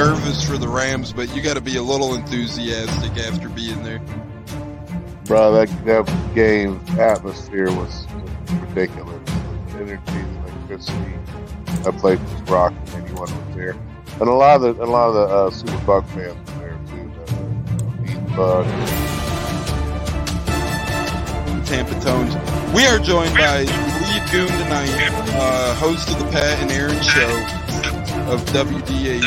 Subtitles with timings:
[0.00, 3.98] nervous for the Rams, but you got to be a little enthusiastic after being there.
[5.26, 8.06] Bro, that, that game atmosphere was
[8.62, 9.20] ridiculous.
[9.26, 11.14] The energy, the electricity.
[11.82, 12.78] That place was rocking.
[12.94, 13.76] Anyone was there,
[14.20, 16.78] and a lot of the a lot of the uh, Super Buck fans were there
[16.88, 17.12] too.
[18.06, 18.66] The, the Buck.
[21.66, 22.34] Tampa Tones.
[22.74, 24.90] We are joined by lead goon tonight,
[25.34, 27.79] uh, host of the Pat and Aaron show
[28.30, 29.20] of WDAE,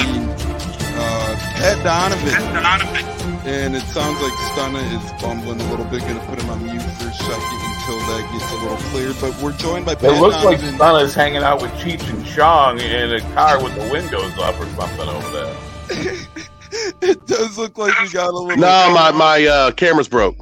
[0.95, 3.03] uh, Pat Donovan.
[3.45, 5.99] And it sounds like Stunna is bumbling a little bit.
[6.01, 9.13] Going to put him on mute for a second until that gets a little clear.
[9.19, 10.79] But we're joined by Pat It looks like Donovan.
[10.79, 14.65] Stunna's hanging out with Cheech and Chong in a car with the windows up or
[14.67, 15.55] something over there.
[17.01, 18.55] it does look like we got a little.
[18.55, 20.37] No, my my uh, camera's broke.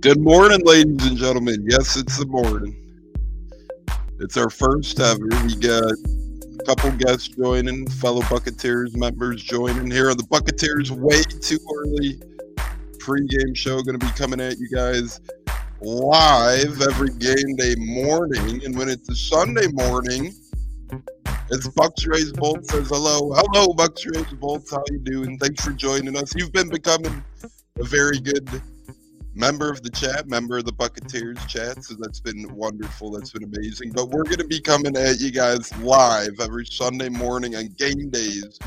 [0.00, 1.66] Good morning, ladies and gentlemen.
[1.68, 2.87] Yes, it's the morning.
[4.20, 5.28] It's our first ever.
[5.44, 11.22] We got a couple guests joining, fellow Buccateers members joining here on the Buccateers way
[11.40, 12.20] too early
[12.98, 13.80] pregame show.
[13.82, 15.20] Going to be coming at you guys
[15.80, 18.64] live every game day morning.
[18.64, 20.34] And when it's a Sunday morning,
[21.50, 23.32] it's Bucks Rays Bolt says hello.
[23.34, 24.64] Hello, Bucks Rays Bolt.
[24.68, 25.38] How you doing?
[25.38, 26.34] Thanks for joining us.
[26.34, 27.22] You've been becoming
[27.78, 28.50] a very good
[29.38, 31.84] member of the chat, member of the Buccateers chat.
[31.84, 33.12] So that's been wonderful.
[33.12, 33.92] That's been amazing.
[33.92, 38.10] But we're going to be coming at you guys live every Sunday morning on game
[38.10, 38.58] days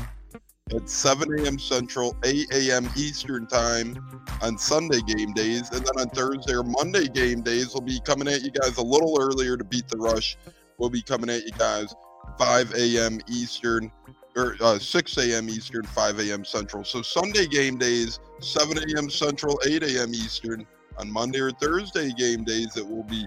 [0.74, 1.58] at 7 a.m.
[1.58, 2.88] Central, 8 a.m.
[2.96, 3.96] Eastern Time
[4.40, 5.70] on Sunday game days.
[5.70, 8.82] And then on Thursday or Monday game days, we'll be coming at you guys a
[8.82, 10.38] little earlier to beat the rush.
[10.78, 11.94] We'll be coming at you guys
[12.38, 13.20] 5 a.m.
[13.28, 13.92] Eastern
[14.36, 15.48] or uh, 6 a.m.
[15.48, 16.44] Eastern, 5 a.m.
[16.44, 16.84] Central.
[16.84, 19.10] So Sunday game days, 7 a.m.
[19.10, 20.14] Central, 8 a.m.
[20.14, 20.66] Eastern.
[20.98, 23.26] On Monday or Thursday game days, it will be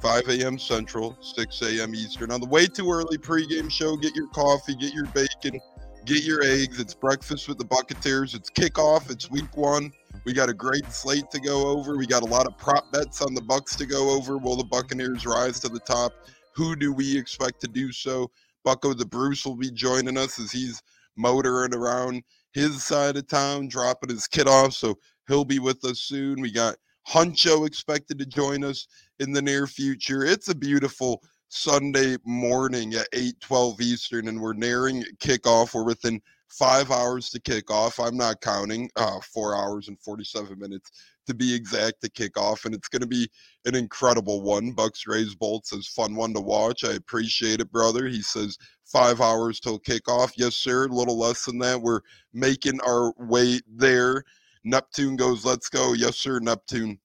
[0.00, 0.58] 5 a.m.
[0.58, 1.94] Central, 6 a.m.
[1.94, 2.30] Eastern.
[2.30, 5.60] On the way too early pregame show, get your coffee, get your bacon,
[6.04, 6.80] get your eggs.
[6.80, 8.34] It's breakfast with the Buccateers.
[8.34, 9.10] It's kickoff.
[9.10, 9.92] It's week one.
[10.24, 11.96] We got a great slate to go over.
[11.96, 14.38] We got a lot of prop bets on the Bucks to go over.
[14.38, 16.12] Will the Buccaneers rise to the top?
[16.52, 18.30] Who do we expect to do so?
[18.64, 20.82] Bucko the Bruce will be joining us as he's
[21.16, 22.22] motoring around
[22.52, 24.72] his side of town, dropping his kid off.
[24.74, 24.96] So
[25.28, 26.40] he'll be with us soon.
[26.40, 26.76] We got
[27.08, 28.86] Huncho expected to join us
[29.18, 30.24] in the near future.
[30.24, 35.74] It's a beautiful Sunday morning at 8 12 Eastern, and we're nearing kickoff.
[35.74, 37.98] We're within five hours to kick off.
[37.98, 40.90] I'm not counting, uh, four hours and 47 minutes
[41.30, 43.28] to be exact to kick off, and it's going to be
[43.64, 44.72] an incredible one.
[44.72, 46.84] Bucks Rays Bolt says fun one to watch.
[46.84, 48.06] I appreciate it, brother.
[48.06, 50.32] He says five hours till kickoff.
[50.36, 50.84] Yes, sir.
[50.84, 51.80] A little less than that.
[51.80, 52.00] We're
[52.34, 54.22] making our way there.
[54.64, 55.94] Neptune goes, let's go.
[55.94, 56.98] Yes, sir, Neptune.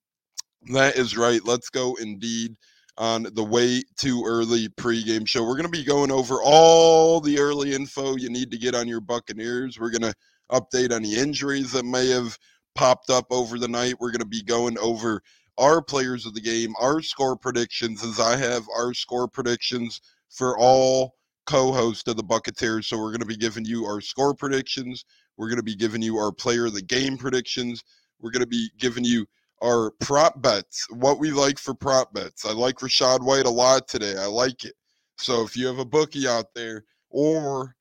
[0.72, 1.44] That is right.
[1.44, 2.56] Let's go indeed
[2.98, 5.42] on the way too early pregame show.
[5.42, 8.88] We're going to be going over all the early info you need to get on
[8.88, 9.78] your Buccaneers.
[9.78, 10.14] We're going to
[10.50, 12.38] update any injuries that may have
[12.76, 13.94] popped up over the night.
[13.98, 15.22] We're going to be going over
[15.58, 20.00] our players of the game, our score predictions, as I have our score predictions
[20.30, 21.14] for all
[21.46, 22.84] co hosts of the Buccateers.
[22.84, 25.04] So we're going to be giving you our score predictions.
[25.36, 27.82] We're going to be giving you our player of the game predictions.
[28.20, 29.26] We're going to be giving you
[29.62, 32.44] our prop bets, what we like for prop bets.
[32.44, 34.14] I like Rachaad White a lot today.
[34.18, 34.74] I like it.
[35.18, 37.74] So if you have a bookie out there, or,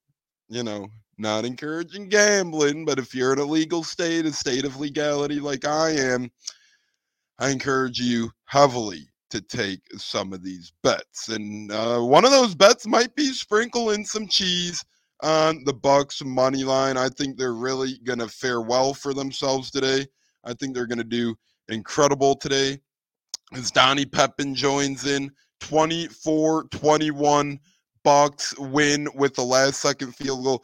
[0.48, 4.80] you know, not encouraging gambling, but if you're in a legal state, a state of
[4.80, 6.30] legality like I am,
[7.40, 11.30] I encourage you heavily to take some of these bets.
[11.30, 14.84] And uh, one of those bets might be sprinkle in some cheese
[15.22, 16.98] on the Bucks money line.
[16.98, 20.06] I think they're really going to fare well for themselves today.
[20.44, 21.36] I think they're going to do
[21.70, 22.80] incredible today.
[23.54, 27.60] As Donnie Pepin joins in 24 21
[28.04, 30.64] Bucks win with the last second field goal.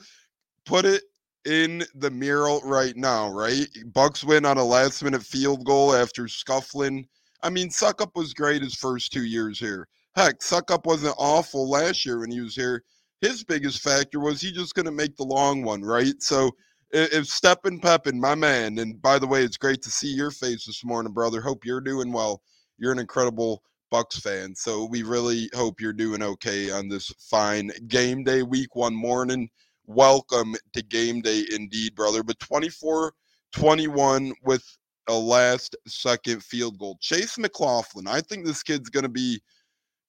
[0.66, 1.04] Put it
[1.46, 3.68] in the mural right now, right?
[3.94, 7.08] Bucks win on a last minute field goal after scuffling.
[7.44, 9.88] I mean, Succop was great his first two years here.
[10.16, 12.84] Heck, Succop wasn't awful last year when he was here.
[13.22, 16.14] His biggest factor was he just to make the long one, right?
[16.20, 16.52] So
[16.92, 20.66] if Steppin Pepin, my man, and by the way, it's great to see your face
[20.66, 21.42] this morning, brother.
[21.42, 22.42] Hope you're doing well.
[22.78, 27.72] You're an incredible Bucks fan, so we really hope you're doing okay on this fine
[27.88, 29.50] game day week one morning.
[29.94, 32.24] Welcome to game day indeed, brother.
[32.24, 33.12] But 24
[33.52, 34.64] 21 with
[35.10, 36.98] a last second field goal.
[37.02, 39.42] Chase McLaughlin, I think this kid's going to be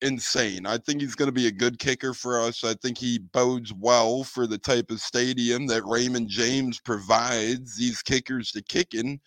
[0.00, 0.66] insane.
[0.66, 2.62] I think he's going to be a good kicker for us.
[2.62, 8.02] I think he bodes well for the type of stadium that Raymond James provides these
[8.02, 9.18] kickers to kick in.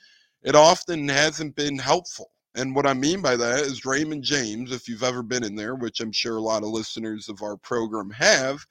[0.42, 2.32] It often hasn't been helpful.
[2.56, 5.76] And what I mean by that is Raymond James, if you've ever been in there,
[5.76, 8.66] which I'm sure a lot of listeners of our program have,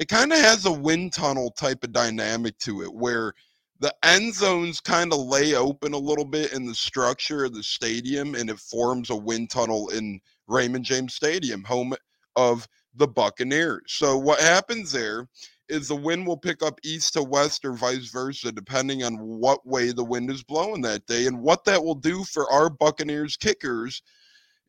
[0.00, 3.34] it kind of has a wind tunnel type of dynamic to it where
[3.80, 7.62] the end zones kind of lay open a little bit in the structure of the
[7.62, 10.18] stadium and it forms a wind tunnel in
[10.48, 11.94] Raymond James Stadium, home
[12.34, 13.82] of the Buccaneers.
[13.88, 15.28] So what happens there
[15.68, 19.66] is the wind will pick up east to west or vice versa, depending on what
[19.66, 21.26] way the wind is blowing that day.
[21.26, 24.02] And what that will do for our Buccaneers kickers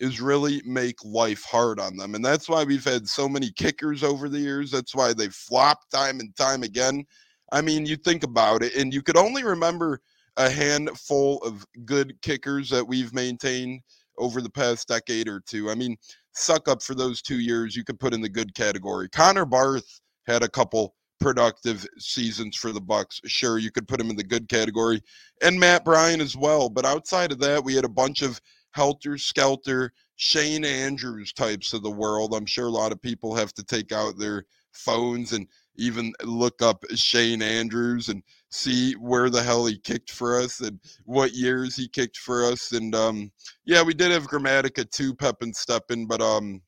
[0.02, 2.16] is really make life hard on them.
[2.16, 4.72] And that's why we've had so many kickers over the years.
[4.72, 7.06] That's why they flop time and time again.
[7.52, 10.02] I mean, you think about it, and you could only remember
[10.38, 13.82] a handful of good kickers that we've maintained
[14.18, 15.70] over the past decade or two.
[15.70, 15.98] I mean,
[16.36, 19.08] Succop for those two years, you could put in the good category.
[19.10, 23.22] Connor Barth had a couple productive seasons for the Bucks.
[23.26, 25.02] Sure, you could put him in the good category,
[25.44, 26.70] and Matt Bryant as well.
[26.70, 31.84] But outside of that, we had a bunch of helter skelter, Shane Andrews types of
[31.84, 32.34] the world.
[32.34, 36.62] I'm sure a lot of people have to take out their phones and even look
[36.62, 41.76] up Shane Andrews and see where the hell he kicked for us and what years
[41.76, 42.72] he kicked for us.
[42.72, 43.32] And um,
[43.66, 46.62] yeah, we did have Grammatica too, Pep and Steppen, but um,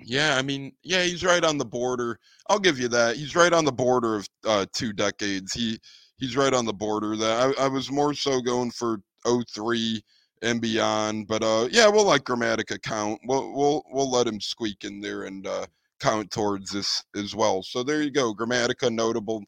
[0.00, 2.18] yeah, I mean, yeah, he's right on the border.
[2.48, 3.16] I'll give you that.
[3.16, 5.52] He's right on the border of uh, two decades.
[5.52, 5.78] He
[6.18, 7.16] he's right on the border.
[7.16, 10.02] That I, I was more so going for 03
[10.42, 13.20] and beyond, but uh, yeah, we'll let Grammatica count.
[13.24, 15.66] We'll we'll we'll let him squeak in there and uh,
[16.00, 17.62] count towards this as well.
[17.62, 19.44] So there you go, Grammatica notable.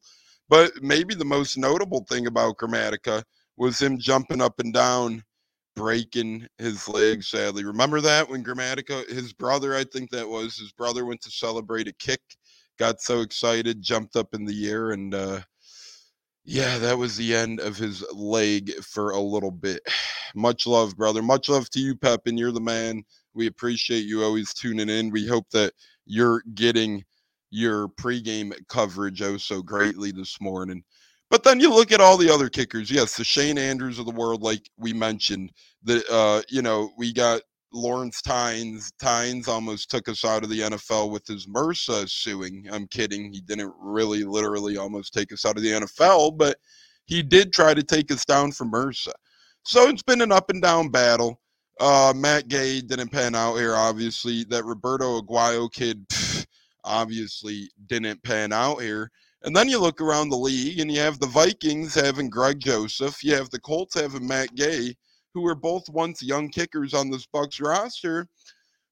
[0.49, 3.23] But maybe the most notable thing about Grammatica
[3.57, 5.23] was him jumping up and down
[5.77, 7.65] breaking his leg, sadly.
[7.65, 11.89] Remember that when Grammatica, his brother, I think that was, his brother went to celebrate
[11.89, 12.21] a kick,
[12.79, 15.41] got so excited, jumped up in the air, and uh,
[16.51, 19.83] yeah, that was the end of his leg for a little bit.
[20.35, 21.23] Much love, brother.
[21.23, 23.05] Much love to you, Pep, and you're the man.
[23.35, 25.11] We appreciate you always tuning in.
[25.11, 25.73] We hope that
[26.07, 27.05] you're getting
[27.51, 30.83] your pregame coverage oh so greatly this morning.
[31.31, 32.91] But then you look at all the other kickers.
[32.91, 35.53] Yes, the Shane Andrews of the world, like we mentioned.
[35.85, 37.43] The uh, you know, we got
[37.73, 38.91] Lawrence Tynes.
[39.01, 42.67] Tynes almost took us out of the NFL with his MRSA suing.
[42.71, 43.33] I'm kidding.
[43.33, 46.59] He didn't really literally almost take us out of the NFL, but
[47.07, 49.13] he did try to take us down from MRSA.
[49.65, 51.41] So it's been an up and down battle.
[51.79, 54.45] Uh, Matt Gay didn't pan out here, obviously.
[54.45, 56.47] That Roberto Aguayo kid pff,
[56.85, 59.11] obviously didn't pan out here.
[59.43, 63.25] And then you look around the league and you have the Vikings having Greg Joseph,
[63.25, 64.95] you have the Colts having Matt Gay,
[65.35, 68.29] who were both once young kickers on this Bucks roster,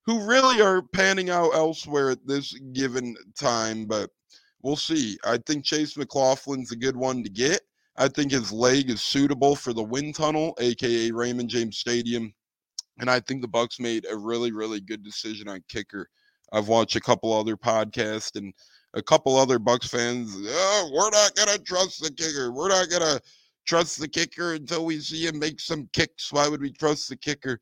[0.06, 3.84] who really are panning out elsewhere at this given time.
[3.86, 4.10] But
[4.62, 5.18] we'll see.
[5.24, 7.60] I think Chase McLaughlin's a good one to get.
[7.96, 12.32] I think his leg is suitable for the wind tunnel, aka Raymond James Stadium.
[13.00, 16.08] And I think the Bucks made a really, really good decision on kicker.
[16.52, 18.54] I've watched a couple other podcasts and
[18.94, 22.52] a couple other Bucks fans, oh, we're not gonna trust the kicker.
[22.52, 23.20] We're not gonna
[23.68, 26.32] trust the kicker until we see him make some kicks.
[26.32, 27.60] Why would we trust the kicker?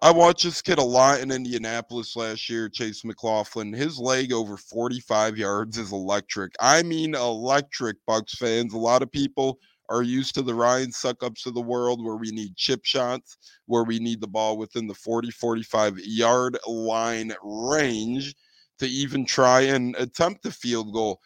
[0.00, 3.72] I watched this kid a lot in Indianapolis last year, Chase McLaughlin.
[3.72, 6.54] His leg over 45 yards is electric.
[6.60, 8.72] I mean, electric, Bucks fans.
[8.72, 9.58] A lot of people
[9.90, 13.36] are used to the Ryan Succops of the world where we need chip shots,
[13.66, 18.34] where we need the ball within the 40 45 yard line range
[18.78, 21.20] to even try and attempt a field goal.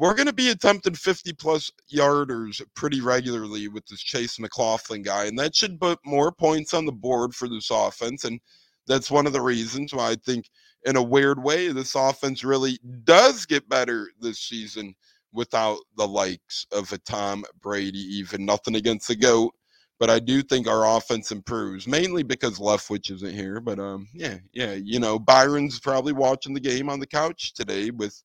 [0.00, 5.26] We're going to be attempting 50 plus yarders pretty regularly with this Chase McLaughlin guy,
[5.26, 8.24] and that should put more points on the board for this offense.
[8.24, 8.40] And
[8.86, 10.48] that's one of the reasons why I think,
[10.86, 14.94] in a weird way, this offense really does get better this season
[15.34, 19.52] without the likes of a Tom Brady, even nothing against the GOAT.
[19.98, 23.60] But I do think our offense improves, mainly because Leftwich isn't here.
[23.60, 27.90] But um, yeah, yeah, you know, Byron's probably watching the game on the couch today
[27.90, 28.22] with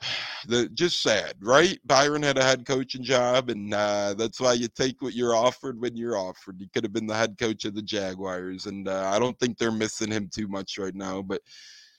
[0.48, 1.78] the just sad, right?
[1.84, 5.80] Byron had a head coaching job, and uh, that's why you take what you're offered
[5.80, 6.56] when you're offered.
[6.58, 9.58] He could have been the head coach of the Jaguars, and uh, I don't think
[9.58, 11.40] they're missing him too much right now, but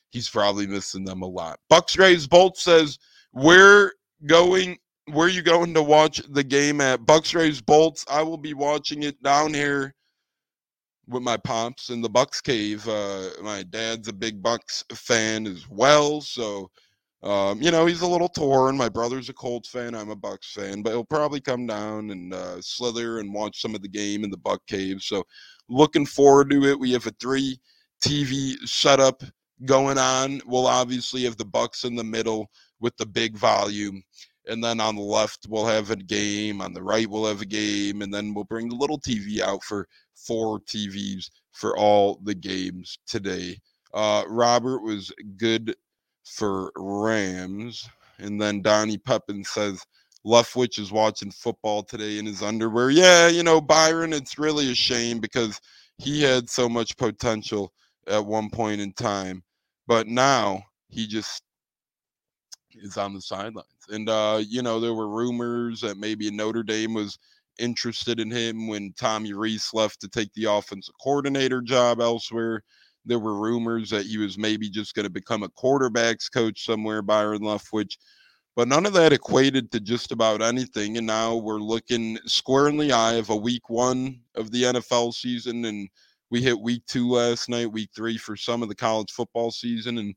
[0.10, 1.60] he's probably missing them a lot.
[1.70, 2.98] Bucks Rays Bolt says
[3.34, 3.92] we're
[4.26, 4.78] going
[5.12, 8.06] where you going to watch the game at Bucks Rays Bolts?
[8.10, 9.94] I will be watching it down here
[11.08, 12.86] with my pops in the Bucks cave.
[12.88, 16.70] Uh, my dad's a big Bucks fan as well, so
[17.28, 18.78] um, you know he's a little torn.
[18.78, 19.96] My brother's a Colts fan.
[19.96, 23.76] I'm a Bucks fan, but he'll probably come down and uh, slither and watch some
[23.76, 25.02] of the game in the Buck cave.
[25.02, 25.24] So
[25.70, 26.80] looking forward to it.
[26.80, 27.60] We have a three
[28.02, 29.24] TV setup
[29.66, 30.42] going on.
[30.46, 34.04] We'll obviously have the Bucks in the middle with the big volume
[34.48, 37.46] and then on the left we'll have a game, on the right we'll have a
[37.46, 42.36] game, and then we'll bring the little TV out for four TVs for all the
[42.36, 43.58] games today.
[43.94, 45.76] Uh, Robert was good
[46.30, 49.84] for Rams, and then Donnie Pepin says
[50.26, 52.90] Leftwich is watching football today in his underwear.
[52.90, 55.60] Yeah, you know Byron, it's really a shame because
[55.98, 57.72] he had so much potential
[58.08, 59.44] at one point in time,
[59.88, 61.44] but now he just
[62.72, 63.68] is on the sidelines.
[63.90, 67.18] And uh, you know, there were rumors that maybe Notre Dame was
[67.60, 72.64] interested in him when Tommy Rees left to take the offensive coordinator job elsewhere.
[73.08, 77.02] There were rumors that he was maybe just going to become a quarterbacks coach somewhere,
[77.02, 77.98] Byron Leftwich.
[78.56, 80.98] But none of that equated to just about anything.
[80.98, 85.14] And now we're looking square in the eye of a week one of the NFL
[85.14, 85.66] season.
[85.66, 85.88] And
[86.32, 90.00] we hit week two last night, week three for some of the college football season.
[90.00, 90.16] And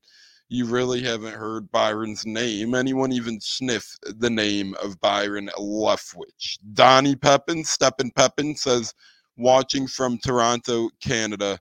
[0.49, 2.75] you really haven't heard Byron's name.
[2.75, 6.59] Anyone even sniff the name of Byron Leftwich?
[6.73, 8.95] Donnie Pepin, Steppen Pepin says,
[9.37, 11.59] watching from Toronto, Canada.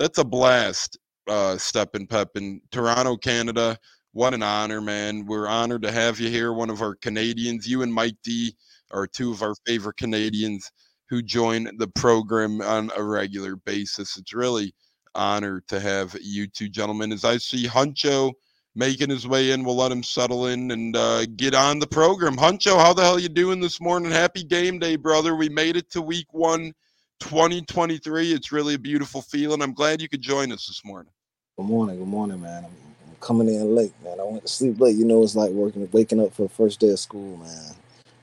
[0.00, 2.62] That's a blast, uh, Steppen Pepin.
[2.70, 3.78] Toronto, Canada.
[4.12, 5.26] What an honor, man.
[5.26, 7.68] We're honored to have you here, one of our Canadians.
[7.68, 8.56] You and Mike D
[8.92, 10.72] are two of our favorite Canadians
[11.10, 14.16] who join the program on a regular basis.
[14.16, 14.74] It's really
[15.14, 17.12] honor to have you two gentlemen.
[17.12, 18.32] As I see Huncho
[18.74, 22.36] making his way in, we'll let him settle in and uh, get on the program.
[22.38, 24.10] Huncho, how the hell you doing this morning?
[24.10, 25.36] Happy game day, brother.
[25.36, 26.72] We made it to week one,
[27.20, 28.32] 2023.
[28.32, 29.62] It's really a beautiful feeling.
[29.62, 31.12] I'm glad you could join us this morning.
[31.56, 31.98] Good morning.
[31.98, 32.64] Good morning, man.
[32.64, 34.18] I'm, I'm coming in late, man.
[34.18, 34.96] I went to sleep late.
[34.96, 37.74] You know, it's like working, waking up for the first day of school, man.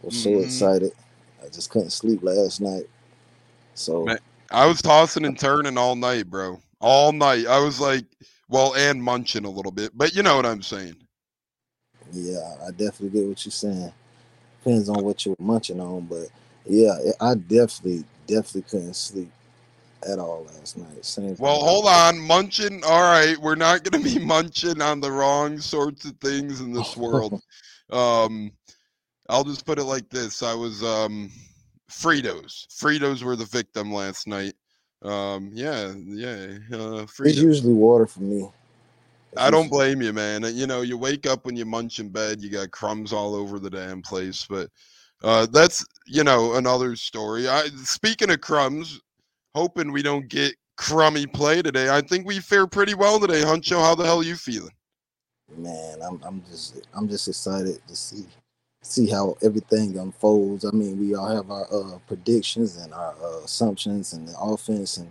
[0.03, 0.43] I was so Mhm.
[0.43, 0.91] excited.
[1.43, 2.89] I just couldn't sleep last night.
[3.75, 4.19] So Man,
[4.51, 6.59] I was tossing and turning all night, bro.
[6.81, 7.47] All night.
[7.47, 8.05] I was like,
[8.49, 10.95] well, and munching a little bit, but you know what I'm saying.
[12.11, 13.91] yeah, I definitely get what you're saying.
[14.63, 16.29] Depends on what you're munching on, but
[16.65, 19.31] yeah, I definitely, definitely couldn't sleep
[20.07, 21.03] at all last night.
[21.03, 21.35] Same.
[21.39, 22.83] Well, hold on, munching.
[22.83, 26.71] All right, we're not going to be munching on the wrong sorts of things in
[26.71, 27.41] this world.
[27.91, 28.51] um,
[29.29, 31.31] I'll just put it like this: I was um,
[31.89, 32.67] Fritos.
[32.67, 34.53] Fritos were the victim last night.
[35.01, 36.57] Um, yeah, yeah.
[36.71, 37.35] Uh, It's Fritos.
[37.35, 38.49] usually water for me.
[39.31, 40.43] It's I don't blame you, man.
[40.55, 43.59] You know, you wake up when you munch in bed, you got crumbs all over
[43.59, 44.45] the damn place.
[44.49, 44.69] But
[45.23, 47.47] uh, that's you know another story.
[47.49, 49.01] I speaking of crumbs,
[49.55, 51.89] hoping we don't get crummy play today.
[51.89, 53.81] I think we fare pretty well today, Huncho.
[53.81, 54.71] How the hell are you feeling?
[55.57, 58.25] man i'm i'm just i'm just excited to see
[58.83, 63.39] see how everything unfolds i mean we all have our uh predictions and our uh,
[63.45, 65.09] assumptions and the offense and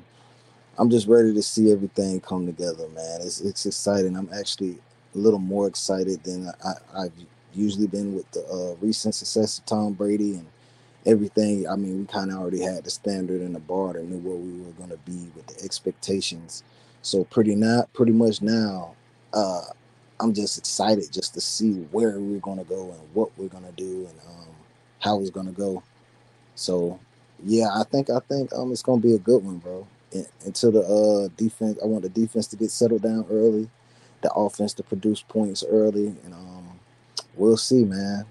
[0.79, 4.79] i'm just ready to see everything come together man it's it's exciting i'm actually
[5.15, 6.73] a little more excited than i
[7.03, 7.13] i've
[7.57, 10.47] usually been with the uh recent success of tom brady and
[11.07, 14.19] everything i mean we kind of already had the standard and the bar and knew
[14.19, 16.63] where we were going to be with the expectations
[17.03, 18.95] so pretty not pretty much now
[19.33, 19.63] uh
[20.21, 24.09] I'm just excited just to see where we're gonna go and what we're gonna do
[24.09, 24.49] and um,
[25.01, 25.83] how it's gonna go.
[26.55, 26.99] So
[27.45, 29.87] yeah, I think I think um it's gonna be a good one, bro.
[30.13, 33.69] And, until the uh defense, I want the defense to get settled down early,
[34.23, 36.56] the offense to produce points early, and um
[37.37, 38.25] we'll see, man.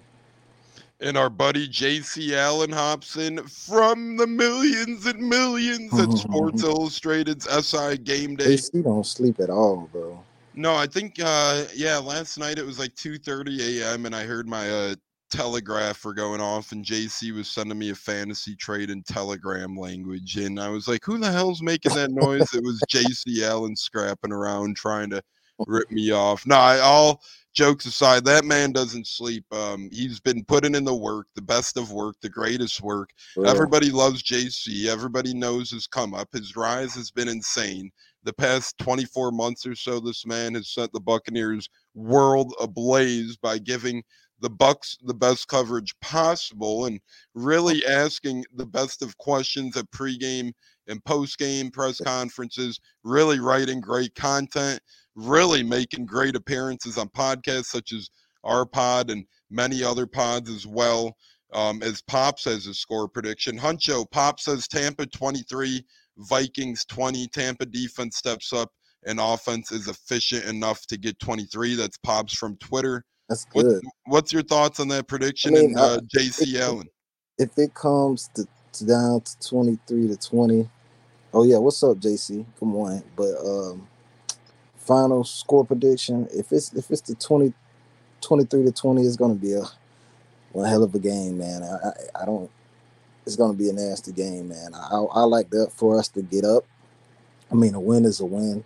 [1.02, 2.36] And our buddy J.C.
[2.36, 8.54] Allen Hobson from the millions and millions at Sports Illustrated's SI Game Day.
[8.54, 10.24] AC don't sleep at all, bro.
[10.54, 14.06] No, I think uh yeah, last night it was like 2:30 a.m.
[14.06, 14.96] and I heard my uh
[15.32, 20.60] telegrapher going off and JC was sending me a fantasy trade in telegram language and
[20.60, 24.78] I was like, "Who the hell's making that noise?" it was JC Allen scrapping around
[24.78, 25.22] trying to
[25.68, 26.46] rip me off.
[26.46, 27.22] No, I, all
[27.56, 29.46] jokes aside, that man doesn't sleep.
[29.52, 33.10] Um he's been putting in the work, the best of work, the greatest work.
[33.36, 33.50] Real.
[33.50, 34.86] Everybody loves JC.
[34.86, 36.30] Everybody knows his come up.
[36.34, 37.90] His rise has been insane.
[38.24, 43.60] The past 24 months or so, this man has set the Buccaneers world ablaze by
[43.60, 44.04] giving
[44.40, 47.00] the Bucks the best coverage possible and
[47.34, 50.52] really asking the best of questions at pregame
[50.88, 54.80] and postgame press conferences, really writing great content,
[55.16, 58.10] really making great appearances on podcasts such as
[58.44, 61.16] our pod and many other pods as well
[61.54, 63.58] um, as Pop says his score prediction.
[63.58, 65.84] Huncho, Pop says Tampa 23,
[66.18, 67.28] Vikings 20.
[67.30, 68.70] Tampa defense steps up
[69.06, 71.76] and offense is efficient enough to get 23.
[71.76, 73.04] That's Pops from Twitter.
[73.30, 73.82] That's good.
[74.06, 76.88] what's your thoughts on that prediction mean, and uh, JC Allen?
[77.40, 80.70] If it comes to, to down to twenty three to twenty,
[81.34, 82.46] oh yeah, what's up, JC?
[82.60, 83.02] Come on.
[83.16, 83.88] But um,
[84.86, 87.54] final score prediction, if it's if it's the 20,
[88.22, 89.64] 23 to twenty, it's gonna be a
[90.52, 91.64] one hell of a game, man.
[91.64, 92.50] I, I, I don't.
[93.26, 94.74] It's gonna be a nasty game, man.
[94.74, 96.64] I, I like that for us to get up.
[97.52, 98.64] I mean, a win is a win,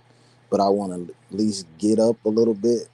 [0.50, 2.90] but I want to at least get up a little bit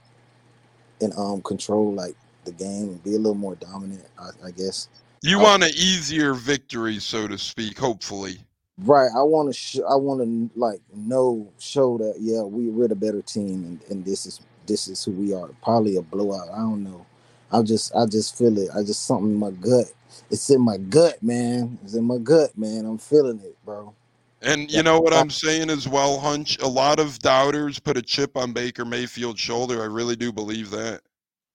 [1.00, 4.06] and um control like the game and be a little more dominant.
[4.18, 4.88] I, I guess.
[5.22, 7.78] You want an easier victory, so to speak.
[7.78, 8.38] Hopefully.
[8.78, 9.10] Right.
[9.16, 9.52] I want to.
[9.54, 13.80] Sh- I want to like know, show that yeah, we we're the better team, and,
[13.90, 15.48] and this is this is who we are.
[15.62, 16.50] Probably a blowout.
[16.52, 17.06] I don't know.
[17.52, 18.68] I just I just feel it.
[18.76, 19.86] I just something in my gut.
[20.30, 21.78] It's in my gut, man.
[21.84, 22.84] It's in my gut, man.
[22.84, 23.94] I'm feeling it, bro.
[24.42, 26.58] And you know what I'm saying as well, Hunch?
[26.60, 29.82] A lot of doubters put a chip on Baker Mayfield's shoulder.
[29.82, 31.00] I really do believe that.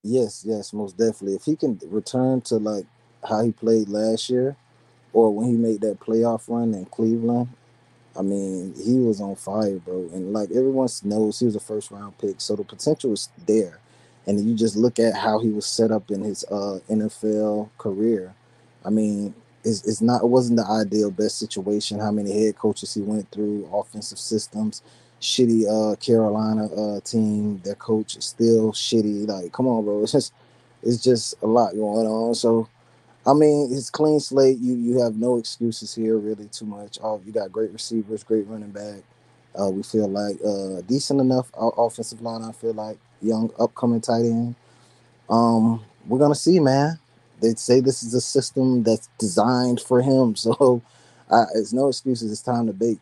[0.04, 1.36] Yes, yes, most definitely.
[1.36, 2.86] If he can return to like
[3.28, 4.56] how he played last year,
[5.14, 7.50] or when he made that playoff run in Cleveland,
[8.18, 10.10] I mean, he was on fire, bro.
[10.14, 13.80] And like everyone knows, he was a first round pick, so the potential is there.
[14.28, 18.34] And you just look at how he was set up in his uh, NFL career.
[18.86, 22.00] I mean, it's, it's not it wasn't the ideal best situation.
[22.00, 24.82] How many head coaches he went through, offensive systems,
[25.22, 27.62] shitty uh, Carolina uh, team.
[27.64, 29.28] Their coach is still shitty.
[29.28, 30.02] Like, come on, bro.
[30.04, 30.34] It's just
[30.84, 32.34] it's just a lot going on.
[32.36, 32.68] So
[33.26, 34.58] I mean, it's clean slate.
[34.60, 36.98] You you have no excuses here, really, too much.
[37.04, 39.04] Oh, you got great receivers, great running back.
[39.60, 42.44] Uh, we feel like uh, decent enough offensive line.
[42.44, 44.56] I feel like young upcoming tight end.
[45.30, 46.98] Um, we're gonna see, man.
[47.42, 50.82] They say this is a system that's designed for him, so
[51.30, 52.32] uh, it's no excuses.
[52.32, 53.00] It's time to bake.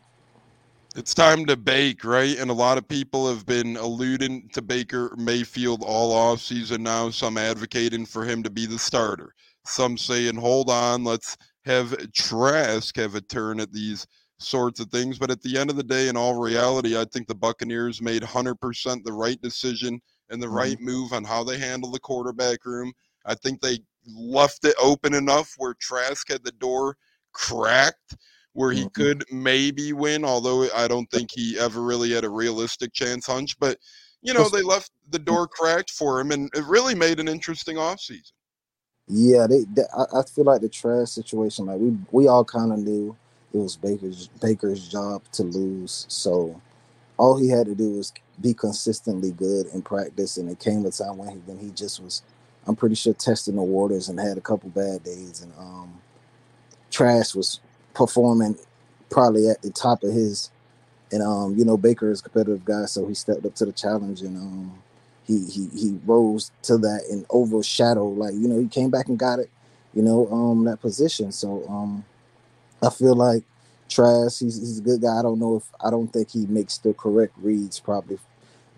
[0.96, 2.36] It's time to bake, right?
[2.36, 7.10] And a lot of people have been alluding to Baker Mayfield all off season now.
[7.10, 9.34] Some advocating for him to be the starter.
[9.70, 14.06] Some saying, hold on, let's have Trask have a turn at these
[14.38, 15.18] sorts of things.
[15.18, 18.22] But at the end of the day, in all reality, I think the Buccaneers made
[18.22, 20.54] 100% the right decision and the Mhm.
[20.54, 22.92] right move on how they handle the quarterback room.
[23.26, 26.96] I think they left it open enough where Trask had the door
[27.32, 28.16] cracked
[28.54, 28.92] where he Mhm.
[28.94, 33.56] could maybe win, although I don't think he ever really had a realistic chance hunch.
[33.58, 33.78] But
[34.22, 37.76] you know, they left the door cracked for him and it really made an interesting
[37.76, 38.32] offseason.
[39.10, 39.64] Yeah, they.
[39.64, 41.66] they I, I feel like the Trask situation.
[41.66, 43.16] Like we we all kind of knew
[43.54, 46.06] it was Baker's Baker's job to lose.
[46.08, 46.62] So
[47.18, 50.92] all he had to do was be consistently good in practice, and it came a
[50.92, 52.22] time when he when he just was.
[52.66, 56.00] I'm pretty sure testing the waters and had a couple bad days, and um,
[56.90, 57.60] Trask was
[57.94, 58.56] performing
[59.10, 60.50] probably at the top of his.
[61.12, 63.72] And um, you know, Baker is a competitive guy, so he stepped up to the
[63.72, 64.82] challenge and um,
[65.30, 68.18] he he he rose to that and overshadowed.
[68.18, 69.50] Like you know, he came back and got it.
[69.94, 71.32] You know, um, that position.
[71.32, 72.04] So um,
[72.82, 73.44] I feel like
[73.88, 75.18] Trask, he's he's a good guy.
[75.18, 77.80] I don't know if I don't think he makes the correct reads.
[77.80, 78.18] Probably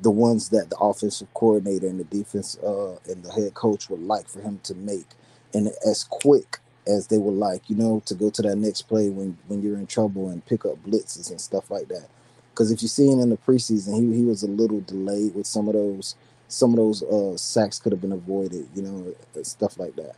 [0.01, 4.03] the ones that the offensive coordinator and the defense uh, and the head coach would
[4.03, 5.07] like for him to make,
[5.55, 9.09] and as quick as they would like, you know, to go to that next play
[9.11, 12.09] when when you're in trouble and pick up blitzes and stuff like that.
[12.51, 15.47] Because if you see seen in the preseason, he he was a little delayed with
[15.47, 16.17] some of those
[16.53, 20.15] some of those uh, sacks could have been avoided, you know, stuff like that.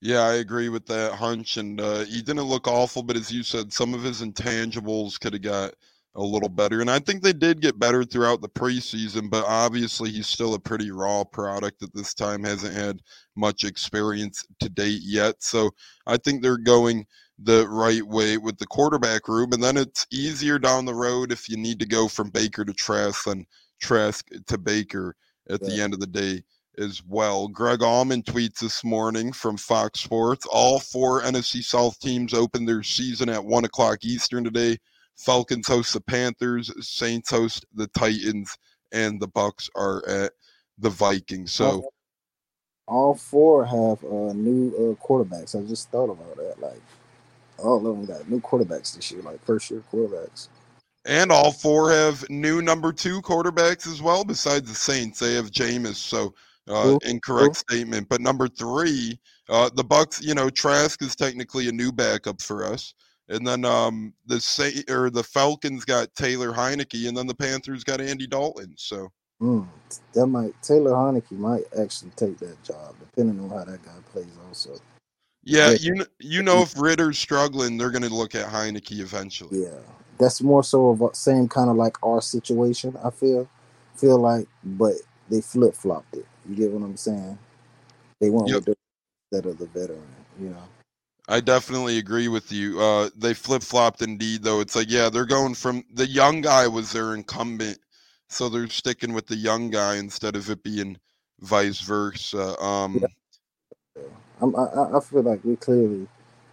[0.00, 1.56] Yeah, I agree with that hunch.
[1.56, 5.32] And uh, he didn't look awful, but as you said, some of his intangibles could
[5.32, 5.74] have got
[6.14, 6.80] a little better.
[6.80, 10.60] And I think they did get better throughout the preseason, but obviously he's still a
[10.60, 13.00] pretty raw product at this time, hasn't had
[13.36, 15.42] much experience to date yet.
[15.42, 15.70] So
[16.06, 17.06] I think they're going
[17.38, 19.52] the right way with the quarterback room.
[19.52, 22.72] And then it's easier down the road if you need to go from Baker to
[22.72, 23.46] Trask than
[23.80, 25.16] Trask to Baker
[25.48, 26.42] at the end of the day
[26.78, 27.48] as well.
[27.48, 30.46] Greg Auman tweets this morning from Fox Sports.
[30.50, 34.78] All four NFC South teams open their season at one o'clock Eastern today.
[35.16, 38.56] Falcons host the Panthers, Saints host the Titans,
[38.92, 40.32] and the Bucks are at
[40.78, 41.52] the Vikings.
[41.52, 41.84] So
[42.86, 45.54] all four have uh, new uh, quarterbacks.
[45.54, 46.60] I just thought about that.
[46.60, 46.80] Like
[47.58, 50.48] all of them got new quarterbacks this year, like first year quarterbacks.
[51.04, 55.18] And all four have new number two quarterbacks as well, besides the Saints.
[55.18, 56.34] They have Jameis, so
[56.68, 57.00] uh, Who?
[57.04, 58.08] incorrect statement.
[58.08, 62.64] But number three, uh, the Bucks, you know, Trask is technically a new backup for
[62.64, 62.94] us.
[63.28, 67.82] And then um, the Sa- or the Falcons got Taylor Heinicke, and then the Panthers
[67.84, 68.74] got Andy Dalton.
[68.76, 69.10] So
[69.42, 69.66] Mm,
[70.14, 74.26] that might Taylor Heinicke might actually take that job, depending on how that guy plays.
[74.46, 74.76] Also,
[75.42, 75.78] yeah, Yeah.
[75.80, 79.50] you you know if Ridder's struggling, they're going to look at Heinicke eventually.
[79.50, 79.78] yeah,
[80.18, 82.96] that's more so of a same kind of like our situation.
[83.04, 83.48] I feel
[83.96, 84.94] feel like, but
[85.30, 86.26] they flip flopped it.
[86.48, 87.38] You get what I'm saying?
[88.20, 88.54] They went Yep.
[88.54, 88.76] with the
[89.32, 90.02] instead of the veteran.
[90.40, 90.64] You know.
[91.28, 92.80] I definitely agree with you.
[92.80, 94.60] Uh, they flip flopped indeed, though.
[94.60, 97.78] It's like, yeah, they're going from the young guy was their incumbent,
[98.28, 100.98] so they're sticking with the young guy instead of it being
[101.40, 102.60] vice versa.
[102.62, 103.08] Um,
[103.96, 104.02] Yeah,
[104.40, 106.08] I'm, I, I feel like we clearly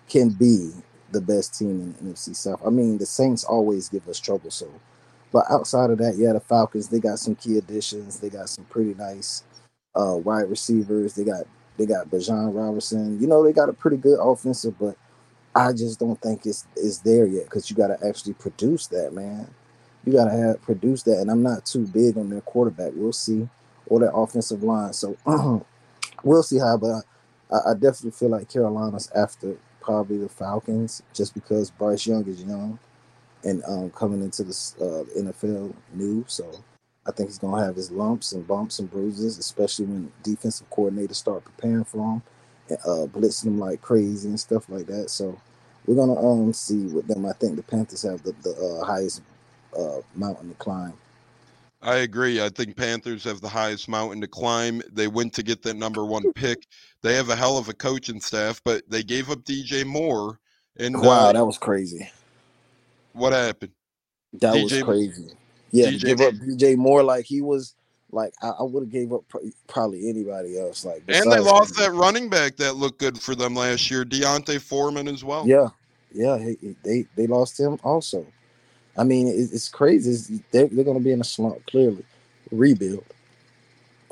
[0.09, 0.71] can be
[1.11, 2.61] the best team in the NFC South.
[2.65, 4.69] I mean, the Saints always give us trouble, so.
[5.31, 8.19] But outside of that, yeah, the Falcons they got some key additions.
[8.19, 9.43] They got some pretty nice
[9.95, 11.13] uh, wide receivers.
[11.13, 11.45] They got
[11.77, 13.19] they got Bijan Robinson.
[13.21, 14.95] You know, they got a pretty good offensive, but
[15.55, 19.13] I just don't think it's is there yet because you got to actually produce that,
[19.13, 19.47] man.
[20.05, 22.93] You got to have produce that, and I'm not too big on their quarterback.
[22.95, 23.47] We'll see,
[23.87, 24.93] or their offensive line.
[24.93, 25.17] So
[26.23, 26.77] we'll see how.
[26.77, 27.03] But
[27.51, 32.43] I, I definitely feel like Carolina's after probably the Falcons, just because Bryce Young is
[32.43, 32.79] young
[33.43, 36.25] and um, coming into the uh, NFL new.
[36.27, 36.51] So
[37.05, 41.15] I think he's gonna have his lumps and bumps and bruises, especially when defensive coordinators
[41.15, 42.21] start preparing for him
[42.69, 45.09] and uh, blitzing him like crazy and stuff like that.
[45.09, 45.39] So
[45.85, 47.25] we're gonna um see with them.
[47.25, 49.21] I think the Panthers have the, the uh, highest
[49.77, 50.93] uh, mountain to climb.
[51.81, 52.41] I agree.
[52.43, 54.81] I think Panthers have the highest mountain to climb.
[54.91, 56.67] They went to get that number one pick.
[57.01, 60.39] They have a hell of a coaching staff, but they gave up DJ Moore.
[60.77, 62.09] And wow, uh, that was crazy.
[63.13, 63.71] What happened?
[64.33, 65.31] That DJ was crazy.
[65.71, 67.75] Yeah, DJ give up DJ Moore like he was
[68.11, 69.37] like I, I would have gave up pr-
[69.67, 70.83] probably anybody else.
[70.83, 71.85] Like And they lost him.
[71.85, 75.47] that running back that looked good for them last year, D'Onta Foreman as well.
[75.47, 75.69] Yeah,
[76.11, 78.25] yeah, he, he- they they lost him also.
[78.99, 80.11] I mean, it, it's crazy.
[80.11, 81.65] It's, they're they're going to be in a slump.
[81.67, 82.03] Clearly,
[82.51, 83.05] rebuild.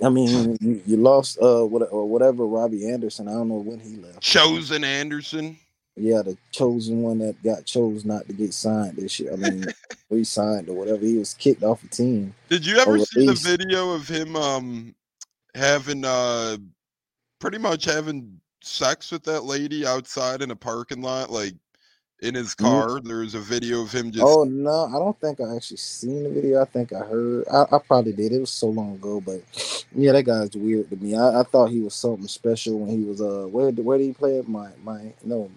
[0.04, 3.28] I mean, you, you lost uh what, or whatever Robbie Anderson.
[3.28, 4.22] I don't know when he left.
[4.22, 5.58] Chosen Anderson.
[5.98, 9.34] Yeah, the chosen one that got chose not to get signed this year.
[9.34, 9.66] I mean,
[10.12, 11.04] re-signed or whatever.
[11.04, 12.36] He was kicked off the team.
[12.50, 14.96] Did you ever see the video of him um
[15.56, 16.58] having uh
[17.40, 21.56] pretty much having sex with that lady outside in a parking lot, like
[22.22, 23.00] in his car?
[23.00, 26.24] There was a video of him just Oh no, I don't think I actually seen
[26.24, 26.62] the video.
[26.62, 27.46] I think I heard.
[27.52, 28.32] I, I probably did.
[28.32, 29.42] It was so long ago, but
[29.96, 31.16] yeah, that guy's weird to me.
[31.16, 34.06] I, I thought he was something special when he was uh where did- where did
[34.06, 34.40] he play?
[34.40, 34.48] at?
[34.48, 35.50] My my no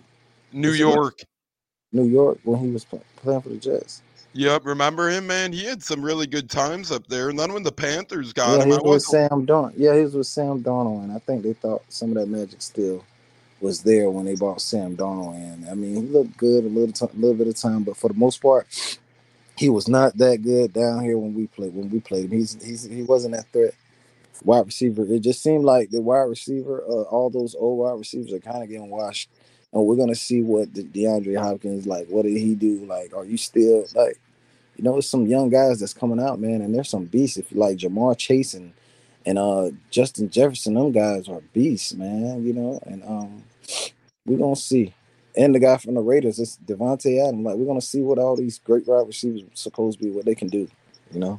[0.52, 1.18] New Is it what- York.
[1.92, 4.02] New York when he was pl- playing for the Jets.
[4.32, 5.52] Yep, remember him, man?
[5.52, 7.30] He had some really good times up there.
[7.30, 9.72] And then when the Panthers got yeah, him, he was with Sam Don.
[9.76, 12.62] Yeah, he was with Sam Darnold, and I think they thought some of that magic
[12.62, 13.04] still
[13.60, 15.68] was there when they brought Sam Darnold in.
[15.68, 18.14] I mean, he looked good a little t- little bit of time, but for the
[18.14, 18.66] most part,
[19.56, 22.30] he was not that good down here when we played when we played him.
[22.32, 23.74] He's he's he wasn't that threat
[24.44, 25.04] wide receiver.
[25.04, 28.62] It just seemed like the wide receiver, uh, all those old wide receivers are kind
[28.62, 29.28] of getting washed.
[29.72, 32.08] And we're gonna see what the DeAndre Hopkins like.
[32.08, 32.84] What did he do?
[32.86, 34.18] Like, are you still like?
[34.76, 37.36] You know, some young guys that's coming out, man, and there's some beasts.
[37.36, 38.72] If you like Ja'Marr Chase and
[39.26, 42.44] and uh Justin Jefferson, them guys are beasts, man.
[42.44, 43.44] You know, and um
[44.26, 44.94] we're gonna see.
[45.36, 47.44] And the guy from the Raiders, it's Davante Adams.
[47.44, 50.34] Like, we're gonna see what all these great wide receivers supposed to be, what they
[50.34, 50.68] can do.
[51.12, 51.38] You know.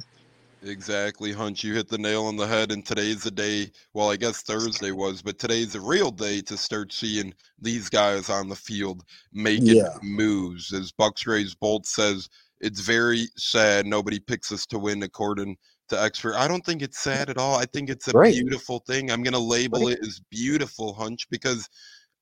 [0.64, 1.64] Exactly, Hunch.
[1.64, 2.70] You hit the nail on the head.
[2.70, 3.70] And today's the day.
[3.94, 8.30] Well, I guess Thursday was, but today's a real day to start seeing these guys
[8.30, 9.98] on the field making Yeah.
[10.02, 10.72] moves.
[10.72, 12.28] As Bucks Rays Bolt says,
[12.60, 13.86] it's very sad.
[13.86, 15.56] Nobody picks us to win, according
[15.88, 16.36] to expert.
[16.36, 17.56] I don't think it's sad at all.
[17.56, 19.10] I think it's a beautiful thing.
[19.10, 21.68] I'm going to label it as beautiful, Hunch, because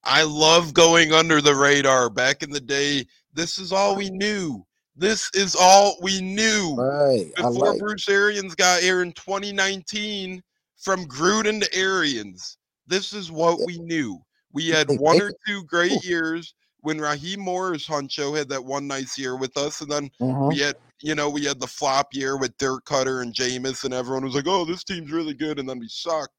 [0.04, 2.10] I love going under the radar.
[2.10, 4.64] Back in the day, this is all we knew.
[4.96, 7.30] This is all we knew Right.
[7.36, 10.42] Before like Bruce Arians got here in 2019
[10.76, 12.58] from Gruden to Arians.
[12.86, 14.18] This is what we knew.
[14.52, 19.16] We had one or two great years when Raheem Morris Huncho had that one nice
[19.16, 20.48] year with us, and then Mhm.
[20.48, 23.94] we had you know we had the flop year with Dirk Koetter and Jameis, and
[23.94, 26.34] everyone was like, "Oh, this team's really good," and then we sucked.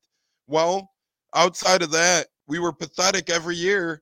[0.48, 0.92] Well,
[1.34, 4.02] outside of that, we were pathetic every year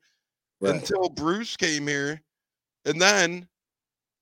[0.59, 0.73] right.
[0.73, 2.19] until Bruce came here,
[2.83, 3.47] and then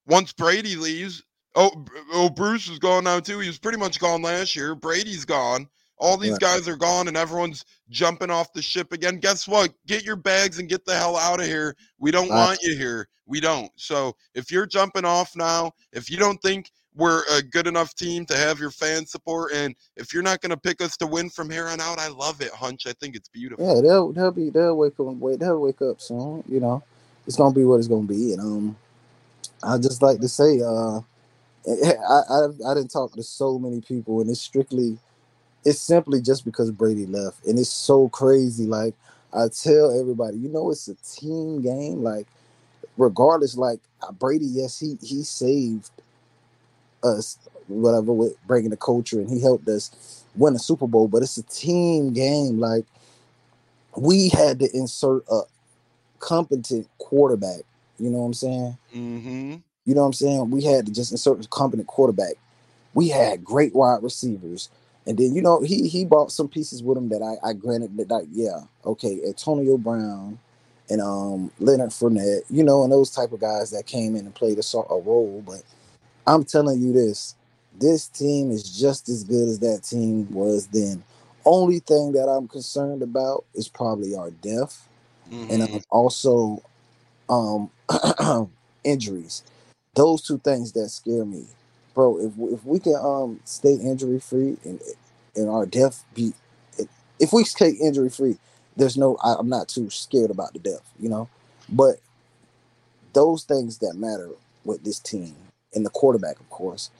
[0.06, 1.22] once Brady leaves,
[1.54, 3.38] oh, oh, Bruce is gone now too.
[3.38, 4.74] He was pretty much gone last year.
[4.74, 5.66] Brady's gone.
[5.96, 6.40] All these Right.
[6.42, 9.18] guys are gone, and everyone's jumping off the ship again.
[9.18, 9.72] Guess what?
[9.86, 11.74] Get your bags and get the hell out of here.
[11.96, 12.48] We don't Right.
[12.48, 13.08] want you here.
[13.24, 13.72] We don't.
[13.76, 18.26] So if you're jumping off now, if you don't think we're a good enough team
[18.26, 21.30] to have your fan support, and if you're not going to pick us to win
[21.30, 22.86] from here on out, I love it, Hunch.
[22.86, 23.64] I think it's beautiful.
[23.64, 26.42] Yeah, they'll they'll be they'll wake up wait they'll wake up soon.
[26.48, 26.82] You know,
[27.26, 28.32] it's gonna be what it's gonna be.
[28.32, 28.76] And um,
[29.62, 31.00] I just like to say, uh,
[31.68, 34.98] I I I didn't talk to so many people, and it's strictly,
[35.64, 38.66] it's simply just because Brady left, and it's so crazy.
[38.66, 38.94] Like
[39.32, 42.02] I tell everybody, you know, it's a team game.
[42.02, 42.26] Like
[42.96, 43.80] regardless, like
[44.18, 45.90] Brady, yes, he he saved
[47.04, 51.08] us, whatever, with breaking the culture, and he helped us win a Super Bowl.
[51.08, 52.58] But it's a team game.
[52.58, 52.84] Like
[53.96, 55.42] we had to insert a
[56.18, 57.62] competent quarterback.
[57.98, 58.78] You know what I'm saying?
[58.94, 59.56] Mm-hmm.
[59.84, 60.50] You know what I'm saying?
[60.50, 62.34] We had to just insert a competent quarterback.
[62.94, 64.70] We had great wide receivers,
[65.06, 67.96] And then you know he he bought some pieces with him that I I granted
[67.96, 70.38] that like yeah okay Antonio Brown
[70.90, 74.34] and um Leonard Fournette you know and those type of guys that came in and
[74.34, 75.62] played a, a role but
[76.28, 77.36] I'm telling you this
[77.78, 81.04] this team is just as good as that team was then.
[81.46, 84.88] Only thing that I'm concerned about is probably our depth
[85.50, 85.74] and Mhm.
[85.74, 86.62] um, also
[87.28, 87.70] um
[88.84, 89.44] injuries.
[89.94, 91.46] Those two things that scare me,
[91.94, 92.18] bro.
[92.18, 94.80] If if we can um stay injury free and
[95.36, 96.34] and our depth be,
[97.20, 98.38] if we stay injury free,
[98.76, 99.16] there's no.
[99.24, 101.28] I, I'm not too scared about the depth, you know.
[101.68, 102.00] But
[103.12, 104.30] those things that matter
[104.64, 105.34] with this team
[105.74, 106.90] and the quarterback, of course.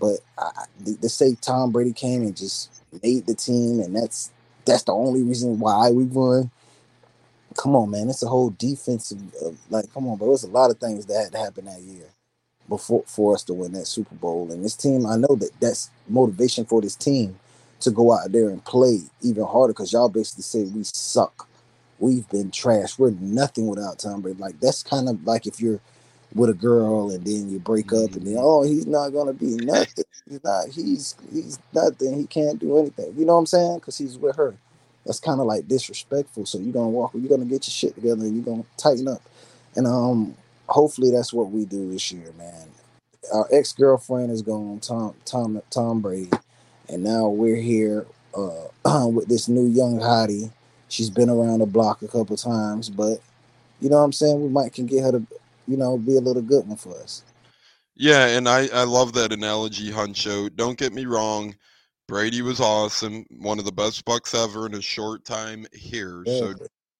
[0.00, 2.70] But I, they say Tom Brady came and just
[3.02, 4.30] made the team, and that's
[4.64, 6.50] that's the only reason why we won.
[7.56, 8.08] Come on, man.
[8.08, 9.18] It's a whole defensive.
[9.44, 10.28] Uh, like, come on, bro.
[10.28, 12.06] There's a lot of things that had to happen that year
[12.68, 14.50] before for us to win that Super Bowl.
[14.52, 17.38] And this team, I know that that's motivation for this team
[17.80, 21.48] to go out there and play even harder because y'all basically say we suck.
[21.98, 22.98] We've been trash.
[22.98, 24.38] We're nothing without Tom Brady.
[24.38, 25.80] Like that's kind of like if you're
[26.34, 29.56] with a girl and then you break up and then oh he's not gonna be
[29.56, 30.04] nothing.
[30.28, 30.68] He's not.
[30.68, 32.18] He's he's nothing.
[32.18, 33.14] He can't do anything.
[33.16, 33.78] You know what I'm saying?
[33.78, 34.54] Because he's with her.
[35.06, 36.46] That's kind of like disrespectful.
[36.46, 37.12] So you're gonna walk.
[37.14, 39.22] You're gonna get your shit together and you're gonna tighten up.
[39.74, 40.34] And um,
[40.68, 42.68] hopefully that's what we do this year, man.
[43.32, 46.30] Our ex girlfriend is gone, Tom Tom Tom Brady,
[46.88, 48.68] and now we're here uh,
[49.08, 50.50] with this new young hottie.
[50.88, 53.20] She's been around the block a couple times, but
[53.80, 54.42] you know what I'm saying.
[54.42, 55.26] We might can get her to,
[55.68, 57.22] you know, be a little good one for us.
[57.94, 60.54] Yeah, and I, I love that analogy, Huncho.
[60.56, 61.54] Don't get me wrong.
[62.06, 66.22] Brady was awesome, one of the best Bucks ever in a short time here.
[66.24, 66.54] So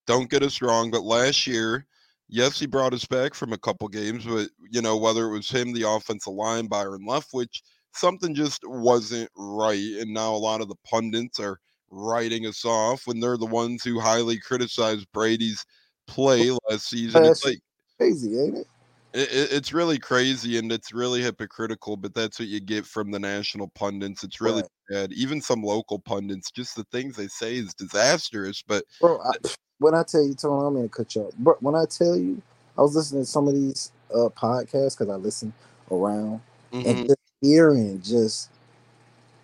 [0.06, 0.90] don't get us wrong.
[0.90, 1.86] But last year,
[2.28, 5.48] yes, he brought us back from a couple games, but you know whether it was
[5.48, 7.62] him, the offensive line, Byron Leftwich,
[7.94, 9.96] something just wasn't right.
[9.98, 11.58] And now a lot of the pundits are
[11.90, 15.64] writing us off when they're the ones who highly criticize Brady's
[16.06, 17.24] play last season.
[17.24, 17.60] It's like
[17.98, 18.68] Crazy, ain't it?
[19.14, 23.10] it, it- it's really crazy and it's really hypocritical, but that's what you get from
[23.10, 24.24] the national pundits.
[24.24, 24.70] It's really Right.
[24.90, 25.12] bad.
[25.12, 28.62] Even some local pundits, just the things they say is disastrous.
[28.66, 29.32] But Bro, I,
[29.78, 31.34] when I tell you, Tony, I'm gonna cut you off.
[31.36, 32.42] Bro, when I tell you,
[32.78, 35.52] I was listening to some of these uh podcasts because I listen
[35.92, 36.40] around
[36.72, 38.50] mhm, and just hearing just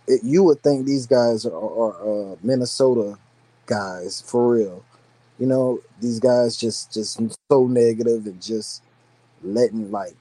[0.08, 3.18] it, you would think these guys are, are uh, Minnesota
[3.66, 4.84] guys for real.
[5.38, 7.20] You know, these guys just just
[7.50, 8.82] so negative and just
[9.42, 10.14] letting like,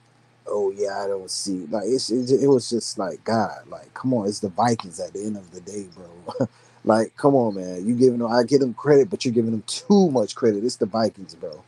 [0.48, 4.14] oh yeah, I don't see like it's it, it was just like God, like come
[4.14, 6.48] on, it's the Vikings at the end of the day, bro.
[6.84, 9.64] like come on, man, you giving them I give them credit, but you're giving them
[9.68, 10.64] too much credit.
[10.64, 11.64] It's the Vikings, bro.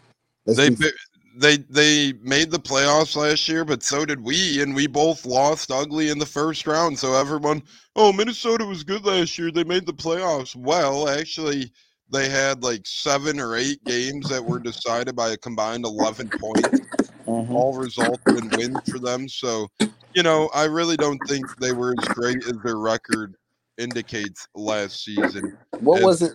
[0.46, 0.88] Let's they be
[1.36, 5.72] they they made the playoffs last year, but so did we, and we both lost
[5.72, 6.98] ugly in the first round.
[6.98, 7.62] So everyone,
[7.96, 9.52] oh, Minnesota was good last year.
[9.52, 10.56] They made the playoffs.
[10.56, 11.72] Well, actually,
[12.12, 16.82] they had like seven or eight games that were decided by a combined eleven points.
[17.28, 17.56] Mhm.
[17.56, 19.28] all resulted in wins for them.
[19.28, 19.68] So,
[20.14, 23.36] you know, I really don't think they were as great as their record
[23.78, 25.58] indicates last season.
[25.80, 26.34] What was it?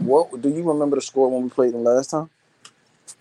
[0.00, 2.28] What do you remember the score when we played them last time?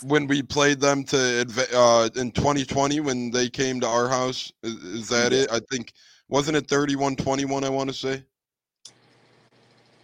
[0.02, 4.74] When we played them to uh, in 2020 when they came to our house, is,
[4.84, 5.50] is that it?
[5.52, 5.94] I think
[6.28, 7.64] wasn't it 31-21?
[7.64, 8.24] I want to say.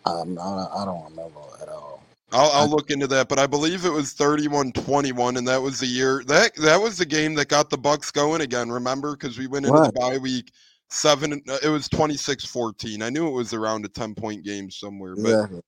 [0.06, 2.02] Um, I, I don't remember at all.
[2.32, 5.88] I'll, I'll look into that, but I believe it was 31-21, and that was the
[5.88, 8.72] year that that was the game that got the Bucks going again.
[8.72, 9.94] Remember, because we went into Right.
[9.94, 10.52] the bye week
[10.90, 11.42] seven.
[11.64, 13.02] It was 26-14.
[13.02, 15.62] I knew it was around a 10 point game somewhere, but Exactly.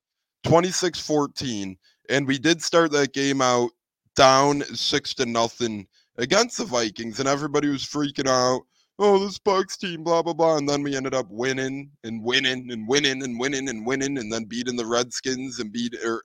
[0.46, 1.78] 26-14
[2.10, 3.70] and we did start that game out
[4.15, 8.63] down 6 to nothing against the Vikings and everybody was freaking out
[8.99, 12.71] oh the Sparks team blah blah blah and then we ended up winning and winning
[12.71, 16.21] and winning and winning and winning and then beating the Redskins and beat or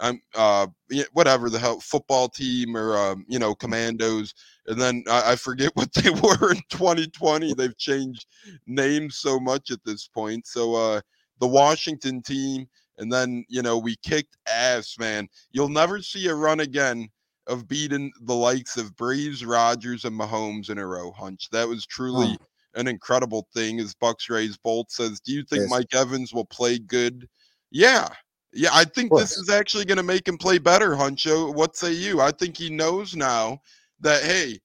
[0.00, 0.66] I'm uh
[1.12, 4.34] whatever the hell football team or um, you know commandos.
[4.66, 8.26] And then I, I forget what they were in 2020 they've changed
[8.66, 10.46] names so much at this point.
[10.46, 11.00] So uh
[11.38, 12.68] the Washington team
[13.00, 15.28] and then, you know, we kicked ass, man.
[15.52, 17.08] You'll never see a run again
[17.50, 21.48] of beating the likes of Brees, Rodgers, and Mahomes in a row, Hunch.
[21.50, 22.38] That was truly
[22.74, 23.80] an incredible thing.
[23.80, 25.70] As Bucks Rays Bolt says, Do you think Yes.
[25.70, 27.28] Mike Evans will play good?
[27.70, 28.08] Yeah.
[28.52, 31.48] Yeah, I think this is actually going to make him play better, Huncho.
[31.48, 32.20] Oh, what say you?
[32.20, 33.60] I think he knows now
[34.00, 34.58] that, hey,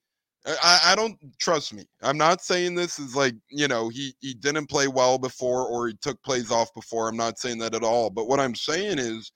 [0.48, 1.86] I, I don't trust me.
[2.02, 5.88] I'm not saying this is like, you know, he, he didn't play well before or
[5.88, 7.08] he took plays off before.
[7.08, 8.10] I'm not saying that at all.
[8.10, 9.32] But what I'm saying is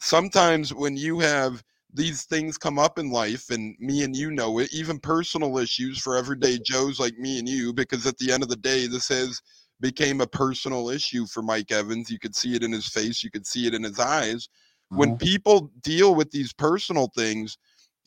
[0.00, 1.62] sometimes when you have
[1.94, 5.98] these things come up in life, and me and you know it, even personal issues
[5.98, 9.08] for everyday Joes like me and you, because at the end of the day, this
[9.08, 9.40] has
[9.80, 12.10] became a personal issue for Mike Evans.
[12.10, 14.48] You could see it in his face, you could see it in his eyes.
[14.90, 15.18] When Mhm.
[15.18, 17.56] people deal with these personal things,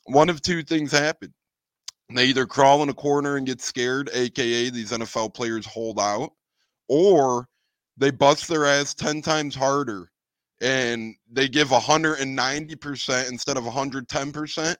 [0.06, 1.34] one of two things happen.
[2.13, 6.32] They either crawl in a corner and get scared, aka these NFL players hold out,
[6.89, 7.47] or
[7.97, 10.12] they bust their ass 10 times harder
[10.62, 14.76] and they give 190% instead of 110%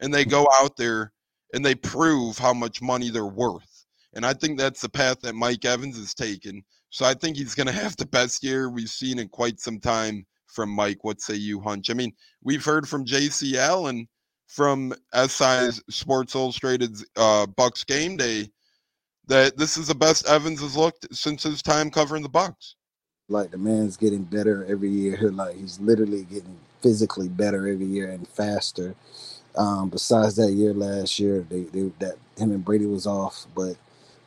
[0.00, 1.12] and they go out there
[1.54, 3.86] and they prove how much money they're worth.
[4.14, 6.62] And I think that's the path that Mike Evans has taken.
[6.90, 9.80] So I think he's going to have the best year we've seen in quite some
[9.80, 11.04] time from Mike.
[11.04, 11.90] What say you, Hunch?
[11.90, 14.06] I mean, we've heard from JCL and
[14.46, 18.48] from SI's Sports Illustrated's uh, Bucks Game Day
[19.26, 22.76] that this is the best Evans has looked since his time covering the Bucks.
[23.28, 25.30] Like the man's getting better every year.
[25.32, 28.94] Like he's literally getting physically better every year and faster.
[29.56, 33.46] Um, besides that year last year, they, they that him and Brady was off.
[33.54, 33.76] But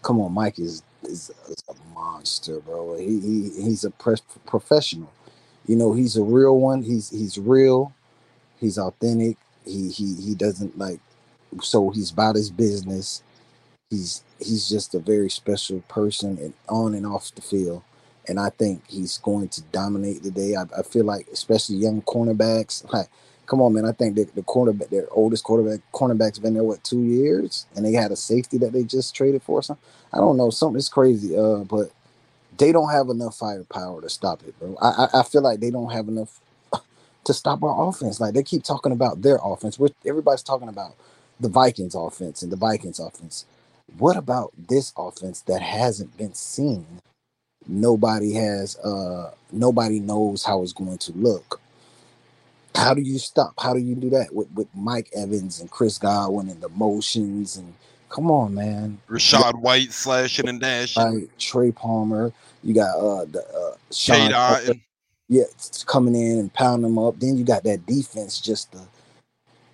[0.01, 2.97] come on, Mike is is, is a monster, bro.
[2.97, 5.11] He, he he's a pre- professional.
[5.67, 6.83] You know, he's a real one.
[6.83, 7.93] He's he's real.
[8.59, 9.37] He's authentic.
[9.65, 10.99] He he he doesn't like.
[11.61, 13.23] So he's about his business.
[13.89, 17.83] He's he's just a very special person and on and off the field
[18.27, 20.55] and I think he's going to dominate today.
[20.55, 23.07] I, I feel like, especially young cornerbacks, like,
[23.47, 23.85] come on, man.
[23.85, 27.85] I think that the cornerback, their oldest quarterback, cornerback's been there what two years, and
[27.85, 29.63] they had a safety that they just traded for.
[29.63, 29.77] Some,
[30.13, 31.37] I don't know, something is crazy.
[31.37, 31.91] Uh, but
[32.57, 34.77] they don't have enough firepower to stop it, bro.
[34.81, 36.39] I, I I feel like they don't have enough
[37.25, 38.19] to stop our offense.
[38.19, 39.79] Like they keep talking about their offense.
[39.79, 40.95] We're, everybody's talking about
[41.39, 43.45] the Vikings offense and the Vikings offense.
[43.97, 46.87] What about this offense that hasn't been seen?
[47.67, 51.61] Nobody has uh nobody knows how it's going to look.
[52.75, 53.53] How do you stop?
[53.59, 57.57] How do you do that with, with Mike Evans and Chris Godwin and the motions
[57.57, 57.73] and
[58.09, 58.99] come on, man.
[59.09, 61.03] Rachaad White slashing and dashing.
[61.03, 62.31] Right, Trey Palmer.
[62.63, 64.31] You got uh the uh Sean.
[65.29, 65.43] Yeah,
[65.85, 67.17] coming in and pounding them up.
[67.17, 68.79] Then you got that defense just to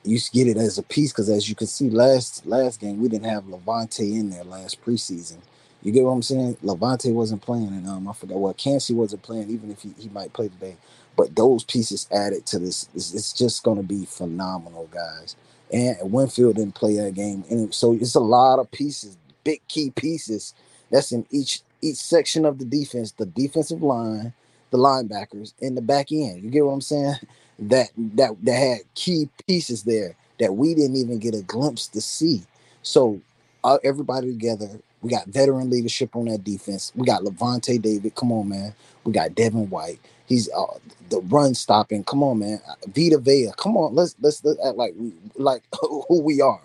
[0.03, 3.09] you get it as a piece because as you can see last last game we
[3.09, 5.37] didn't have Lavonte in there last preseason.
[5.83, 6.57] You get what I'm saying?
[6.63, 10.09] Lavonte wasn't playing, and um, I forgot what Kancey wasn't playing, even if he, he
[10.09, 10.75] might play today.
[11.15, 15.35] But those pieces added to this, it's, it's just going to be phenomenal, guys.
[15.71, 19.91] And Winfield didn't play that game, and so it's a lot of pieces, big key
[19.91, 20.53] pieces
[20.89, 24.33] that's in each each section of the defense, the defensive line,
[24.71, 26.41] the linebackers, and the back end.
[26.43, 27.15] You get what I'm saying?
[27.59, 32.01] That that that had key pieces there that we didn't even get a glimpse to
[32.01, 32.43] see.
[32.83, 33.19] So
[33.63, 34.79] uh, everybody together.
[35.07, 36.91] We got veteran leadership on that defense.
[36.93, 38.13] We got Lavonte David.
[38.15, 38.75] Come on, man.
[39.05, 40.01] We got Devin White.
[40.25, 40.79] He's uh,
[41.09, 42.03] the run stopping.
[42.03, 42.59] Come on, man.
[42.87, 43.51] Vita Vea.
[43.55, 43.95] Come on.
[43.95, 46.59] Let's let's, let's act like we like who we are.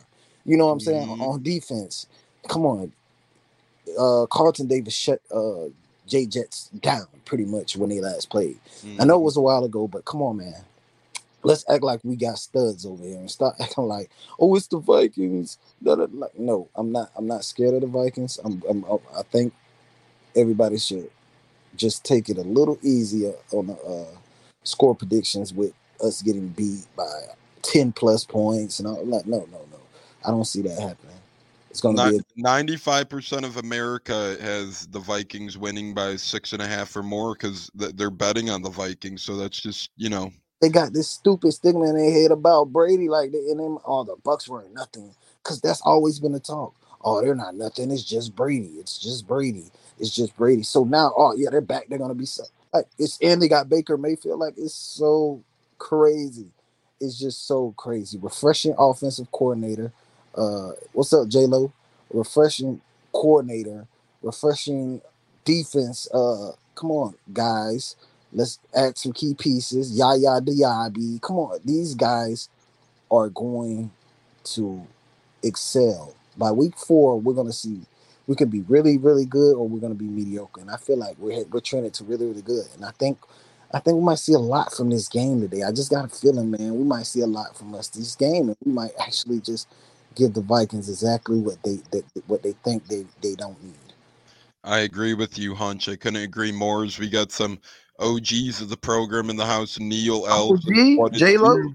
[0.44, 1.20] You know what I'm saying Mhm.
[1.20, 2.08] on defense.
[2.48, 2.92] Come on.
[3.96, 5.66] Uh, Carlton Davis shut uh,
[6.08, 8.58] J Jets down pretty much when they last played.
[8.98, 10.64] I know it was a while ago, but come on, man.
[11.44, 14.78] Let's act like we got studs over here and stop acting like, oh, it's the
[14.78, 15.58] Vikings.
[15.82, 17.10] Like, no, I'm not.
[17.16, 18.38] I'm not scared of the Vikings.
[18.44, 18.84] I'm, I'm.
[19.16, 19.52] I think
[20.36, 21.10] everybody should
[21.76, 24.16] just take it a little easier on the uh,
[24.64, 25.72] score predictions with
[26.02, 27.22] us getting beat by
[27.62, 29.04] ten plus points and all.
[29.04, 29.78] Like, no, no, no.
[30.24, 31.16] I don't see that happening.
[31.70, 32.20] It's going to be.
[32.36, 37.32] Ninety-five percent of America has the Vikings winning by six and a half or more
[37.32, 39.22] because they're betting on the Vikings.
[39.22, 40.30] So that's just you know
[40.62, 44.04] they got this stupid stigma in their head about Brady, like they and them all
[44.04, 46.76] the Bucks weren't nothing, because that's always been the talk.
[47.04, 47.92] Oh, they're not nothing.
[47.92, 48.72] It's just Brady.
[48.80, 49.66] It's just Brady.
[50.00, 50.64] It's just Brady.
[50.64, 51.88] So now, oh yeah, they're back.
[51.88, 52.28] They're gonna be
[52.74, 54.40] like it's and they got Baker Mayfield.
[54.40, 55.44] Like it's so
[55.78, 56.48] crazy.
[57.00, 58.18] It's just so crazy.
[58.18, 59.92] Refreshing offensive coordinator.
[60.36, 61.72] Uh, what's up, J Lo?
[62.12, 62.82] Refreshing
[63.14, 63.86] coordinator.
[64.22, 65.02] Refreshing
[65.46, 66.08] defense.
[66.14, 67.96] Uh, come on, guys.
[68.32, 69.96] Let's add some key pieces.
[69.96, 71.20] Yaya Diaby.
[71.20, 72.48] Come on, these guys
[73.10, 73.90] are going
[74.44, 74.86] to
[75.42, 76.14] excel.
[76.36, 77.82] By week four, we're gonna see
[78.26, 80.60] we can be really, really good, or we're gonna be mediocre.
[80.60, 82.66] And I feel like we're we're trending to really, really good.
[82.74, 83.18] And I think
[83.74, 85.62] I think we might see a lot from this game today.
[85.62, 88.48] I just got a feeling, man, we might see a lot from us this game,
[88.48, 89.68] and we might actually just
[90.14, 93.74] give the Vikings exactly what they, they what they think they they don't need.
[94.64, 95.88] I agree with you, Hunch.
[95.88, 96.84] I couldn't agree more.
[96.84, 97.58] As we got some
[98.02, 100.56] OGs of the program in the house, Neil L.
[100.56, 101.74] J Lo,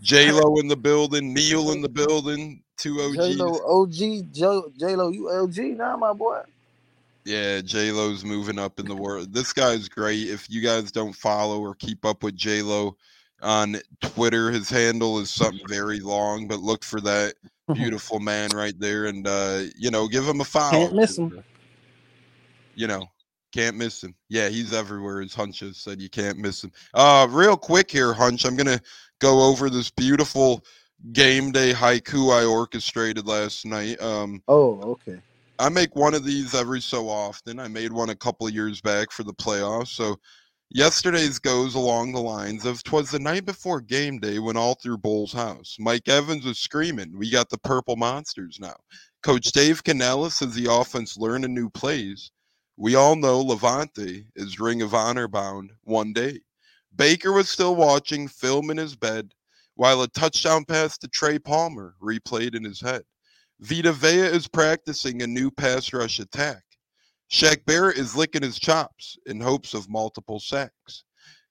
[0.00, 3.16] J Lo in the building, Neil in the building, two OGs.
[3.16, 3.34] J.
[3.34, 4.32] Lo, OG,
[4.78, 6.40] J Lo, you LG now, my boy.
[7.24, 9.32] Yeah, J Lo's moving up in the world.
[9.32, 10.28] This guy's great.
[10.28, 12.96] If you guys don't follow or keep up with J Lo
[13.40, 17.34] on Twitter, his handle is something very long, but look for that
[17.72, 20.86] beautiful man right there, and uh, you know, give him a follow.
[20.86, 21.42] Can't miss him.
[22.74, 23.06] You know,
[23.54, 24.16] Can't miss him.
[24.28, 25.20] Yeah, he's everywhere.
[25.20, 26.72] As Hunch has said, you can't miss him.
[26.92, 28.44] Uh, real quick here, Hunch.
[28.44, 28.80] I'm gonna
[29.20, 30.64] go over this beautiful
[31.12, 34.02] game day haiku I orchestrated last night.
[34.02, 35.20] Um, Oh, okay.
[35.60, 37.60] I make one of these every so often.
[37.60, 39.88] I made one a couple of years back for the playoffs.
[39.88, 40.16] So
[40.70, 44.98] yesterday's goes along the lines of "Twas the night before game day when all through
[44.98, 48.74] Bowles' house, Mike Evans was screaming, "We got the purple monsters now."
[49.22, 52.32] Coach Dave Canales says the offense learning new plays.
[52.76, 56.40] We all know Lavonte is Ring of Honor bound one day.
[56.96, 59.32] Baker was still watching film in his bed
[59.76, 63.02] while a touchdown pass to Trey Palmer replayed in his head.
[63.60, 66.62] Vita Vea is practicing a new pass rush attack.
[67.30, 71.04] Shaq Barrett is licking his chops in hopes of multiple sacks.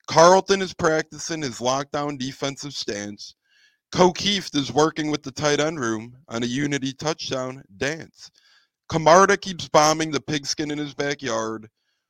[0.08, 3.36] Carlton is practicing his lockdown defensive stance.
[3.94, 8.30] Cokeeft is working with the tight end room on a unity touchdown dance.
[8.94, 11.68] Camarda keeps bombing the pigskin in his backyard.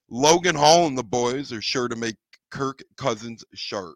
[0.10, 2.18] Logan Hall and the boys are sure to make
[2.52, 3.96] Kirk Cousins sharp.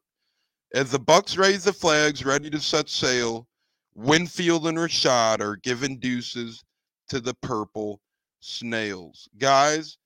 [0.73, 3.45] As the Bucks raise the flags, ready to set sail,
[3.93, 6.63] Winfield and Rachaad are giving deuces
[7.09, 7.99] to the purple
[8.39, 9.27] snails.
[9.37, 9.97] Guys,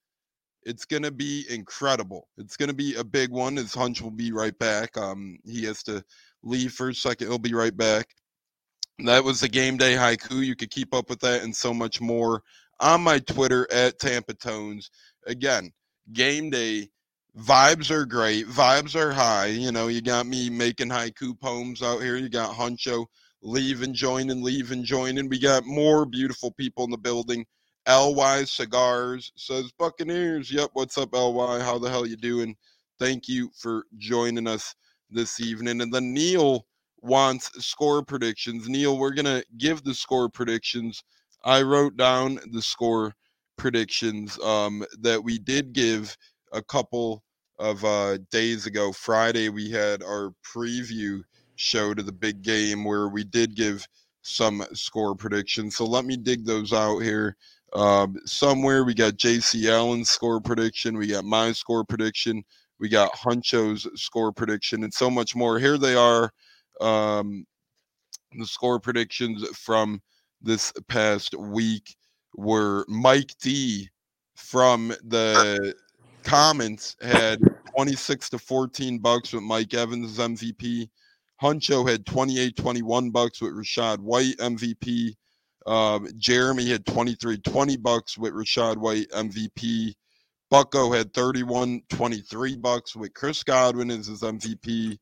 [0.64, 2.26] it's going to be incredible.
[2.36, 3.54] It's going to be a big one.
[3.54, 4.96] His hunch will be right back.
[4.96, 6.02] Um, he has to
[6.42, 7.28] leave for a second.
[7.28, 8.08] He'll be right back.
[9.04, 10.44] That was the game day haiku.
[10.44, 12.42] You could keep up with that and so much more
[12.82, 14.90] on my Twitter at Tampa Tones.
[15.26, 15.70] Again,
[16.12, 16.90] game day
[17.38, 18.46] vibes are great.
[18.48, 19.46] Vibes are high.
[19.46, 22.16] You know, you got me making haiku poems out here.
[22.16, 23.06] You got Huncho
[23.40, 25.28] leaving, joining, leaving, joining.
[25.28, 27.46] We got more beautiful people in the building.
[27.88, 30.52] LY Cigars says Buccaneers.
[30.52, 31.60] Yep, what's up, LY?
[31.60, 32.54] How the hell you doing?
[32.98, 34.74] Thank you for joining us
[35.10, 35.80] this evening.
[35.80, 36.66] And then Neil
[37.00, 38.68] wants score predictions.
[38.68, 41.02] Neil, we're gonna give the score predictions.
[41.44, 43.14] I wrote down the score
[43.56, 46.16] predictions um, that we did give
[46.52, 47.22] a couple
[47.58, 48.92] of uh, days ago.
[48.92, 51.22] Friday, we had our preview
[51.56, 53.86] show to the big game where we did give
[54.22, 55.76] some score predictions.
[55.76, 57.36] So let me dig those out here.
[57.72, 62.44] Um, somewhere we got JC Allen's score prediction, we got my score prediction,
[62.78, 65.58] we got Huncho's score prediction, and so much more.
[65.58, 66.30] Here they are,
[66.80, 67.46] um,
[68.32, 70.02] the score predictions from
[70.42, 71.96] this past week
[72.36, 73.88] were Mike D
[74.34, 75.74] from the
[76.22, 77.40] comments had
[77.74, 80.88] 26 to 14 bucks with Mike Evans MVP.
[81.42, 85.14] Huncho had 28 21 bucks with Rachaad White MVP.
[85.66, 89.94] Um, Jeremy had 23 20 bucks with Rachaad White MVP.
[90.50, 94.98] Bucko had 31 23 bucks with Chris Godwin as his MVP.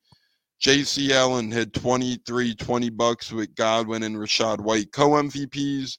[0.61, 5.97] JC Allen had 23 20 bucks with Godwin and Rachaad White co MVPs.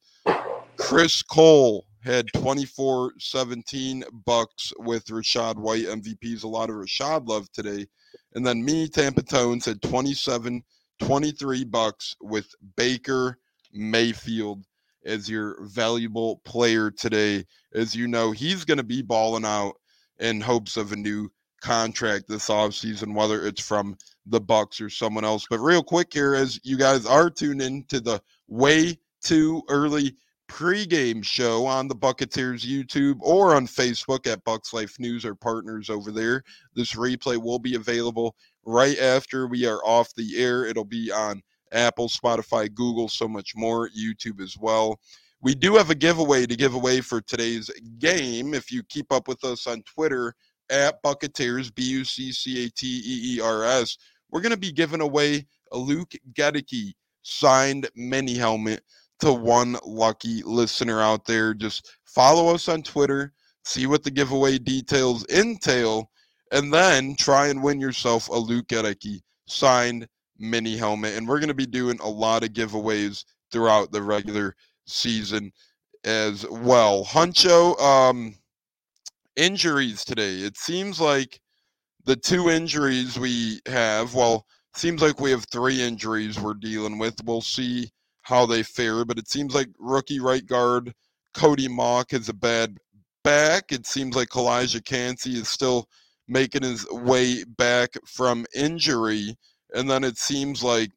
[0.77, 6.43] Chris Cole had 24 17 bucks with Rachaad White MVPs.
[6.43, 7.87] A lot of Rachaad love today.
[8.35, 10.61] And then me, Tampa Tones, had 27
[10.99, 13.39] 23 bucks with Baker
[13.73, 14.63] Mayfield
[15.03, 17.45] as your valuable player today.
[17.73, 19.73] As you know, he's going to be balling out
[20.19, 21.31] in hopes of a new
[21.61, 25.45] contract this offseason, whether it's from the Bucks or someone else.
[25.49, 30.15] But real quick here, as you guys are tuned in to the way too early
[30.51, 35.89] pregame show on the Buccateers YouTube or on Facebook at Bucks Life News or partners
[35.89, 36.43] over there.
[36.75, 38.35] This replay will be available
[38.65, 40.65] right after we are off the air.
[40.65, 41.41] It'll be on
[41.71, 44.99] Apple, Spotify, Google, so much more, YouTube as well.
[45.41, 48.53] We do have a giveaway to give away for today's game.
[48.53, 50.35] If you keep up with us on Twitter
[50.71, 53.97] at Buccateers, B U C C A T E E R S,
[54.31, 58.81] we're going to be giving away a Luke Goedeke signed mini helmet
[59.19, 61.53] to one lucky listener out there.
[61.53, 66.09] Just follow us on Twitter, see what the giveaway details entail,
[66.51, 70.07] and then try and win yourself a Luke Goedeke signed
[70.39, 71.15] mini helmet.
[71.15, 74.55] And we're going to be doing a lot of giveaways throughout the regular
[74.87, 75.51] season
[76.03, 77.05] as well.
[77.05, 78.35] Huncho, um,
[79.35, 80.37] injuries today.
[80.37, 81.39] It seems like
[82.05, 87.15] the two injuries we have, well, seems like we have three injuries we're dealing with.
[87.25, 87.91] We'll see
[88.23, 90.93] how they fare, but it seems like rookie right guard
[91.33, 92.77] Cody Mauch has a bad
[93.23, 93.71] back.
[93.71, 95.87] It seems like Calijah Kancey is still
[96.27, 99.37] making his way back from injury.
[99.73, 100.91] And then it seems like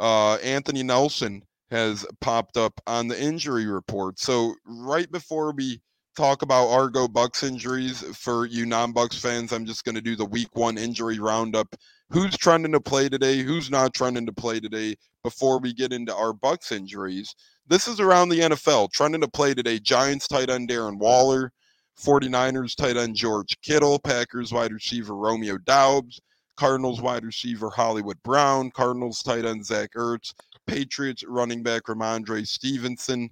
[0.00, 4.18] uh, Anthony Nelson has popped up on the injury report.
[4.18, 5.80] So right before we
[6.14, 10.24] talk about Argo Bucks injuries for you non-Bucks fans, I'm just going to do the
[10.24, 11.74] week one injury roundup.
[12.10, 13.38] Who's trending to play today?
[13.38, 14.96] Who's not trending to play today?
[15.22, 17.34] Before we get into our Bucks injuries,
[17.66, 18.92] this is around the NFL.
[18.92, 21.50] Trending to play today: Giants tight end Darren Waller,
[21.98, 26.20] 49ers tight end George Kittle, Packers wide receiver Romeo Doubs,
[26.56, 30.34] Cardinals wide receiver Hollywood Brown, Cardinals tight end Zach Ertz,
[30.66, 33.30] Patriots running back Rhamondre Stevenson.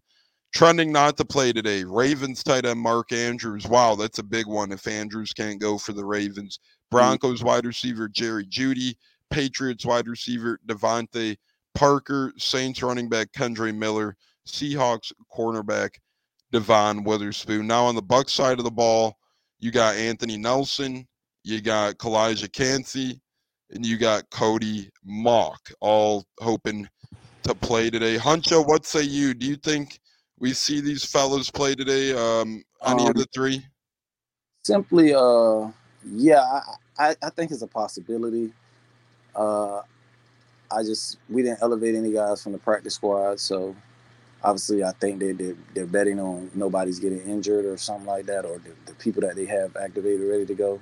[0.52, 1.82] Trending not to play today.
[1.84, 3.66] Ravens tight end Mark Andrews.
[3.66, 6.58] Wow, that's a big one if Andrews can't go for the Ravens.
[6.90, 6.96] Hmm.
[6.96, 8.94] Broncos wide receiver Jerry Jeudy.
[9.30, 11.36] Patriots wide receiver DeVante
[11.74, 12.32] Parker.
[12.36, 14.16] Saints running back Kendre Miller.
[14.46, 15.94] Seahawks cornerback
[16.50, 17.66] Devon Witherspoon.
[17.66, 19.16] Now on the Buck side of the ball,
[19.58, 21.06] you got Anthony Nelson,
[21.44, 23.20] you got Calijah Kancey,
[23.70, 26.88] and you got Cody Mauch, all hoping
[27.44, 28.16] to play today.
[28.16, 29.32] Huncho, what say you?
[29.34, 29.98] Do you think
[30.42, 32.12] we see these fellas play today?
[32.12, 33.64] Um, any Um, of the three?
[34.64, 35.70] Simply, uh,
[36.04, 36.62] yeah, I,
[36.98, 38.52] I, I think it's a possibility.
[39.34, 39.82] Uh,
[40.70, 43.74] I just we didn't elevate any guys from the practice squad, so
[44.42, 48.44] obviously I think they they're, they're betting on nobody's getting injured or something like that,
[48.44, 50.80] or the, the people that they have activated ready to go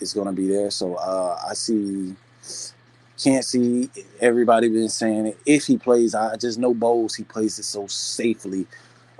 [0.00, 0.70] is going to be there.
[0.70, 2.14] So uh, I see.
[3.22, 5.38] Kancey everybody been saying it.
[5.46, 7.14] If he plays, I just know Bowles.
[7.14, 8.66] He plays it so safely,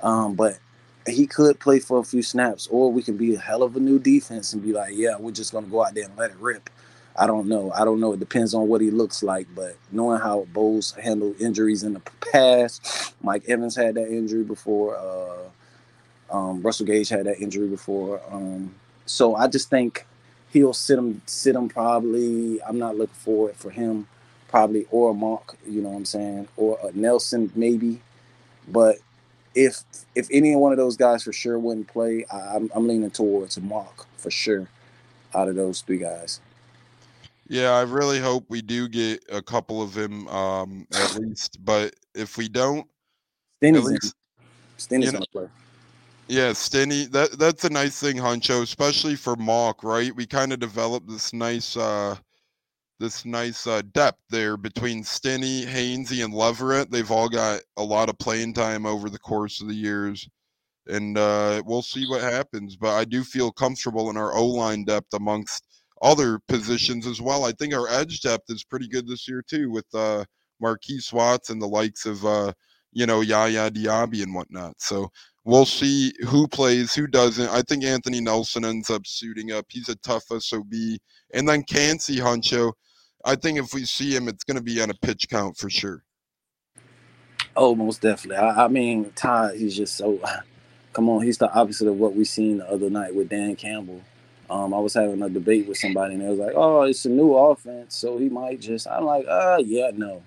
[0.02, 0.58] um, but
[1.06, 3.80] he could play for a few snaps, or we can be a hell of a
[3.80, 6.36] new defense and be like, yeah, we're just gonna go out there and let it
[6.38, 6.70] rip.
[7.16, 7.70] I don't know.
[7.72, 8.12] I don't know.
[8.14, 12.00] It depends on what he looks like, but knowing how Bowles handled injuries in the
[12.32, 14.96] past, Mike Evans had that injury before.
[14.96, 15.50] Uh,
[16.36, 18.20] um, Russell Gage had that injury before.
[18.30, 18.74] Um,
[19.06, 20.06] so I just think
[20.52, 22.62] he'll sit him, sit him probably.
[22.62, 24.06] I'm not looking for it for him,
[24.48, 25.56] probably or a Mark.
[25.66, 28.00] You know what I'm saying, or a Nelson maybe,
[28.68, 28.96] but
[29.54, 29.82] if
[30.14, 33.56] if any one of those guys for sure wouldn't play, I, I'm, I'm leaning towards
[33.56, 34.68] a Mark for sure.
[35.34, 36.40] Out of those three guys,
[37.48, 41.56] Yeah, I really hope we do get a couple of them um, at least.
[41.64, 42.86] But if we don't,
[43.62, 44.14] at least
[44.76, 45.61] Stinnie's you know- gonna play.
[46.32, 50.16] Yeah, Stinnie, that that's a nice thing, Huncho, especially for Mauch, right?
[50.16, 52.16] We kind of developed this nice uh
[53.00, 56.90] this nice uh depth there between Stinnie, Hainsey, and Leverett.
[56.90, 60.28] They've all got a lot of playing time over the course of the years.
[60.88, 62.76] And uh we'll see what happens.
[62.76, 65.64] But I do feel comfortable in our O line depth amongst
[66.02, 67.44] other positions as well.
[67.44, 70.24] I think our edge depth is pretty good this year too, with uh
[70.60, 72.52] Markees Watts and the likes of uh,
[72.92, 74.74] you know, Yaya Diaby and whatnot.
[74.80, 75.10] So
[75.44, 77.48] we'll see who plays, who doesn't.
[77.48, 79.66] I think Anthony Nelson ends up suiting up.
[79.68, 80.72] He's a tough SOB.
[81.34, 82.72] And then Kancey Huncho.
[83.24, 85.70] I think if we see him, it's going to be on a pitch count for
[85.70, 86.02] sure.
[87.54, 88.36] Oh, most definitely.
[88.44, 90.18] I, I mean, Todd, he's just so.
[90.92, 94.02] Come on, he's the opposite of what we seen the other night with Dan Campbell.
[94.50, 97.08] Um, I was having a debate with somebody, and they was like, "Oh, it's a
[97.08, 100.22] new offense, so he might just." I'm like, "Uh, yeah, no,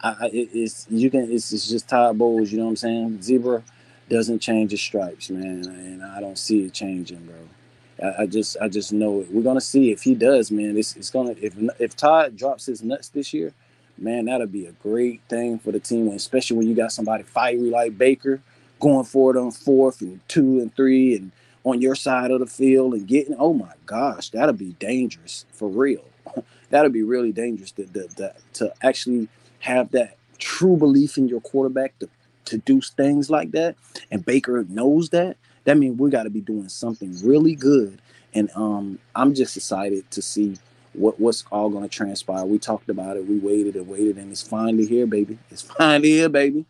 [0.00, 1.30] I, I it, it's you can.
[1.30, 2.50] It's, it's just Todd Bowles.
[2.52, 3.22] You know what I'm saying?
[3.22, 3.62] Zebra
[4.08, 8.08] doesn't change his stripes, man, and I don't see it changing, bro.
[8.08, 9.30] I, I just, I just know it.
[9.30, 10.76] We're gonna see if he does, man.
[10.76, 13.52] It's, it's gonna if if Todd drops his nuts this year,
[13.96, 17.70] man, that'll be a great thing for the team, especially when you got somebody fiery
[17.70, 18.40] like Baker
[18.80, 21.32] going for it on fourth and two and three and
[21.64, 23.36] on your side of the field and getting.
[23.38, 26.04] Oh my gosh, that'll be dangerous for real.
[26.70, 29.28] that'll be really dangerous to, to, to, to actually
[29.60, 32.08] have that true belief in your quarterback to,
[32.46, 33.76] to do things like that.
[34.10, 35.36] And Baker knows that.
[35.64, 38.00] That means we got to be doing something really good.
[38.34, 40.56] And um, I'm just excited to see
[40.94, 42.44] what what's all going to transpire.
[42.44, 43.26] We talked about it.
[43.26, 45.38] We waited and waited, and it's finally here, baby.
[45.50, 46.64] It's finally here, baby.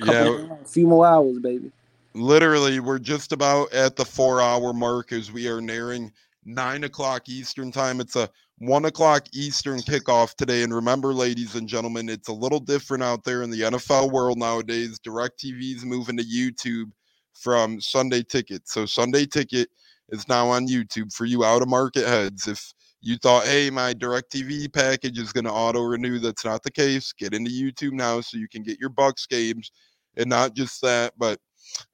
[0.00, 1.70] Couple Yeah, a few more hours, baby.
[2.14, 6.12] literally, we're just about at the four hour mark as we are nearing
[6.44, 8.00] nine o'clock Eastern time.
[8.00, 8.30] It's a
[8.60, 10.62] one o'clock Eastern kickoff today.
[10.62, 14.36] And remember, ladies and gentlemen, it's a little different out there in the NFL world
[14.36, 15.00] nowadays.
[15.00, 16.90] DirecTV is moving to YouTube
[17.32, 18.68] from Sunday Ticket.
[18.68, 19.70] So Sunday Ticket
[20.10, 22.46] is now on YouTube for you out of market heads.
[22.46, 26.70] If you thought, hey, my DirecTV package is going to auto renew, that's not the
[26.70, 27.14] case.
[27.14, 29.72] Get into YouTube now so you can get your Bucks games.
[30.18, 31.38] And not just that, but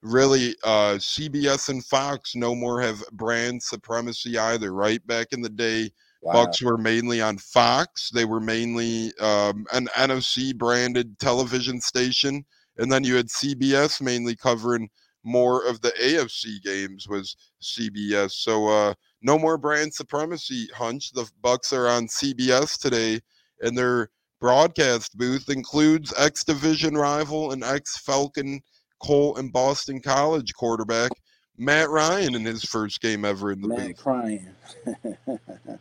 [0.03, 5.07] really uh CBS and Fox no more have brand supremacy either, right?
[5.07, 5.91] Back in the day,
[6.23, 6.33] Wow.
[6.33, 8.11] Bucks were mainly on Fox.
[8.11, 12.45] They were mainly um, an NFC branded television station,
[12.79, 14.89] and then you had CBS mainly covering
[15.23, 18.33] more of the AFC games was CBS.
[18.33, 20.69] So uh, no more brand supremacy.
[20.75, 21.13] Hunch.
[21.13, 23.21] The Bucks are on CBS today,
[23.61, 24.11] and their
[24.41, 28.61] broadcast booth includes ex division rival and ex Falcon
[29.03, 31.11] Cole and Boston College quarterback
[31.59, 33.97] Matt Ryan in his first game ever in the Man booth.
[33.97, 34.49] crying.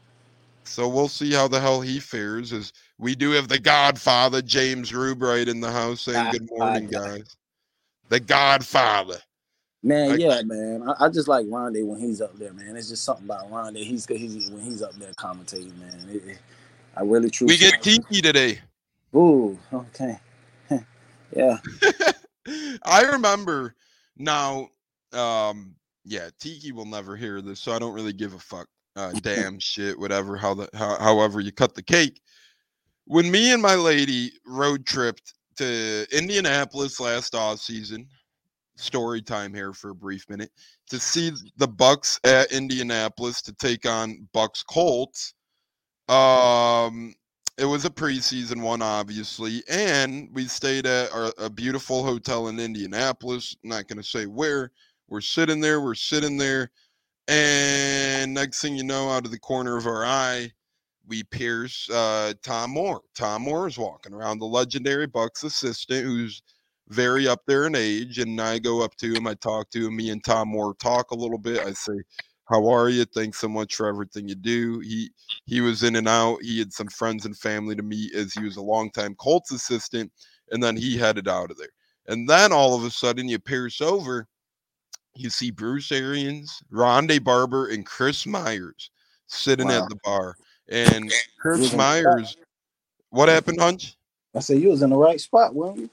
[0.67, 2.51] So we'll see how the hell he fares.
[2.53, 7.35] As we do have the Godfather James Rubright in the house saying good morning, guys.
[8.09, 9.17] The Godfather.
[9.83, 10.83] Man, I- yeah, man.
[10.87, 12.75] I, I just like Rondé when he's up there, man.
[12.75, 13.83] It's just something about Rondé.
[13.83, 16.09] He's he's when he's up there commentating, man.
[16.09, 16.39] It- it-
[16.97, 17.53] I really truly.
[17.53, 18.59] We get Tiki today.
[19.13, 20.17] Ooh, okay.
[21.35, 21.57] yeah.
[22.83, 23.75] I remember
[24.17, 24.69] now.
[25.11, 28.67] Um, yeah, Tiki will never hear this, so I don't really give a fuck.
[28.95, 30.37] Uh, damn shit, whatever.
[30.37, 32.21] How the how, however you cut the cake.
[33.05, 38.07] When me and my lady road tripped to Indianapolis last off season,
[38.77, 40.51] story time here for a brief minute
[40.89, 45.33] to see the Bucks at Indianapolis to take on Bucks Colts.
[46.09, 47.13] Um,
[47.57, 52.59] it was a preseason one, obviously, and we stayed at our, a beautiful hotel in
[52.59, 53.55] Indianapolis.
[53.63, 54.71] not going to say where.
[55.07, 55.81] We're sitting there.
[55.81, 56.71] We're sitting there,
[57.27, 60.51] and next thing you know, out of the corner of our eye,
[61.07, 63.01] we pierce uh, Tom Moore.
[63.15, 66.41] Tom Moore is walking around, the legendary Bucks assistant, who's
[66.89, 68.19] very up there in age.
[68.19, 69.95] And I go up to him, I talk to him.
[69.95, 71.61] Me and Tom Moore talk a little bit.
[71.61, 71.93] I say,
[72.45, 73.05] "How are you?
[73.05, 75.09] Thanks so much for everything you do." He
[75.45, 76.41] he was in and out.
[76.43, 80.11] He had some friends and family to meet as he was a longtime Colts assistant,
[80.51, 81.69] and then he headed out of there.
[82.07, 84.27] And then all of a sudden, you pierce over,
[85.15, 88.91] you see Bruce Arians, Rondé Barber, and Chris Myers
[89.27, 89.83] sitting Wow.
[89.83, 90.35] at the bar.
[90.69, 92.37] And Chris Myers,
[93.09, 93.95] what happened, Hunch?
[94.35, 95.89] I said you was in the right spot, weren't you?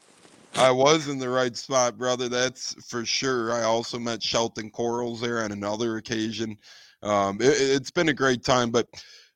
[0.55, 2.29] I was in the right spot, brother.
[2.29, 3.53] That's for sure.
[3.53, 6.59] I also met Shelton Quarles there on another occasion.
[7.03, 8.87] Um, it, it's been a great time, but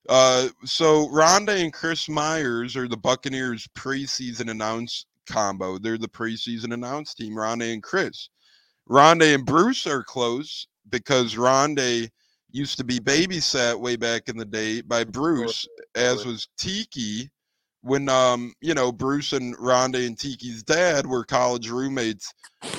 [0.09, 5.79] uh, so Rondé and Chris Myers are the Buccaneers preseason announce combo.
[5.79, 7.35] They're the preseason announce team.
[7.35, 8.29] Rondé and Chris.
[8.89, 12.09] Rondé and Bruce are close because Rondé
[12.51, 17.31] used to be babysat way back in the day by Bruce, as was Tiki
[17.83, 22.33] when um you know Bruce and Rondé and Tiki's dad were college roommates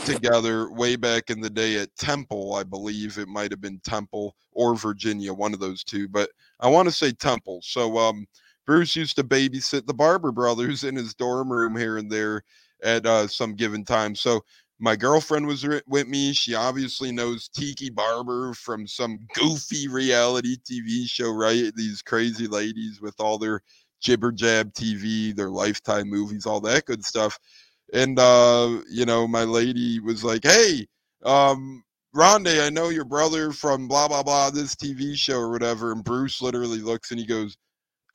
[0.04, 4.36] together way back in the day at Temple, I believe it might have been Temple
[4.54, 6.30] or Virginia, one of those two, but
[6.60, 7.62] I want to say Temple.
[7.64, 8.26] So um
[8.66, 12.44] Bruce used to babysit the Barber brothers in his dorm room here and there
[12.84, 14.14] at uh, some given time.
[14.14, 14.42] So
[14.80, 16.34] my girlfriend was with me.
[16.34, 21.74] She obviously knows Tiki Barber from some goofy reality TV show, right?
[21.76, 23.62] These crazy ladies with all their
[24.02, 27.40] jibber jab TV, their lifetime movies, all that good stuff.
[27.94, 30.88] And uh, you know, my lady was like, Hey,
[31.26, 31.84] um,
[32.16, 35.92] Rondé, I know your brother from blah blah blah, this TV show or whatever.
[35.92, 37.58] And Bruce literally looks and he goes,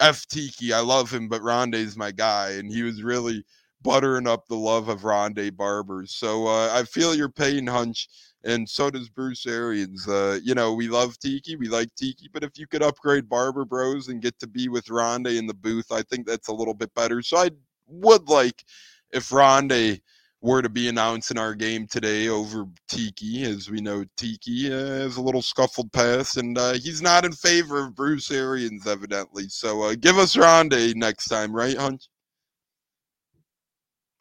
[0.00, 2.50] F Tiki, I love him, but Rondé's my guy.
[2.52, 3.44] And he was really
[3.82, 6.04] buttering up the love of Rondé Barber.
[6.06, 8.08] So uh, I feel your pain, Hunch,
[8.44, 10.08] and so does Bruce Arians.
[10.08, 13.64] Uh, you know, we love Tiki, we like Tiki, but if you could upgrade Barber
[13.64, 16.74] Bros and get to be with Rondé in the booth, I think that's a little
[16.74, 17.22] bit better.
[17.22, 17.50] So I
[17.86, 18.64] would like
[19.12, 20.00] if Rondé
[20.40, 25.16] were to be announcing our game today over Tiki, as we know Tiki uh, has
[25.16, 29.48] a little scuffled pass, and uh, he's not in favor of Bruce Arians, evidently.
[29.48, 32.08] So uh, give us Rondé next time, right, Hunch?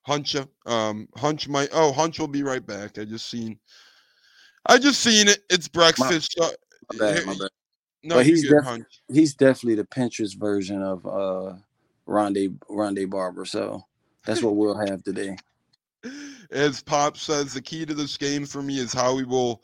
[0.07, 1.69] Huncha, um, Hunch might.
[1.71, 2.97] Oh, Hunch will be right back.
[2.97, 3.59] I just seen.
[4.65, 5.39] I just seen it.
[5.49, 6.35] It's breakfast.
[6.37, 6.51] so-
[6.93, 7.49] My bad, my bad.
[8.03, 8.85] No, But he's def- Hunch.
[9.11, 11.53] He's definitely the Pinterest version of uh
[12.07, 13.45] Rondé Rondé Barber.
[13.45, 13.83] So
[14.25, 15.37] that's what we'll have today.
[16.49, 19.61] As Pop says, the key to this game for me is how we will,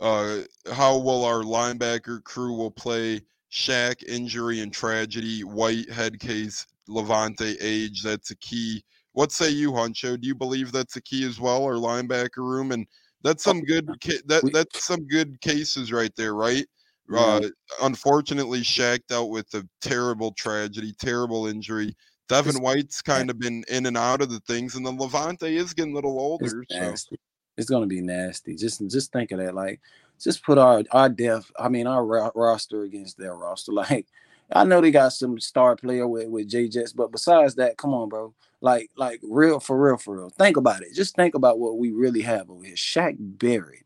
[0.00, 0.38] uh,
[0.72, 3.20] how will our linebacker crew will play
[3.52, 8.02] Shaq injury and tragedy, White head case, Lavonte age.
[8.02, 8.82] That's a key.
[9.16, 10.20] What say you, Huncho?
[10.20, 12.70] Do you believe that's a key as well, our linebacker room?
[12.70, 12.86] And
[13.22, 13.86] that's some good.
[14.26, 16.66] That that's some good cases right there, right?
[17.10, 17.40] Uh,
[17.80, 21.96] unfortunately, Shaq dealt with a terrible tragedy, terrible injury.
[22.28, 25.72] Devin White's kind of been in and out of the things, and then Lavonte is
[25.72, 26.64] getting a little It's older.
[26.68, 27.16] So.
[27.56, 28.54] It's gonna be nasty.
[28.54, 29.54] Just just think of that.
[29.54, 29.80] Like,
[30.20, 31.50] just put our our depth.
[31.58, 33.72] I mean, our ro- roster against their roster.
[33.90, 34.08] Like,
[34.52, 37.92] I know they got some star player with with J Jets, but besides that, come
[37.94, 38.34] on, bro.
[38.60, 40.30] Like like real for real for real.
[40.30, 40.94] Think about it.
[40.94, 42.74] Just think about what we really have over here.
[42.76, 43.84] Shaq Barrett.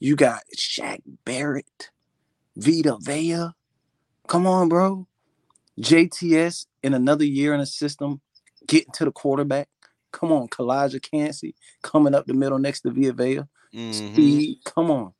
[0.00, 1.90] You got Shaq Barrett,
[2.56, 3.48] Vita Vea.
[4.26, 5.06] Come on, bro.
[5.80, 8.20] JTS in another year in the system,
[8.66, 9.68] getting to the quarterback.
[10.12, 13.42] Come on, Calijah Kancey coming up the middle next to Vita Vea.
[13.74, 13.92] mhm.
[13.94, 15.12] Speed, come on.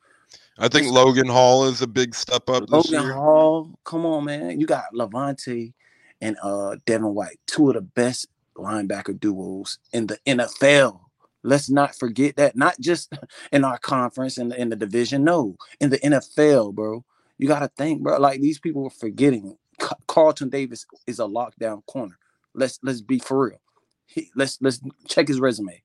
[0.58, 3.10] I think Logan Hall is a big step up this Logan.
[3.10, 4.60] Hall, come on, man.
[4.60, 5.72] You got Lavonte
[6.20, 11.00] and uh Devin White, two of the best linebacker duos in the NFL.
[11.44, 12.56] Let's not forget that.
[12.56, 13.12] Not just
[13.52, 17.04] in our conference and in, in the division, no, in the NFL, bro.
[17.38, 18.18] You gotta think, bro.
[18.18, 19.56] Like these people are forgetting.
[19.78, 22.18] Ca- Carlton Davis is a lockdown corner.
[22.54, 23.60] Let's let's be for real.
[24.06, 25.82] He, let's let's check his resume.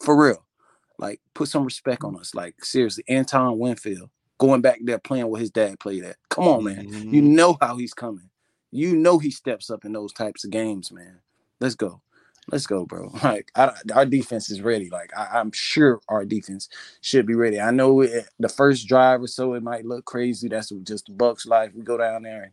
[0.00, 0.44] For real.
[0.98, 2.34] Like, put some respect on us.
[2.34, 6.16] Like, seriously, Antoine Winfield going back there playing with his dad played at.
[6.28, 6.84] Come on, man.
[6.88, 7.34] You Mhm.
[7.34, 8.30] know how he's coming.
[8.70, 11.20] You know he steps up in those types of games, man.
[11.60, 12.00] Let's go.
[12.50, 13.10] Let's go, bro.
[13.22, 14.90] Like I, our defense is ready.
[14.90, 16.68] Like I, am sure our defense
[17.00, 17.60] should be ready.
[17.60, 20.48] I know it, the first drive or so it might look crazy.
[20.48, 21.70] That's just the Bucks life.
[21.74, 22.52] We go down there, and,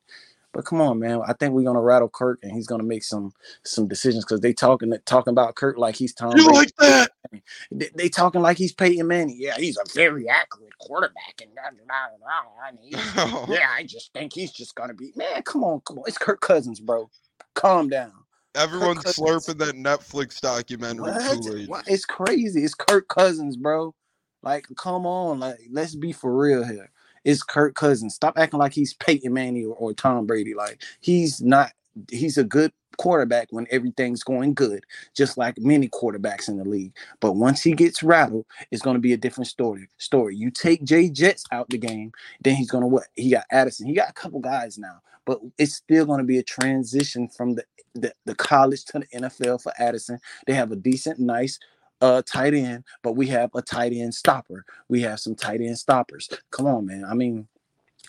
[0.54, 1.22] but come on, man.
[1.28, 3.34] I think we're gonna rattle Kirk, and he's gonna make some
[3.64, 6.38] some decisions because they talking talking about Kirk like he's Tom.
[6.38, 6.58] You Brady.
[6.58, 7.11] like that?
[7.72, 9.38] They, they talking like he's Peyton Manning.
[9.40, 13.46] Yeah, he's a very accurate quarterback, and, blah, blah, blah, and he's- oh.
[13.50, 15.42] yeah, I just think he's just gonna be man.
[15.44, 16.04] Come on, come on.
[16.08, 17.10] It's Kirk Cousins, bro.
[17.54, 18.12] Calm down.
[18.56, 21.70] Everyone's slurping that Netflix documentary What?
[21.70, 21.88] What?
[21.88, 22.64] It's crazy.
[22.64, 23.96] It's Kirk Cousins, bro.
[24.44, 25.40] Like, come on.
[25.40, 26.92] Like, let's be for real here.
[27.24, 28.16] It's Kirk Cousins.
[28.16, 30.54] Stop acting like he's Peyton Manning or, or Tom Brady.
[30.54, 31.72] Like, he's not.
[32.10, 34.84] He's a good quarterback when everything's going good,
[35.16, 36.94] just like many quarterbacks in the league.
[37.20, 39.88] But once he gets rattled, it's going to be a different story.
[39.98, 40.36] Story.
[40.36, 42.12] You take Jay Jets out the game,
[42.42, 43.08] then he's going to what?
[43.16, 43.88] He got Addison.
[43.88, 47.56] He got a couple guys now, but it's still going to be a transition from
[47.56, 47.64] the
[47.94, 50.18] the, the college to the NFL for Addison.
[50.48, 51.60] They have a decent, nice
[52.00, 54.66] uh tight end, but we have a tight end stopper.
[54.90, 56.30] We have some tight end stoppers.
[56.50, 57.06] Come on, man.
[57.06, 57.48] I mean,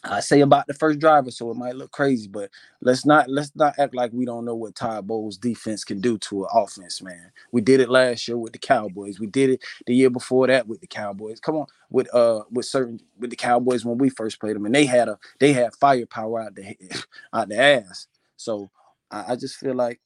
[0.04, 2.50] I say about the first driver, so it might look crazy, but
[2.80, 6.18] let's not let's not act like we don't know what Todd Bowles defense can do
[6.18, 7.30] to an offense, man.
[7.52, 9.20] We did it last year with the Cowboys.
[9.20, 11.38] We did it the year before that with the Cowboys.
[11.40, 14.74] Come on, with uh with certain with the Cowboys when we first played them, and
[14.74, 16.76] they had a they had firepower out the
[17.32, 18.08] out the ass.
[18.36, 18.70] So
[19.10, 20.00] I, I just feel like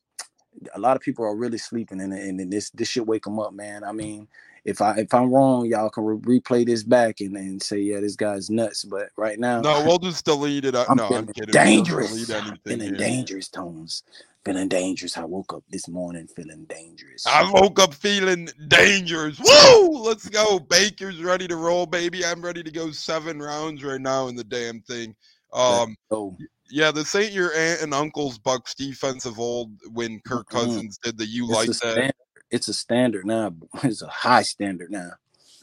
[0.74, 3.38] a lot of people are really sleeping in it, and this this should wake them
[3.38, 3.84] up, man.
[3.84, 4.28] I mean,
[4.66, 8.00] if I if I'm wrong, y'all can re- replay this back and, and say, yeah,
[8.00, 8.84] this guy's nuts.
[8.84, 10.74] But right now, No, we'll just delete it.
[10.74, 11.52] I- I'm no, I'm kidding.
[11.52, 12.26] Dangerous.
[12.64, 12.96] feeling here.
[12.96, 14.02] dangerous tones.
[14.44, 15.16] Feeling dangerous.
[15.16, 17.24] I woke up this morning feeling dangerous.
[17.26, 19.38] I woke up feeling dangerous.
[19.38, 19.98] Woo!
[20.02, 20.58] Let's go.
[20.58, 22.24] Baker's ready to roll, baby.
[22.24, 25.14] I'm ready to go seven rounds right now in the damn thing.
[25.52, 26.36] Um, oh,
[26.70, 30.48] yeah, this ain't your aunt and uncle's Bucks defense of old when Kirk.
[30.48, 32.15] Cousins did the you like that.
[32.50, 33.54] It's a standard now.
[33.84, 35.12] It's a high standard now.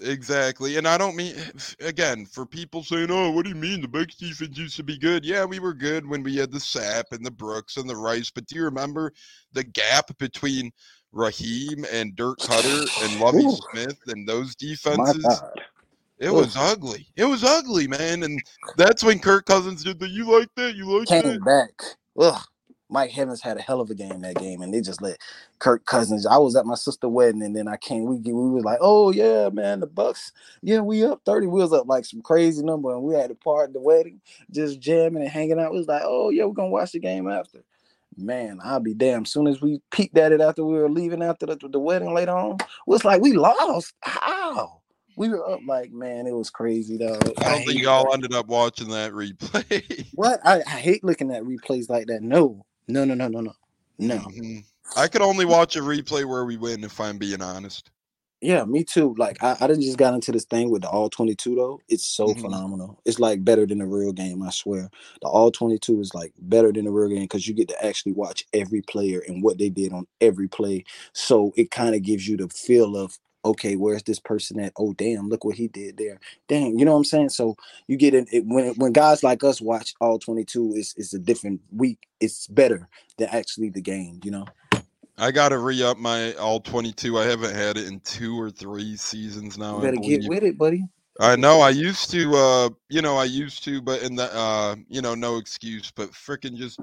[0.02, 0.78] Exactly.
[0.78, 3.88] And I don't mean eh, again for people saying, "Oh, what do you mean the
[3.88, 7.06] Bucks defense used to be good?" Yeah, we were good when we had the Sapp
[7.12, 9.14] and the Brooks and the Rice, but do you remember
[9.54, 10.72] the gap between
[11.12, 13.58] Raheem and Dirk Koetter and Lovie Ooh.
[13.72, 15.44] Smith and those defenses?
[16.20, 17.08] It was ugly.
[17.16, 18.24] It was ugly, man.
[18.24, 18.42] And
[18.78, 21.42] that's when Kirk Cousins did the you like that, you like came that.
[21.44, 21.74] back.
[22.20, 22.42] Ugh.
[22.94, 25.18] Mike Evans had a hell of a game that game, and they just let
[25.58, 26.28] Kirk Cousins.
[26.28, 28.06] I was at my sister wedding, and then I came.
[28.06, 30.32] We we was like, oh yeah, man, the Bucks.
[30.62, 31.48] Yeah, we up thirty.
[31.48, 34.22] We was up like some crazy number, and we had to part the wedding,
[34.52, 35.72] just jamming and hanging out.
[35.72, 37.64] We was like, oh yeah, we're gonna watch the game after.
[38.16, 39.28] Man, I'll be damned.
[39.28, 42.38] Soon as we peeked at it after we were leaving after the, the wedding later
[42.38, 43.96] on, it was like we lost.
[44.02, 44.82] How?
[45.18, 47.20] We were up like, man, it was crazy though.
[47.40, 48.14] I don't think y'all that.
[48.14, 50.06] ended up watching that replay.
[50.14, 50.42] What?
[50.46, 52.22] I, I hate looking at replays like that.
[52.22, 53.54] No, no, no, no, no, no,
[54.00, 54.30] no.
[54.30, 54.66] Mhm.
[54.96, 57.90] I could only watch a replay where we win if I'm being honest.
[58.42, 59.16] Yeah, me too.
[59.18, 61.80] Like I, I just got into this thing with the all 22 though.
[61.88, 62.42] It's so Mhm.
[62.42, 63.00] phenomenal.
[63.06, 64.90] It's like better than the real game, I swear.
[65.22, 68.12] The all 22 is like better than the real game because you get to actually
[68.12, 70.84] watch every player and what they did on every play.
[71.14, 74.74] So it kind of gives you the feel of okay, where's this person at?
[74.78, 76.20] Oh damn, look what he did there.
[76.48, 77.30] Damn, you know what I'm saying?
[77.30, 77.56] So
[77.88, 81.20] you get it, it when when guys like us watch all 22, it's it's a
[81.20, 82.00] different week.
[82.20, 82.88] It's better
[83.18, 84.46] than actually the game, you know.
[85.18, 87.20] I gotta re up my all 22.
[87.20, 89.78] I haven't had it in two or three seasons now.
[89.78, 90.86] You better get with it, buddy.
[91.20, 94.76] I know I used to, uh, you know, I used to, but in the, uh,
[94.88, 96.80] you know, no excuse, but freaking just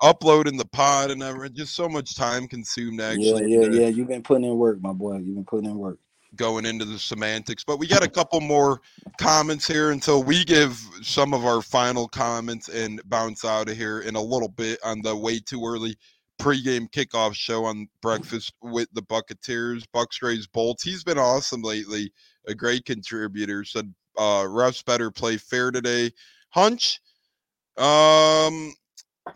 [0.00, 3.52] uploading the pod and everything, just so much time consumed actually.
[3.52, 3.86] yeah, yeah, yeah.
[3.86, 5.18] You've been putting in work, my boy.
[5.18, 5.98] You've been putting in work.
[6.36, 8.82] Going into the semantics, but we got a couple more
[9.18, 14.00] comments here until we give some of our final comments and bounce out of here
[14.00, 15.96] in a little bit on the way too early
[16.38, 19.84] pregame kickoff show on breakfast with the Buccateers.
[19.92, 20.82] Bucks Rays Bolts.
[20.82, 22.12] He's been awesome lately.
[22.48, 23.64] A great contributor.
[23.64, 26.10] Said uh refs better play fair today.
[26.50, 27.00] Hunch.
[27.76, 28.74] Um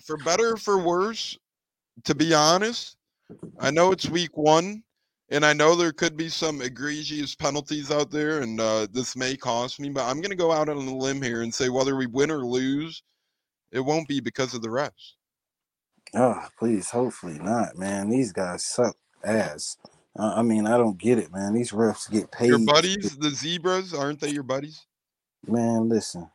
[0.04, 1.38] for better or for worse,
[2.04, 2.96] to be honest,
[3.60, 4.82] I know it's week one,
[5.30, 9.36] and I know there could be some egregious penalties out there, and uh, this may
[9.36, 11.96] cost me, but I'm going to go out on a limb here and say whether
[11.96, 13.02] we win or lose,
[13.70, 15.12] it won't be because of the refs.
[16.14, 18.10] Oh, please, hopefully not, man.
[18.10, 19.76] These guys suck ass.
[20.18, 21.54] Uh, I mean, I don't get it, man.
[21.54, 22.48] These refs get paid.
[22.48, 24.84] Your buddies, the zebras, aren't they your buddies?
[25.46, 26.28] Man, listen.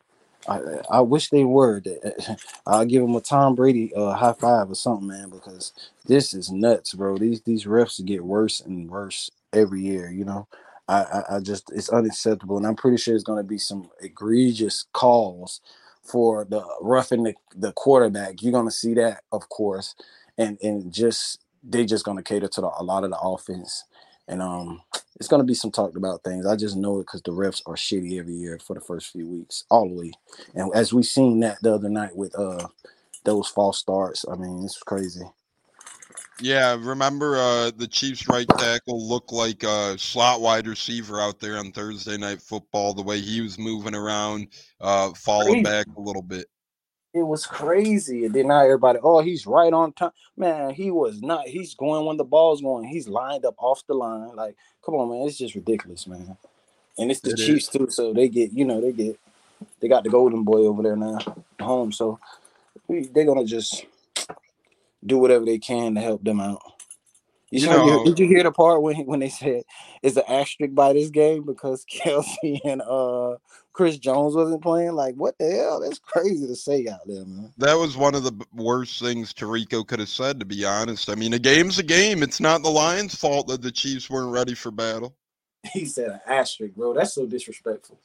[0.48, 0.60] I
[0.90, 1.82] I wish they were.
[2.66, 5.72] I'll give them a Tom Brady uh, high five or something, man, because
[6.06, 7.16] this is nuts, bro.
[7.16, 10.10] These these refs get worse and worse every year.
[10.10, 10.48] You know,
[10.88, 13.90] I, I, I just it's unacceptable, and I'm pretty sure it's going to be some
[14.00, 15.60] egregious calls
[16.02, 18.42] for the roughing the, the quarterback.
[18.42, 19.94] You're going to see that, of course,
[20.36, 23.84] and and just they just going to cater to the, a lot of the offense,
[24.26, 24.82] and um,
[25.16, 26.46] it's going to be some talked about things.
[26.46, 29.28] I just know it because the refs are shitty every year for the first few
[29.28, 30.12] weeks, all the way,
[30.54, 32.68] and as we seen that the other night with uh
[33.28, 34.24] those false starts.
[34.30, 35.24] I mean, it's crazy.
[36.40, 41.58] Yeah, remember uh, the Chiefs right tackle looked like a slot wide receiver out there
[41.58, 44.48] on Thursday night football, the way he was moving around,
[44.80, 45.62] uh, falling Crazy.
[45.64, 46.46] back a little bit.
[47.14, 48.26] It was crazy.
[48.26, 50.10] And then now everybody, oh, he's right on time.
[50.36, 51.46] Man, he was not.
[51.48, 52.84] He's going when the ball's going.
[52.84, 54.36] He's lined up off the line.
[54.36, 55.26] Like, come on, man.
[55.26, 56.36] It's just ridiculous, man.
[56.98, 57.46] And it's the It is.
[57.46, 59.18] Chiefs too, so they get, you know, they get,
[59.80, 61.18] they got the golden boy over there now,
[61.60, 61.92] home.
[61.92, 62.18] So
[62.88, 63.86] we, they're gonna just
[65.06, 66.60] do whatever they can to help them out.
[67.50, 69.62] You, You saw- know- did you hear the part when when they said
[70.02, 73.36] it's an asterisk by this game because Kelce and uh
[73.78, 74.94] Chris Jones wasn't playing?
[74.94, 75.78] Like, what the hell?
[75.78, 77.52] That's crazy to say out there, man.
[77.58, 81.08] That was one of the worst things Tarico could have said, to be honest.
[81.08, 82.24] I mean, a game's a game.
[82.24, 85.14] It's not the Lions' fault that the Chiefs weren't ready for battle.
[85.72, 86.92] He said an asterisk, bro.
[86.92, 88.00] That's so disrespectful.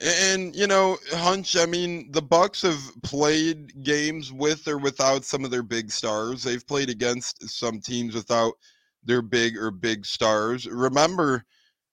[0.00, 5.44] And you know, Hunch, I mean, the Bucks have played games with or without some
[5.44, 6.42] of their big stars.
[6.42, 8.54] They've played against some teams without
[9.04, 10.66] their big or big stars.
[10.66, 11.44] Remember,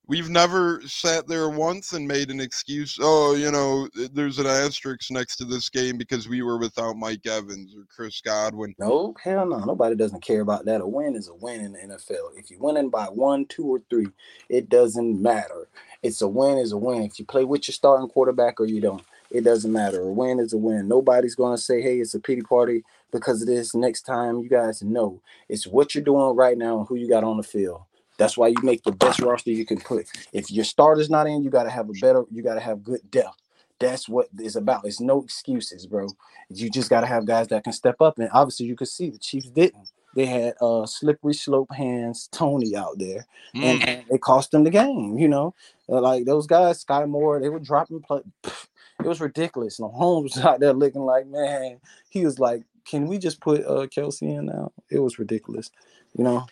[0.08, 4.47] we've never sat there once and made an excuse, oh, you know, eh, there's an
[4.47, 8.76] asterisk next to this game because we were without Mike Evans or Chris Godwin.
[8.80, 9.60] No, hell no.
[9.60, 10.82] Nobody doesn't care about that.
[10.82, 12.38] A win is a win in the NFL.
[12.38, 14.08] If you're winning by one, two, or three,
[14.49, 15.68] it doesn't matter.
[16.04, 17.04] It's a win is a win.
[17.04, 20.02] If you play with your starting quarterback or you don't, it doesn't matter.
[20.02, 20.88] A win is a win.
[20.88, 23.74] Nobody's gonna say, hey, it's a pity party because of this.
[23.76, 27.24] Next time, you guys know it's what you're doing right now and who you got
[27.24, 27.84] on the field.
[28.22, 30.05] That's why you make the best roster you can put.
[30.32, 32.84] If your starter's not in, you got to have a better, you got to have
[32.84, 33.41] good depth.
[33.80, 34.86] That's what it's about.
[34.86, 36.05] It's no excuses, bro.
[36.49, 38.19] You just got to have guys that can step up.
[38.19, 39.89] And obviously, you could see the Chiefs didn't.
[40.15, 44.69] They had uh slippery slope hands Toney out there, and, and it cost them the
[44.69, 45.17] game.
[45.17, 45.55] You know,
[45.89, 48.22] Uh, like those guys, Skyy Moore, they were dropping play.
[48.43, 49.80] It was ridiculous.
[49.80, 53.65] And Holmes was out there looking like, man, he was like, can we just put
[53.65, 54.71] uh Kelce in now?
[54.89, 55.71] It was ridiculous,
[56.13, 56.45] you know.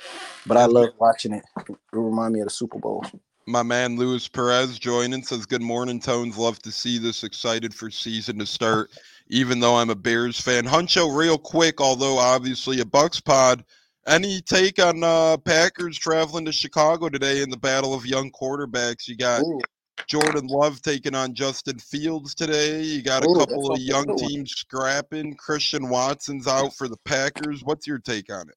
[0.46, 1.44] But I love watching it.
[1.68, 3.06] It remind me of the Super Bowl.
[3.46, 6.38] My man Luis Perez joining says, Good morning, Tones.
[6.38, 7.24] Love to see this.
[7.24, 8.92] Excited for season to start,
[9.28, 10.66] even though I'm a Bears fan.
[10.66, 13.64] Huncho, real quick, although obviously a Bucks pod.
[14.08, 19.08] Any take on uh, Packers traveling to Chicago today in the battle of young quarterbacks?
[19.08, 19.62] You got Ooh,
[20.10, 22.82] Jordan Love taking on Justin Fields today.
[22.82, 25.36] You got a Ooh, couple of young teams scrapping.
[25.36, 27.64] Christian Watson's out for the Packers.
[27.64, 28.56] What's your take on it?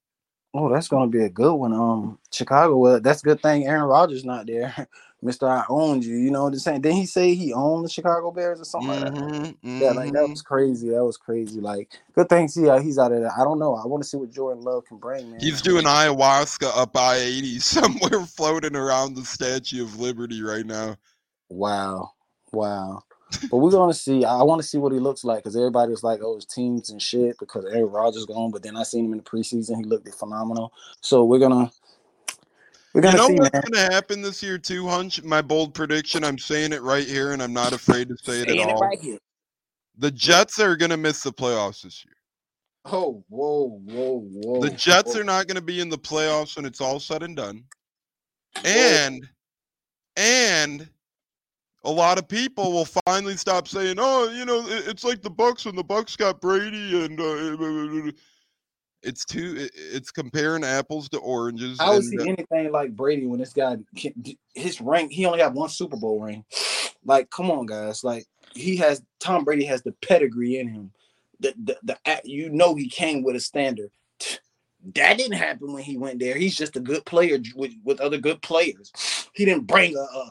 [0.55, 1.73] Oh, that's gonna be a good one.
[1.73, 2.77] Um, Chicago.
[2.77, 4.89] Well, that's a good thing Aaron Rodgers not there.
[5.23, 6.17] Mister, I owned you.
[6.17, 6.81] You know what I'm saying?
[6.81, 9.13] Didn't he say he owned the Chicago Bears or something like that?
[9.13, 10.31] Mhm, Yeah, like that mhm.
[10.31, 10.91] was crazy.
[10.91, 11.61] That was crazy.
[11.61, 13.33] Like, good thing see uh, he's out of there.
[13.39, 13.75] I don't know.
[13.77, 15.41] I want to see what Jordan Love can bring, man.
[15.41, 20.97] He's doing ayahuasca up I 80 somewhere floating around the Statue of Liberty right now.
[21.53, 22.13] Wow,
[22.53, 23.05] wow.
[23.51, 24.25] But we're gonna see.
[24.25, 26.91] I want to see what he looks like because everybody was like, "Oh, his teams
[26.91, 28.51] and shit," because Aaron Rodgers is gone.
[28.51, 30.73] But then I seen him in the preseason; he looked phenomenal.
[31.01, 31.71] So we're gonna
[32.95, 33.73] we're gonna know see, what's man.
[33.73, 35.23] to happen this year, too, Hunch?
[35.23, 36.25] My bold prediction.
[36.25, 38.81] I'm saying it right here, and I'm not afraid to say it at it all.
[38.81, 39.19] right here.
[39.99, 42.15] The Jets are to miss the playoffs this year.
[42.85, 44.61] Oh, whoa, whoa, whoa.
[44.61, 45.21] The Jets whoa.
[45.21, 47.65] are not to be in the playoffs when it's all said and done.
[48.65, 49.27] And,
[50.17, 50.89] and
[51.85, 55.31] a lot of people will finally stop saying, "Oh, you know, it- it's like the
[55.31, 58.13] Bucks when the Bucks got Brady," and uh,
[59.03, 59.69] it's too.
[59.75, 61.81] It's comparing apples to oranges.
[61.81, 63.79] I would and, see uh, anything like Brady when this guy
[64.55, 65.11] his ring.
[65.11, 66.45] He only had one Super Bowl ring.
[67.05, 68.05] Like, come on, guys.
[68.05, 70.93] Like, he has Tom Brady has the pedigree in him.
[71.41, 73.91] The the, the act- you know he came with a standard.
[74.95, 76.37] That didn't happen when he went there.
[76.37, 78.93] He's just a good player with, with other good players.
[79.33, 80.31] He didn't bring a a,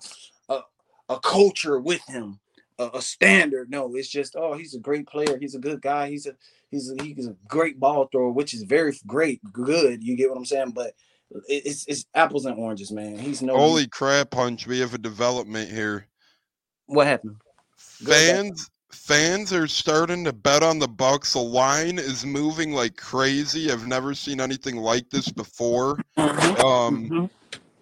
[1.15, 2.39] a, culture with him,
[2.79, 3.69] a, a standard.
[3.69, 5.37] No, it's just oh, he's a great player.
[5.39, 6.09] He's a good guy.
[6.09, 6.33] He's a
[6.69, 10.03] he's a, he's a great ball thrower, which is very great, good.
[10.03, 10.71] You get what I'm saying?
[10.71, 10.93] But
[11.47, 13.17] it- it's it's apples and oranges, man.
[13.17, 14.67] He's no Holy crap, Punch!
[14.67, 16.07] We have a development here.
[16.87, 17.37] what happened?
[18.03, 18.11] Go.
[18.11, 21.31] Fans fans are starting to bet on the Bucks.
[21.33, 23.71] The line is moving like crazy.
[23.71, 25.97] I've never seen anything like this before.
[26.17, 27.29] Um, Mhm.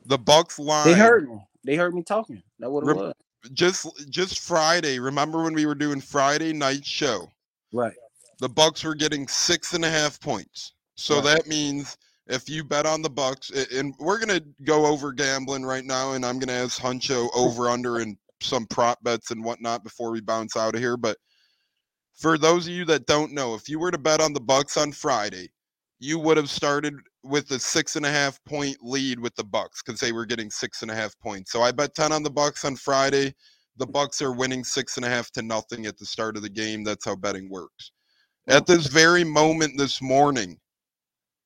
[0.06, 0.86] the Bucks line.
[0.88, 1.38] They heard me.
[1.70, 2.41] They heard me talking.
[2.57, 3.13] That what it Rem- was.
[3.53, 4.97] just just Friday.
[4.97, 7.32] Remember when we were doing Friday night show?
[7.72, 7.93] Right.
[8.39, 10.74] The Bucks were getting six and a half points.
[10.95, 11.26] So Right.
[11.26, 11.95] that means
[12.26, 16.26] if you bet on the Bucks, and we're gonna go over gambling right now, and
[16.26, 20.57] I'm gonna ask Huncho over under and some prop bets and whatnot before we bounce
[20.57, 20.97] out of here.
[20.97, 21.20] But
[22.15, 24.76] for those of you that don't know, if you were to bet on the Bucks
[24.76, 25.51] on Friday,
[26.00, 29.82] you would have started with a six and a half point lead with the Bucks
[29.84, 31.52] because they were getting six and a half points.
[31.52, 33.34] So I bet ten on the Bucks on Friday.
[33.78, 33.91] The mm.
[33.91, 36.84] Bucks are winning six and a half to nothing at the start of the game.
[36.84, 37.91] That's how betting works.
[38.47, 38.74] At oh.
[38.74, 40.58] this very moment this morning,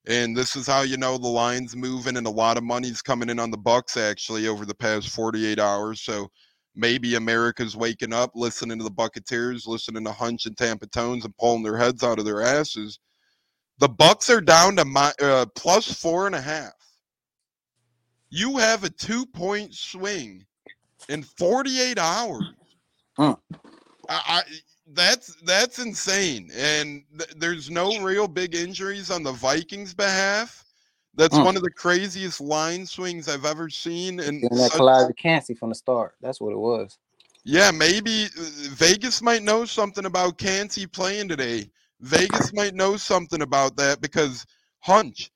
[0.08, 3.30] and this is how you know the line's moving and a lot of money's coming
[3.30, 6.01] in on the Bucks actually over the past 48 hours.
[6.01, 6.30] So
[6.76, 11.36] maybe America's waking up, listening to the Buccateers, listening to Hunch and Tampa Tones and
[11.38, 12.99] pulling their heads out of their asses.
[13.84, 16.72] The Bucks are down to my, uh, plus four and a half.
[18.30, 20.46] You have a two point swing
[21.10, 22.46] in 48 hours.
[23.18, 23.32] Hmm.
[24.08, 24.42] I, I
[24.94, 30.64] that's that's insane, and th- there's no real big injuries on the Vikings' behalf.
[31.16, 31.44] That's Hmm.
[31.44, 34.22] one of the craziest line swings I've ever seen.
[34.22, 36.16] And that such- Calijah Kancey from the start.
[36.22, 36.98] That's what it was.
[37.44, 41.70] yeah, maybe uh, Vegas might know something about Kancey playing today.
[42.02, 44.46] Vegas might know something about that because
[44.80, 45.32] hunch.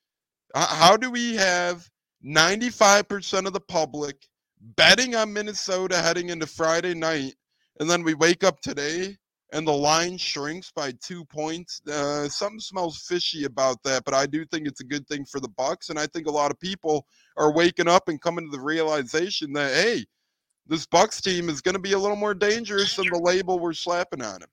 [0.55, 1.87] How do we have
[2.25, 4.27] 95% of the public
[4.59, 7.35] betting on Minnesota heading into Friday night,
[7.79, 9.15] and then we wake up today
[9.53, 11.81] and the line shrinks by two points?
[11.87, 15.39] Uh, something smells fishy about that, but I do think it's a good thing for
[15.39, 17.05] the Bucks, and I think a lot of people
[17.37, 20.05] are waking up and coming to the realization that hey,
[20.67, 23.73] this Bucks team is going to be a little more dangerous than the label we're
[23.73, 24.49] slapping on him.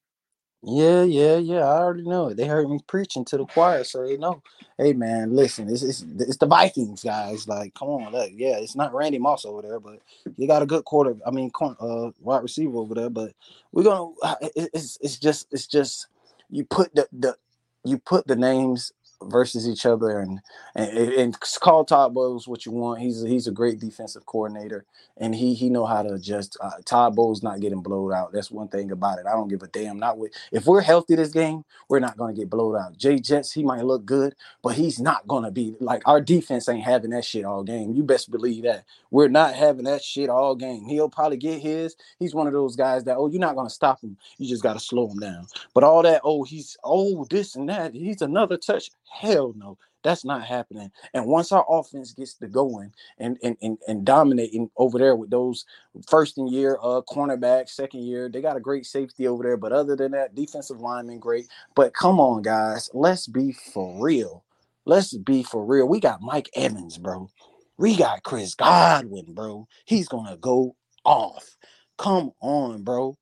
[0.65, 1.61] Yeah, yeah, yeah.
[1.61, 2.37] I already know it.
[2.39, 4.43] They heard me preaching to the choir, so they know.
[4.79, 7.49] Hey, man, listen, it's it's, it's the Vikings, guys.
[7.49, 10.01] Like, come on, look, yeah, it's not Randy Moss over there, but
[10.37, 11.17] you got a good quarter.
[11.27, 11.51] I mean,
[11.81, 13.11] uh, wide receiver over there.
[13.11, 13.35] But
[13.73, 14.13] we're gonna.
[14.23, 14.37] uh,
[14.75, 16.09] It's it's just it's just
[16.51, 17.37] you put the the
[17.85, 18.93] you put the names
[19.29, 20.41] versus each other and
[20.75, 23.01] and, and call Todd Bowles what you want.
[23.01, 24.85] He's a, he's a great defensive coordinator
[25.17, 26.57] and he he know how to adjust.
[26.61, 28.33] Uh, Todd Bowles not getting blowed out.
[28.33, 29.27] That's one thing about it.
[29.27, 29.99] I don't give a damn.
[29.99, 32.97] Not with if we're healthy this game, we're not gonna get blowed out.
[32.97, 36.85] Jay Jets he might look good, but he's not gonna be like our defense ain't
[36.85, 37.95] having that shit all game.
[37.95, 38.85] You best believe that.
[39.11, 40.87] We're not having that shit all game.
[40.87, 41.95] He'll probably get his.
[42.19, 44.17] He's one of those guys that oh you're not gonna stop him.
[44.39, 45.47] You just gotta slow him down.
[45.75, 48.91] But all that oh he's oh this and that he's another touch.
[49.15, 49.79] Hell no.
[50.05, 50.91] That's not happening.
[51.15, 55.31] And once our offense gets to going and and and, and dominating over there with
[55.31, 55.65] those
[56.09, 59.57] first in year uh cornerback, second year, they got a great safety over there.
[59.57, 61.49] But other than that, defensive lineman great.
[61.75, 64.45] But come on, guys, let's be for real.
[64.87, 65.89] Let's be for real.
[65.89, 67.31] We got Mike Evans, bro.
[67.79, 69.69] We got Chris Godwin, bro.
[69.87, 71.57] He's gonna go off.
[71.99, 73.17] Come on, bro.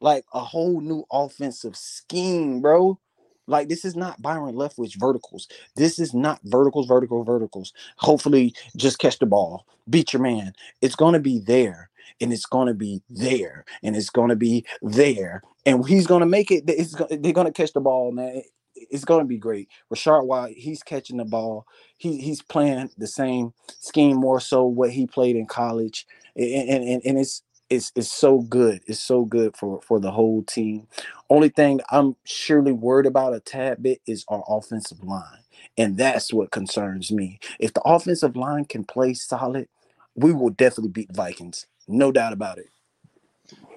[0.00, 2.98] Like a whole new offensive scheme, bro.
[3.46, 5.48] Like this is not Byron Leftwich verticals.
[5.76, 7.72] This is not verticals, vertical, verticals.
[7.98, 10.52] Hopefully, just catch the ball, beat your man.
[10.80, 11.90] It's gonna be there,
[12.20, 16.64] and it's gonna be there, and it's gonna be there, and he's gonna make it.
[16.68, 18.42] It's they're gonna catch the ball, man.
[18.74, 19.68] It's gonna be great.
[19.92, 21.66] Rachaad White, he's catching the ball.
[21.98, 26.84] He he's playing the same scheme more so what he played in college, and and,
[26.84, 28.82] and, and it's it's it's so good.
[28.86, 30.86] It's so good for for the whole team.
[31.28, 35.40] Only thing I'm surely worried about a tad bit is our offensive line.
[35.78, 37.38] And that's what concerns me.
[37.58, 39.68] If the offensive line can play solid,
[40.14, 41.66] we will definitely beat Vikings.
[41.88, 42.66] No doubt about it.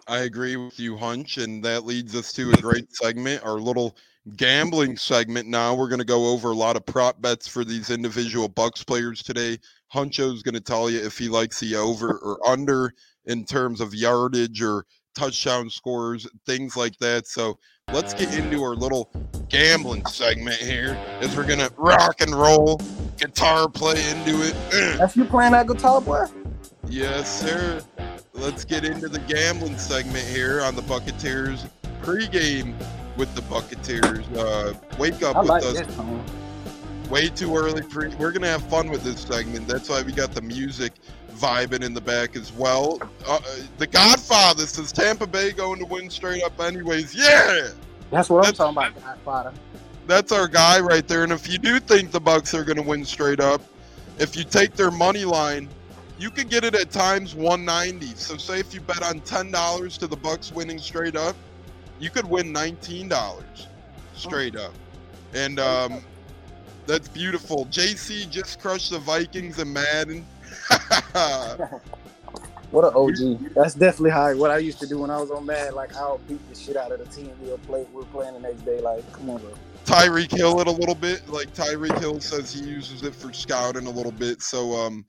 [0.07, 3.95] I agree with you, Hunch, and that leads us to a great segment, our little
[4.37, 5.47] gambling segment.
[5.47, 8.83] Now we're going to go over a lot of prop bets for these individual Bucks
[8.83, 9.59] players today.
[9.87, 12.93] Huncho's going to tell you if he likes the over or under
[13.29, 17.27] in terms of yardage or touchdown scores, things like that.
[17.27, 17.57] So
[17.93, 19.11] let's get into our little
[19.47, 22.81] gambling segment here as we're going to rock and roll,
[23.17, 24.55] guitar play into it.
[24.97, 26.25] That's you playing that guitar, boy?
[26.87, 27.81] Yes, sir.
[28.33, 31.69] Let's get into the gambling segment here on the Buccateers
[32.01, 32.73] pregame
[33.15, 34.25] with the Buccateers.
[34.35, 36.29] Uh, wake up I with like us
[37.09, 37.81] way too early.
[37.81, 39.67] Pre- We're gonna have fun with this segment.
[39.67, 40.93] That's why we got the music
[41.39, 42.99] vibing in the back as well.
[43.27, 43.39] Uh, uh,
[43.77, 47.15] the Godfather says Tampa Bay going to win straight up, anyways.
[47.15, 47.69] Yeah,
[48.11, 49.53] That's what I'm talking about, Godfather.
[50.07, 51.23] that's our guy right there.
[51.23, 53.61] And if you do think the Bucks are gonna win straight up,
[54.17, 55.69] if you take their money line.
[56.21, 58.07] You can get it at times 190.
[58.15, 61.33] So say if you bet on ten dollars to the Bucks winning straight up,
[61.97, 63.67] you could win nineteen dollars
[64.13, 64.73] straight up.
[65.33, 66.03] And um,
[66.85, 67.67] that's beautiful.
[67.67, 70.25] JC just crushed the Vikings and Madden.
[72.71, 73.53] What an OG.
[73.55, 75.73] That's definitely how what I used to do when I was on Mad.
[75.73, 77.85] Like I'll beat the shit out of the team we'll play.
[77.91, 78.79] We're playing the next day.
[78.79, 79.51] Like, come on, bro.
[79.85, 81.27] Tyreek Hill it a little bit.
[81.27, 84.43] Like Tyreek Hill says he uses it for scouting a little bit.
[84.43, 85.05] So um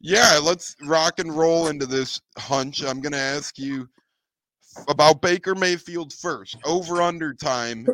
[0.00, 2.82] yeah, let's rock and roll into this hunch.
[2.82, 3.86] I'm gonna ask you
[4.88, 6.56] about Baker Mayfield first.
[6.64, 7.86] Over under time.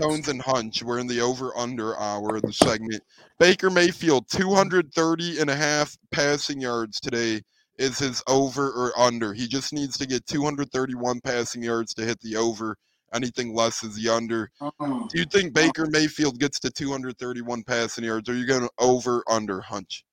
[0.00, 0.82] Tones and hunch.
[0.82, 3.02] We're in the over under hour of the segment.
[3.38, 7.40] Baker Mayfield 230 and a half passing yards today
[7.76, 9.32] is his over or under.
[9.32, 12.76] He just needs to get 231 passing yards to hit the over.
[13.14, 14.50] Anything less is the under.
[14.60, 18.28] Do you think Baker Mayfield gets to 231 passing yards?
[18.28, 20.04] Or are you going to over under hunch?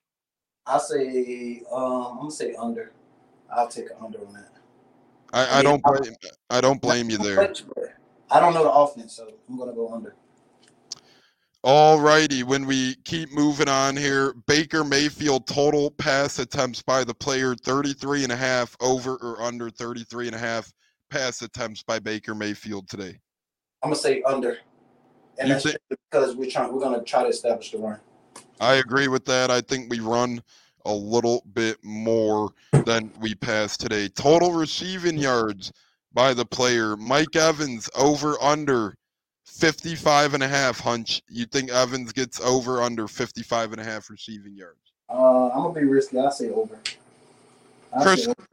[0.67, 2.91] I say um, I'm gonna say under.
[3.55, 4.51] I'll take an under on that.
[5.31, 6.15] I, I don't blame
[6.49, 7.53] I don't blame you there.
[8.31, 10.15] I don't know the offense, so I'm gonna go under.
[11.67, 12.43] All righty.
[12.43, 18.21] When we keep moving on here, Baker Mayfield total pass attempts by the player 33
[18.21, 20.71] and a half over or under 33 and a half
[21.09, 23.17] pass attempts by Baker Mayfield today.
[23.81, 24.59] I'm gonna say under,
[25.39, 25.77] and You that's think-
[26.11, 26.71] because we're trying.
[26.71, 27.99] We're gonna try to establish the run.
[28.59, 29.49] I agree with that.
[29.49, 30.43] I think we run
[30.85, 32.51] a little bit more
[32.85, 34.07] than we pass today.
[34.09, 35.71] Total receiving yards
[36.13, 36.95] by the player.
[36.95, 38.95] Mike Evans over under
[39.55, 41.21] 55 and a half hunch.
[41.29, 44.79] You think Evans gets over under 55 and a half receiving yards?
[45.09, 46.19] Uh, I'm gonna be risky.
[46.19, 46.77] I say over.
[47.93, 48.47] I Chris- say over.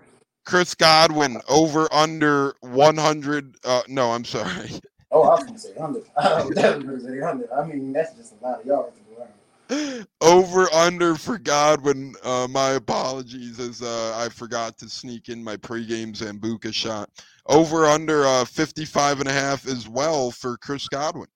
[0.44, 4.70] Chris Godwin over under 100 uh no, I'm sorry.
[5.10, 6.00] Oh, I was gonna say under.
[6.16, 7.54] I was definitely gonna say under.
[7.54, 10.06] I mean, that's just a lot of yards to go around.
[10.20, 12.14] over under for Godwin.
[12.22, 17.08] Uh, my apologies as uh, I forgot to sneak in my pregame Zambuca shot.
[17.46, 21.28] Over under uh, 55 and a half as well for Chris Godwin.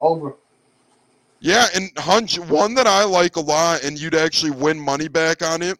[0.00, 0.34] Over.
[1.40, 5.42] Yeah, and Hunch, one that I like a lot, and you'd actually win money back
[5.42, 5.78] on it.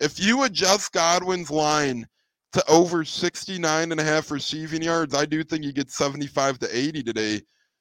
[0.00, 2.06] If you adjust Godwin's line
[2.52, 6.76] to over 69 and a half receiving yards, I do think you get 75 to
[6.76, 7.40] 80 today.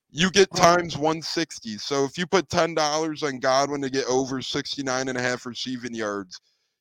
[0.10, 1.77] You get times 160.
[1.77, 5.93] So if you put $10 on Godwin to get over 69 and a half receiving
[5.93, 6.39] yards,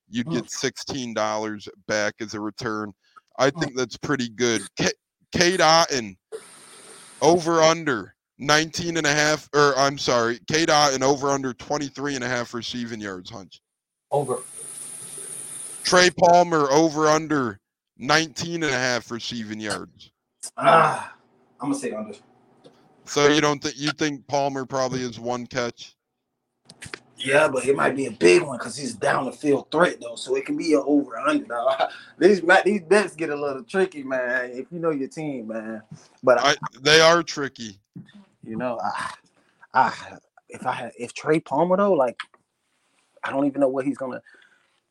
[0.08, 0.34] you'd Hmm.
[0.34, 2.92] get $16 back as a return.
[3.40, 4.60] I think that's pretty good.
[4.76, 4.92] K-
[5.32, 6.16] Cade Otton,
[7.22, 12.22] over under 19 and a half, or I'm sorry, Cade Otton over under 23 and
[12.24, 13.62] a half receiving yards, Hunch.
[14.10, 14.40] Over.
[15.84, 17.58] Trey Palmer over under
[17.96, 20.12] 19 and a half receiving yards.
[20.58, 21.14] Ah,
[21.60, 22.14] I'm gonna say under.
[23.06, 25.96] So you don't think you think Palmer probably is one catch?
[27.22, 30.14] Yeah, but it might be a big one because he's down the field threat though,
[30.16, 31.58] so it can be an over under.
[32.18, 34.50] These these bets get a little tricky, man.
[34.52, 35.82] If you know your team, man.
[36.22, 37.78] But I, I, they are tricky.
[38.44, 39.12] you know, I,
[39.74, 39.94] I
[40.48, 42.18] if I had if Trey Palmer though, like
[43.22, 44.22] I don't even know what he's gonna.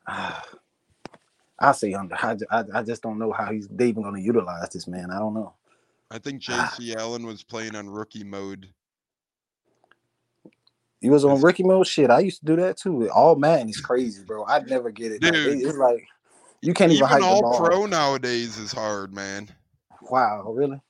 [0.06, 0.40] Uh,
[1.60, 2.16] I say under.
[2.16, 5.10] I, I, I just don't know how he's they even gonna utilize this man.
[5.10, 5.52] I don't know.
[6.10, 6.74] I think Ah.
[6.78, 6.94] J.C.
[6.96, 8.68] Allen was playing on rookie mode.
[11.00, 12.10] You was on That's- Ricky Mo shit.
[12.10, 13.10] I used to do that too.
[13.10, 14.44] All Madden is crazy, bro.
[14.44, 15.22] I'd never get it.
[15.22, 15.58] Like, Dude.
[15.58, 16.06] it- it's like
[16.60, 19.48] you can't even, Even all pro nowadays is hard, man.
[20.02, 20.80] Wow, really?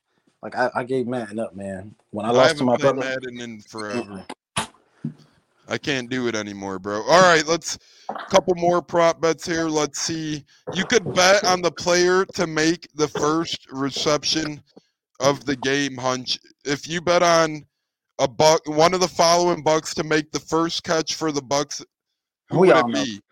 [0.42, 1.94] Like I, I gave Madden up, man.
[2.10, 2.98] When I I, lost to my brother.
[3.00, 4.24] Madden in forever.
[5.68, 7.02] I can't do it anymore, bro.
[7.02, 7.78] All right, let's
[8.28, 9.66] couple more prop bets here.
[9.68, 10.44] Let's see.
[10.74, 14.60] You could bet on the player to make the first reception
[15.20, 16.40] of the game, hunch.
[16.64, 17.64] If you bet on
[18.20, 21.84] a buck, one of the following bucks to make the first catch for the Bucks,
[22.50, 23.06] who We would all it know.
[23.06, 23.22] be?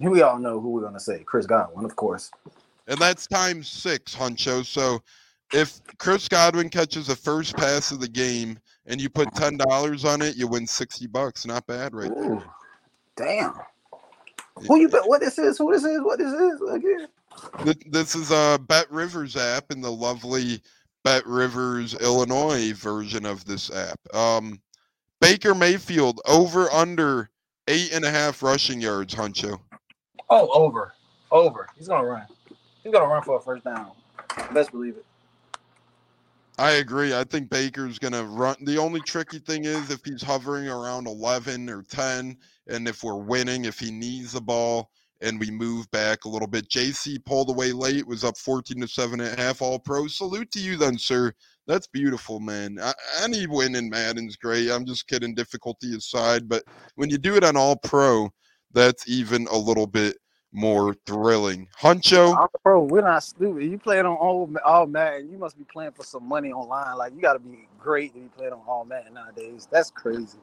[0.00, 1.24] We all know who we're gonna say.
[1.24, 2.30] Chris Godwin, of course.
[2.88, 4.64] And that's times six, Huncho.
[4.66, 5.00] So
[5.52, 10.04] if Chris Godwin catches the first pass of the game and you put ten dollars
[10.04, 11.46] on it, you win sixty bucks.
[11.46, 12.30] Not bad, right there.
[12.30, 12.42] Ooh,
[13.16, 13.54] damn.
[14.66, 15.08] Who you bet?
[15.08, 15.58] What this is?
[15.58, 16.00] Who this is?
[16.02, 17.08] What this is again?
[17.64, 20.62] Th- This is a Bet Rivers app in the lovely
[21.08, 23.98] Bet Rivers, Illinois version of this app.
[24.14, 24.60] Um,
[25.22, 27.30] Baker Mayfield over under
[27.66, 29.58] eight and a half rushing yards, Huncho.
[30.28, 30.92] Oh, over,
[31.30, 31.66] over.
[31.78, 32.26] He's gonna run.
[32.84, 33.92] He's gonna run for a first down.
[34.52, 35.06] Best believe it.
[36.58, 37.14] I agree.
[37.14, 38.56] I think Baker's going to run.
[38.62, 42.36] The only tricky thing is if he's hovering around 11 or 10,
[42.66, 44.90] and if we're winning, if he needs the ball
[45.20, 46.68] and we move back a little bit.
[46.68, 50.06] JC pulled away late, was up 14 to 7 and a half all pro.
[50.06, 51.32] Salute to you then, sir.
[51.66, 52.78] That's beautiful, man.
[52.80, 52.92] I,
[53.22, 54.70] any win in Madden's great.
[54.70, 56.48] I'm just kidding, difficulty aside.
[56.48, 56.64] But
[56.94, 58.30] when you do it on all pro,
[58.72, 60.16] that's even a little bit
[60.52, 61.68] more thrilling.
[61.78, 62.38] Huncho.
[62.64, 63.64] Bro, we're not stupid.
[63.64, 65.30] You playing on all all Madden.
[65.30, 66.96] You must be playing for some money online.
[66.96, 69.68] Like you got to be great to be playing on all Madden nowadays.
[69.70, 70.38] That's crazy.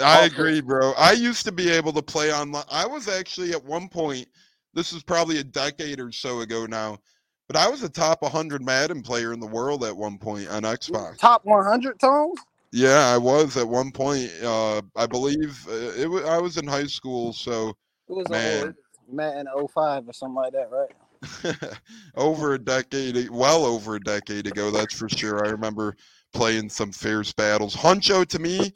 [0.00, 0.92] I agree, bro.
[0.92, 2.64] I used to be able to play online.
[2.70, 4.26] I was actually at one point
[4.74, 6.98] this is probably a decade or so ago now.
[7.46, 10.62] But I was a top 100 Madden player in the world at one point on
[10.62, 11.18] Xbox.
[11.18, 12.32] Top 100 Tom?
[12.72, 14.30] Yeah, I was at one point.
[14.42, 16.24] Uh, I believe uh, it.
[16.24, 17.70] I was in high school, so
[18.08, 18.74] It was Man.
[19.08, 19.46] Man.
[19.46, 21.78] Madden 05 or something like that, right?
[22.16, 25.46] over a decade, well over a decade ago, that's for sure.
[25.46, 25.96] I remember
[26.32, 27.76] playing some fierce battles.
[27.76, 28.72] Huncho, to me,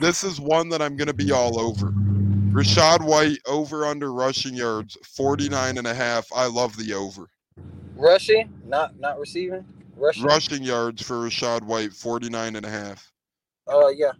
[0.00, 1.92] this is one that I'm going to be all over.
[2.50, 6.26] Rachaad White over under rushing yards, 49 and a half.
[6.34, 7.28] I love the over.
[7.96, 9.64] Rushing, not not receiving.
[9.96, 10.22] Rushing.
[10.24, 13.12] Rushing yards for Rachaad White, 49 and a half.
[13.66, 14.12] Uh, yeah.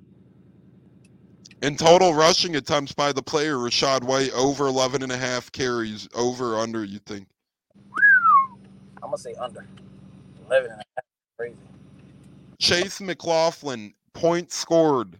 [1.62, 6.08] In total rushing attempts by the player, Rachaad White over 11 and a half carries,
[6.14, 7.26] over under, you think?
[9.02, 9.64] I'm gonna say under.
[10.46, 11.04] 11 and a half.
[11.36, 11.56] Crazy.
[12.58, 15.18] Chase McLaughlin, points scored,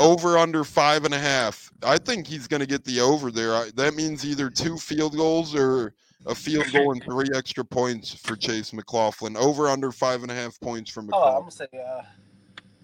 [0.00, 1.70] over under five and a half.
[1.82, 3.54] I think he's going to get the over there.
[3.54, 5.92] I, that means either two field goals or
[6.26, 9.36] a field goal and three extra points for Chase McLaughlin.
[9.36, 11.32] Over under five and a half points from McLaughlin.
[11.32, 12.02] Oh, I'm gonna say uh,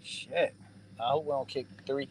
[0.04, 0.54] shit.
[1.00, 2.08] I hope we don't kick three,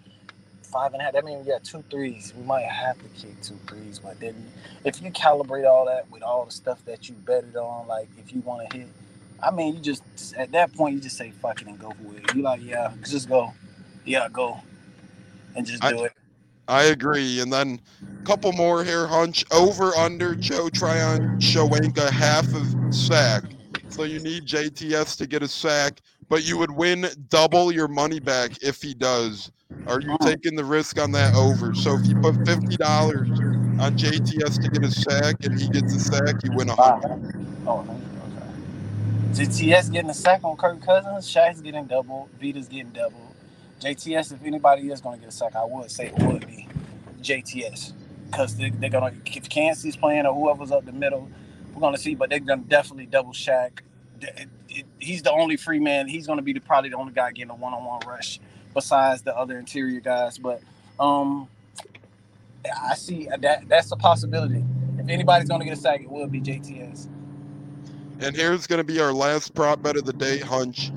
[0.64, 1.14] five and a half.
[1.14, 2.34] That means we got two threes.
[2.36, 4.36] We might have to kick two threes, but then
[4.84, 8.34] if you calibrate all that with all the stuff that you betted on, like if
[8.34, 8.88] you want to hit,
[9.42, 10.04] I mean, you just
[10.36, 12.36] at that point you just say fuck it and go for it.
[12.36, 13.54] You like, yeah, just go,
[14.04, 14.62] yeah, go,
[15.56, 16.12] and just I- do it.
[16.68, 17.42] I agree.
[17.42, 17.80] And then
[18.24, 19.46] a couple more here, Hunch.
[19.52, 23.44] Over under Joe Tryon-Shoyinka, half of sack.
[23.90, 28.20] So you need JTS to get a sack, but you would win double your money
[28.20, 29.52] back if he does.
[29.86, 31.76] Are you taking the risk on that over?
[31.76, 33.30] So if you put fifty dollars
[33.80, 37.46] on JTS to get a sack and he gets a sack, you win a hundred.
[37.68, 38.00] Oh, okay.
[39.34, 41.32] JTS getting a sack on Kirk Cousins.
[41.32, 42.28] Shaq's getting double.
[42.40, 43.25] Vita's getting double.
[43.82, 46.68] JTS, if anybody is going to get a sack, I would say it would be
[47.22, 47.94] JTS
[48.32, 51.30] because they, they're going to, if Kancey's playing or whoever's up the middle,
[51.74, 53.34] we're going to see, but they're going to definitely double
[54.70, 56.08] it- He's the only free man.
[56.08, 58.40] He's going to be the, probably the only guy getting a one on one rush
[58.74, 60.38] besides the other interior guys.
[60.38, 60.62] But
[61.00, 61.48] um,
[62.82, 64.64] I see that that's a possibility.
[65.00, 67.08] If anybody's going to get a sack, it will be JTS.
[68.20, 70.92] And here's going to be our last prop bet of the day, Hunch.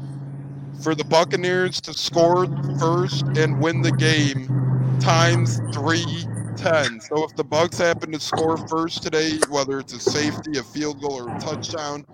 [0.81, 2.49] For the Buccaneers to score
[2.79, 4.53] first and win the game
[5.01, 7.01] times 310.
[7.01, 11.01] So if the Bucks happen to score first today, whether it's a safety, a field
[11.01, 12.07] goal, or a touchdown,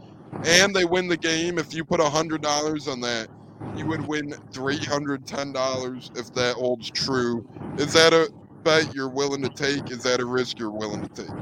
[0.45, 3.29] and they win the game, if you put $100 on that,
[3.73, 7.45] you would win $310 if that holds true.
[7.79, 8.31] Is that a
[8.65, 9.91] bet you're willing to take?
[9.91, 11.35] Is that a risk you're willing to take?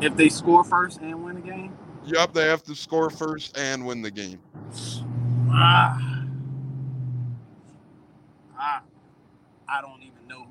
[0.00, 3.86] If they score first and win the game, Yup, they have to score first and
[3.86, 4.42] win the game.
[5.50, 5.98] ah,
[9.68, 10.46] I don't even know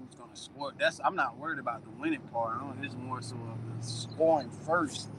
[0.60, 0.74] who's.
[0.80, 2.58] That's I'm not worried about the winning part.
[2.84, 5.10] It's more so of the scoring first.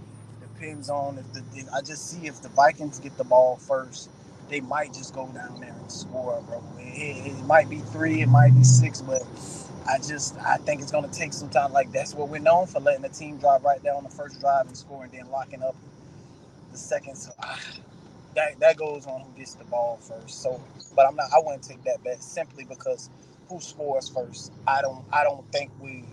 [0.40, 4.10] Depends on if the if, I just see if the Vikings get the ball first,
[4.50, 6.62] they might just go down there and score, bro.
[6.80, 9.22] It, it- it might be three, it might be six, but
[9.88, 11.72] I just I think it's gonna take some time.
[11.72, 14.40] Like that's what we're known for, letting the team drive right there on the first
[14.40, 15.76] drive and score, and then locking up
[16.72, 17.16] the second.
[17.16, 17.60] So ah,
[18.36, 20.42] that that goes on who gets the ball first.
[20.42, 20.62] So,
[20.96, 21.28] but I'm not.
[21.34, 23.10] I wouldn't take that bet simply because
[23.50, 24.52] who scores first.
[24.66, 25.04] I don't.
[25.12, 26.04] I don't think we.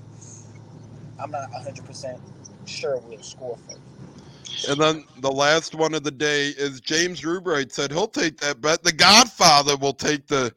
[1.20, 2.20] I'm not 100 percent
[2.66, 4.68] sure we'll score first.
[4.68, 8.60] And then the last one of the day is James Rubright said he'll take that
[8.60, 8.84] bet.
[8.84, 10.54] The Godfather will take the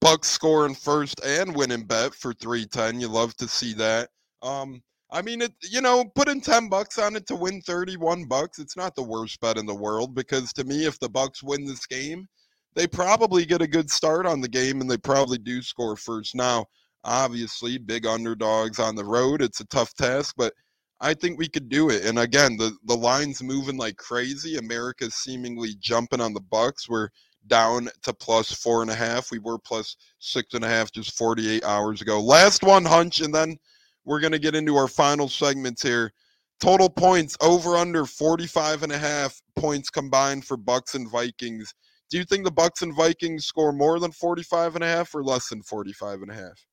[0.00, 3.00] Bucks scoring first and winning bet for 310.
[3.00, 4.10] You love to see that.
[4.42, 8.58] Um, I mean, it you know, putting 10 bucks on it to win 31 bucks,
[8.58, 11.64] it's not the worst bet in the world because to me, if the Bucks win
[11.64, 12.28] this game,
[12.76, 16.34] they probably get a good start on the game and they probably do score first.
[16.34, 16.66] Now,
[17.02, 20.52] obviously, big underdogs on the road, it's a tough task, but
[21.00, 22.04] I think we could do it.
[22.04, 24.56] And again, the the line's moving like crazy.
[24.56, 26.88] America's seemingly jumping on the Bucks.
[26.88, 27.08] We're
[27.48, 29.30] down to plus four and a half.
[29.30, 32.20] We were plus six and a half just 48 hours ago.
[32.20, 33.56] Last one, hunch, and then
[34.04, 36.12] we're gonna get into our final segments here.
[36.60, 41.74] Total points over under 45 and a half points combined for Bucks and Vikings.
[42.10, 45.24] Do you think the Bucks and Vikings score more than 45 and a half or
[45.24, 46.66] less than 45 and a half?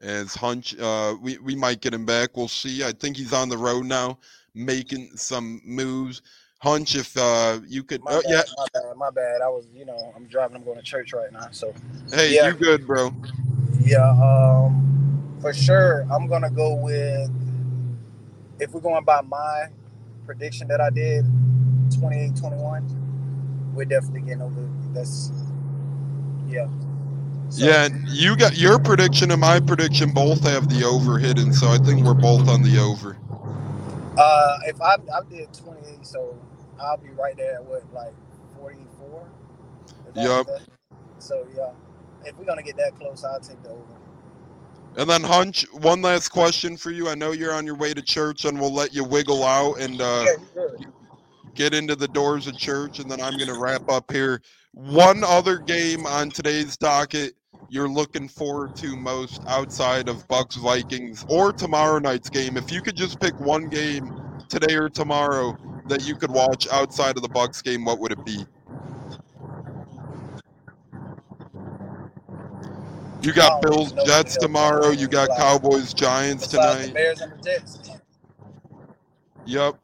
[0.00, 0.78] as Hunch.
[0.78, 2.36] Uh, we we might get him back.
[2.36, 2.84] We'll see.
[2.84, 4.18] I think he's on the road now,
[4.54, 6.22] making some moves.
[6.62, 8.42] Hunch, if uh, you could, My oh, bad, yeah.
[8.58, 9.40] my bad, my bad.
[9.40, 10.56] I was, you know, I'm driving.
[10.56, 11.74] I'm going to church right now, so
[12.12, 12.48] Hey, Yeah.
[12.48, 13.14] you good, bro?
[13.80, 16.06] yeah, um, for sure.
[16.10, 17.30] I'm gonna go with
[18.58, 19.68] if we're going by my
[20.30, 21.24] prediction that I did,
[21.90, 23.74] 28-21.
[23.74, 24.70] We're definitely getting over.
[24.92, 25.32] That's
[26.46, 26.68] yeah.
[27.48, 31.66] So, Yeah, you got your prediction and my prediction both have the over hidden, so
[31.66, 33.18] I think we're both on the over.
[34.16, 36.38] Uh, if I I did 28, so
[36.80, 38.14] I'll be right there at what like
[38.56, 39.28] 44.
[40.10, 40.46] If I Yup.
[41.18, 41.70] So yeah,
[42.24, 43.99] if we're gonna get that close, I'll take the over.
[44.96, 47.08] And then Hunch, one last question for you.
[47.08, 50.00] I know you're on your way to church, and we'll let you wiggle out and
[50.00, 50.26] uh,
[51.54, 54.42] get into the doors of church, and then I'm going to wrap up here.
[54.72, 57.34] One other game on today's docket
[57.70, 62.56] you're looking forward to most outside of Bucks Vikings or tomorrow night's game.
[62.56, 64.12] If you could just pick one game
[64.48, 65.56] today or tomorrow
[65.86, 68.44] that you could watch outside of the Bucks game, what would it be?
[73.22, 74.90] You got Bills Jets tomorrow.
[74.90, 75.28] You got.
[75.36, 76.92] Cowboys Giants tonight.
[76.94, 77.90] Bears and the Jets.
[79.46, 79.78] Yep.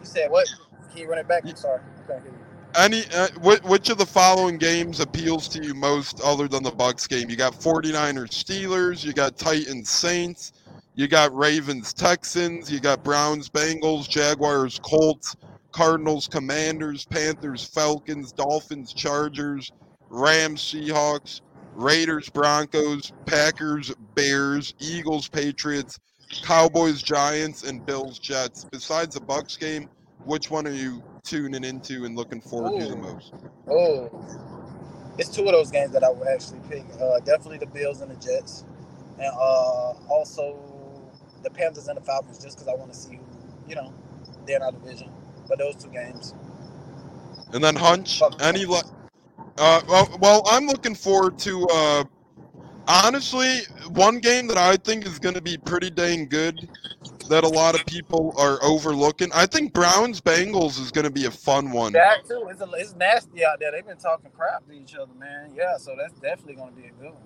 [0.00, 0.46] You said what?
[0.90, 1.44] Can you run it back?
[1.46, 1.80] I'm sorry.
[1.80, 2.38] I couldn't hear you.
[2.74, 3.28] Any uh,
[3.64, 7.28] which of the following games appeals to you most other than the Bucks game?
[7.28, 10.52] You got 49ers Steelers, you got Titans Saints,
[10.94, 15.36] you got Ravens Texans, you got Browns Bengals, Jaguars Colts,
[15.72, 19.70] Cardinals Commanders, Panthers Falcons, Dolphins Chargers,
[20.12, 21.40] Rams Seahawks,
[21.74, 25.98] Raiders Broncos, Packers Bears, Eagles Patriots,
[26.42, 28.66] Cowboys Giants and Bills Jets.
[28.70, 29.88] Besides the Bucks game,
[30.24, 33.32] which one are you tuning into and looking forward to the most?
[33.68, 34.10] Oh,
[35.18, 36.84] it's two of those games that I would actually pick.
[37.00, 38.64] Uh, definitely the Bills and the Jets,
[39.18, 40.58] and uh, also
[41.42, 43.22] the Panthers and the Falcons, just because I want to see who,
[43.68, 43.92] you know,
[44.46, 45.10] they're in our division.
[45.48, 46.34] But those two games,
[47.52, 48.84] And then Hunch, any le-
[49.62, 52.04] uh, well, well, I'm looking forward to uh,
[52.88, 53.60] honestly
[53.90, 56.68] one game that I think is going to be pretty dang good
[57.28, 59.30] that a lot of people are overlooking.
[59.32, 61.92] I think Browns Bengals is going to be a fun one.
[61.92, 63.70] that too, it's, a, it's nasty out there.
[63.70, 65.52] They've been talking crap to each other, man.
[65.54, 67.22] Yeah, so that's definitely going to be a good one.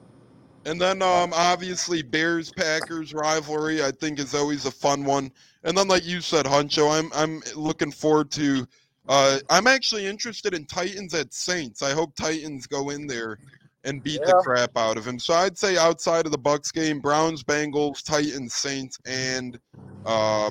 [0.67, 5.33] And then um, obviously Bears Packers rivalry I think is always a fun one.
[5.65, 8.67] And then like you said, Huncho, I'm I'm looking forward to.
[9.09, 11.83] Uh, I'm actually interested in Titans at Saints.
[11.83, 13.39] I hope Titans go in there
[13.85, 15.19] and beat the crap out of him.
[15.19, 19.61] So I'd say outside of the Bucks game, Browns, Bengals, Titans, Saints, and
[20.05, 20.51] uh,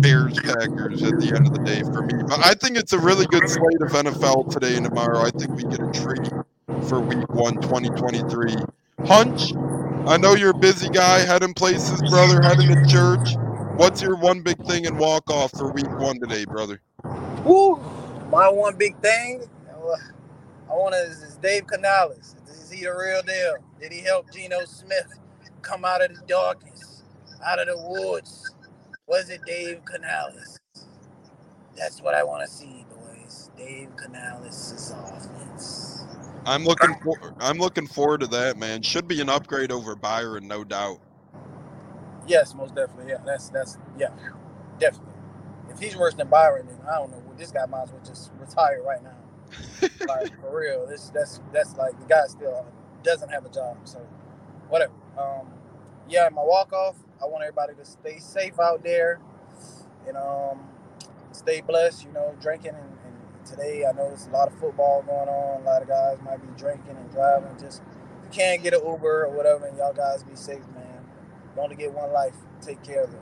[0.00, 2.22] Bears Packers at the end of the day for me.
[2.28, 5.18] But I think it's a really good slate of NFL today and tomorrow.
[5.18, 6.32] I think we get a treat
[6.88, 8.54] for Week One, 2023.
[9.06, 9.52] Hunch,
[10.08, 13.34] I know you're a busy guy, heading places, brother, heading to church.
[13.76, 16.80] What's your one big thing and walk off for week one today, brother?
[17.44, 17.76] Woo!
[18.30, 19.96] My one big thing, uh,
[20.70, 22.36] I want to is, is Dave Canales.
[22.48, 23.56] Is he the real deal?
[23.80, 25.18] Did he help Geno Smith
[25.62, 27.02] come out of the darkness,
[27.44, 28.54] out of the woods?
[29.06, 30.58] Was it Dave Canales?
[31.76, 33.50] That's what I want to see, boys.
[33.56, 36.04] Dave Canales' offense.
[36.46, 38.82] I'm looking for I'm looking forward to that, man.
[38.82, 41.00] Should be an upgrade over Byron, no doubt.
[42.26, 43.12] Yes, most definitely.
[43.12, 44.10] Yeah, that's that's yeah,
[44.78, 45.14] definitely.
[45.70, 47.22] If he's worse than Byron, then I don't know.
[47.40, 49.16] This guy might as well just retire right now.
[50.06, 52.66] like for real, this that's that's like the guy still
[53.02, 53.78] doesn't have a job.
[53.84, 53.98] So
[54.68, 54.92] whatever.
[55.18, 55.48] Um,
[56.06, 56.96] yeah, my walk off.
[57.20, 59.20] I want everybody to stay safe out there,
[60.06, 60.68] and um,
[61.32, 62.04] stay blessed.
[62.04, 65.62] You know, drinking and, and today I know there's a lot of football going on.
[65.62, 67.56] A lot of guys might be drinking and driving.
[67.58, 71.06] Just if you can't get an Uber or whatever, and y'all guys be safe, man.
[71.56, 72.36] You only get one life.
[72.60, 73.20] Take care of it.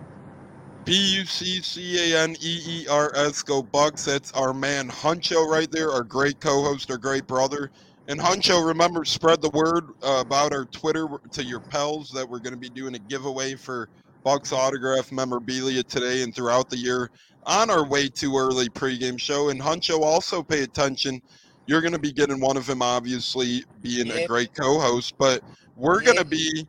[0.89, 4.07] B U C C A N E E R S go Bucks.
[4.07, 7.71] That's our man Huncho right there, our great co-host, our great brother.
[8.09, 12.39] And Huncho, remember, spread the word uh, about our Twitter to your pals that we're
[12.39, 13.91] going to be doing a giveaway for
[14.25, 17.11] Bucks autograph memorabilia today and throughout the year
[17.45, 19.51] on our way too early pregame show.
[19.51, 21.21] And Huncho, also pay attention.
[21.67, 25.43] You're going to be getting one of them, obviously, being a great co-host, but
[25.77, 26.67] we're going to be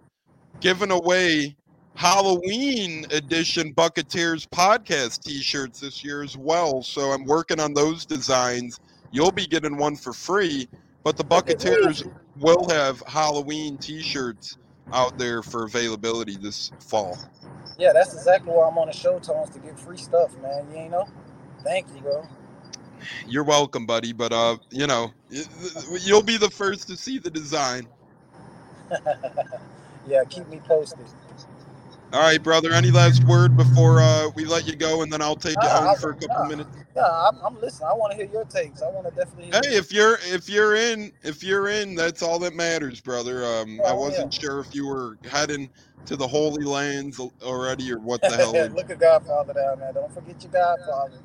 [0.60, 1.56] giving away
[2.00, 6.82] Halloween edition Buccateers podcast t-shirts this year as well.
[6.82, 8.80] So I'm working on those designs.
[9.12, 10.70] You'll be getting one for free,
[11.04, 12.10] but the Buccateers
[12.40, 14.58] will have Halloween t-shirts
[14.94, 17.18] out there for availability this fall.
[17.78, 20.68] Yeah, that's exactly why I'm on the show, Tones, to get free stuff, man.
[20.72, 21.06] You ain't know?
[21.66, 22.26] Thank you, bro.
[23.28, 25.12] You're welcome, buddy, but uh, you know,
[26.00, 27.90] you'll be the first to see the design.
[30.08, 31.06] yeah, keep me posted.
[32.12, 35.36] All right, brother, any last word before uh, we let you go and then I'll
[35.36, 36.70] take you Nah, home I- for a couple minutes?
[36.96, 37.90] Yeah, I'm, I'm listening.
[37.90, 38.82] I want to hear your takes.
[38.82, 39.46] I want to definitely.
[39.52, 43.46] Hear Hey, if you're if you're in if you're in, that's all that matters, brother.
[43.46, 45.72] Um, I Oh, wasn't sure if you were heading
[46.06, 48.70] to the Holy Lands already or what the hell.
[48.76, 49.94] Look at Godfather down there.
[49.94, 51.20] Don't forget your Godfather.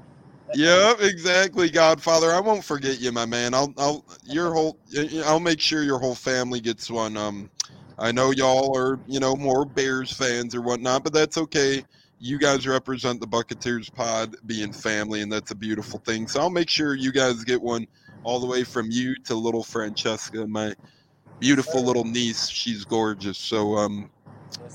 [0.55, 2.33] Yep, exactly, Godfather.
[2.33, 3.55] I won't forget you, my man.
[3.55, 4.79] I'll, I'll, your whole,
[5.25, 7.17] I'll make sure your whole family gets one.
[7.17, 7.51] Um,
[7.99, 11.85] I know y'all are, you know, more Bears fans or whatnot, but that's okay.
[12.19, 16.27] You guys represent the Buccateers pod being family, and that's a beautiful thing.
[16.27, 17.87] So I'll make sure you guys get one
[18.23, 20.75] all the way from you to little Francesca, my
[21.41, 22.49] beautiful little niece.
[22.49, 23.39] She's gorgeous.
[23.39, 24.11] So um,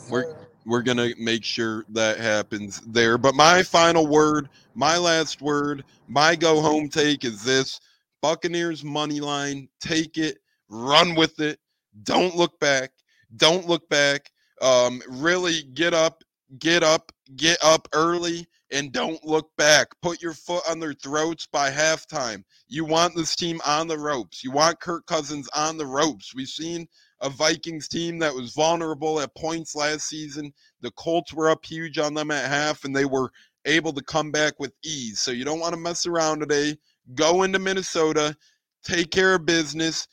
[0.09, 0.25] we're
[0.65, 3.17] we're gonna make sure that happens there.
[3.17, 7.79] But my final word, my last word, my go home take is this:
[8.21, 9.69] Buccaneers money line.
[9.81, 10.39] Take it,
[10.69, 11.59] run with it.
[12.03, 12.91] Don't look back.
[13.35, 14.31] Don't look back.
[14.61, 16.23] Um, really get up,
[16.59, 19.87] get up, get up early, and don't look back.
[20.01, 22.43] Put your foot on their throats by halftime.
[22.67, 24.43] You want this team on the ropes.
[24.43, 26.35] You want Kirk Cousins on the ropes.
[26.35, 26.87] We've seen
[27.21, 30.53] a Vikings team that was vulnerable at points last season.
[30.81, 33.31] The Colts were up huge on them at half, and they were
[33.65, 35.19] able to come back with ease.
[35.19, 36.77] So you don't want to mess around today.
[37.15, 38.35] Go into Minnesota,
[38.83, 40.07] take care of business,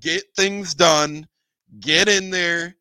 [0.00, 1.26] get things done,
[1.78, 2.74] get in there,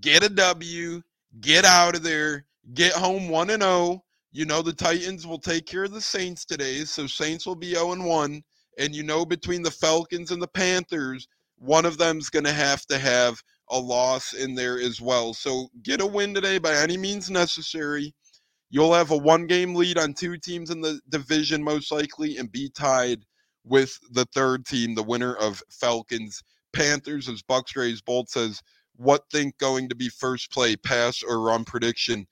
[0.00, 1.02] get a W,
[1.40, 2.44] get out of there,
[2.74, 4.02] get home 1 and 0.
[4.32, 7.74] You know the Titans will take care of the Saints today, so Saints will be
[7.74, 8.42] 0 and 1.
[8.78, 11.26] And you know between the Falcons and the Panthers,
[11.58, 15.32] one of them's going to have to have a loss in there as well.
[15.32, 18.14] So get a win today by any means necessary.
[18.68, 22.50] You'll have a one game lead on two teams in the division, most likely, and
[22.52, 23.24] be tied
[23.64, 26.42] with the third team, the winner of Falcons
[26.76, 27.28] Panthers.
[27.28, 28.62] As Bucks Rays Bolt says,
[28.96, 32.26] what think going to be first play, pass or run prediction?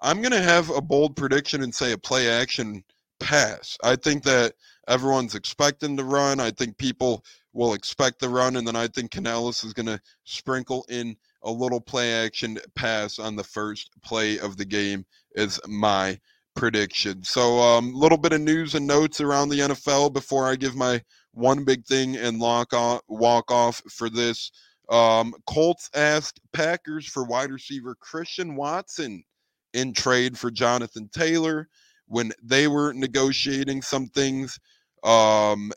[0.00, 2.84] I'm going to have a bold prediction and say a play action
[3.20, 3.78] pass.
[3.82, 4.54] I think that
[4.88, 6.40] everyone's expecting the run.
[6.40, 10.00] I think people will expect the run, and then I think Canales is going to
[10.24, 15.06] sprinkle in a little play action pass on the first play of the game.
[15.36, 16.18] Is my
[16.54, 17.22] prediction.
[17.24, 20.76] So, a um, little bit of news and notes around the NFL before I give
[20.76, 21.02] my
[21.34, 24.50] one big thing and lock off, walk off for this.
[24.88, 29.24] Um, Colts asked Packers for wide receiver Christian Watson
[29.72, 31.68] in trade for Jonathan Taylor
[32.06, 34.58] when they were negotiating some things.
[35.02, 35.72] Um,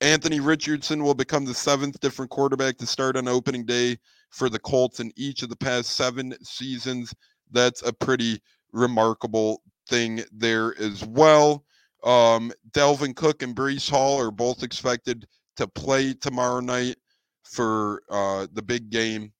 [0.00, 3.98] Anthony Richardson will become the seventh different quarterback to start on opening day
[4.30, 7.14] for the Colts in each of the past seven seasons.
[7.52, 8.40] That's a pretty
[8.72, 11.64] remarkable thing there as well.
[12.04, 15.26] Um, Dalvin Cook and Breece Hall are both expected
[15.56, 16.96] to play tomorrow night
[17.44, 19.32] for uh, the big game.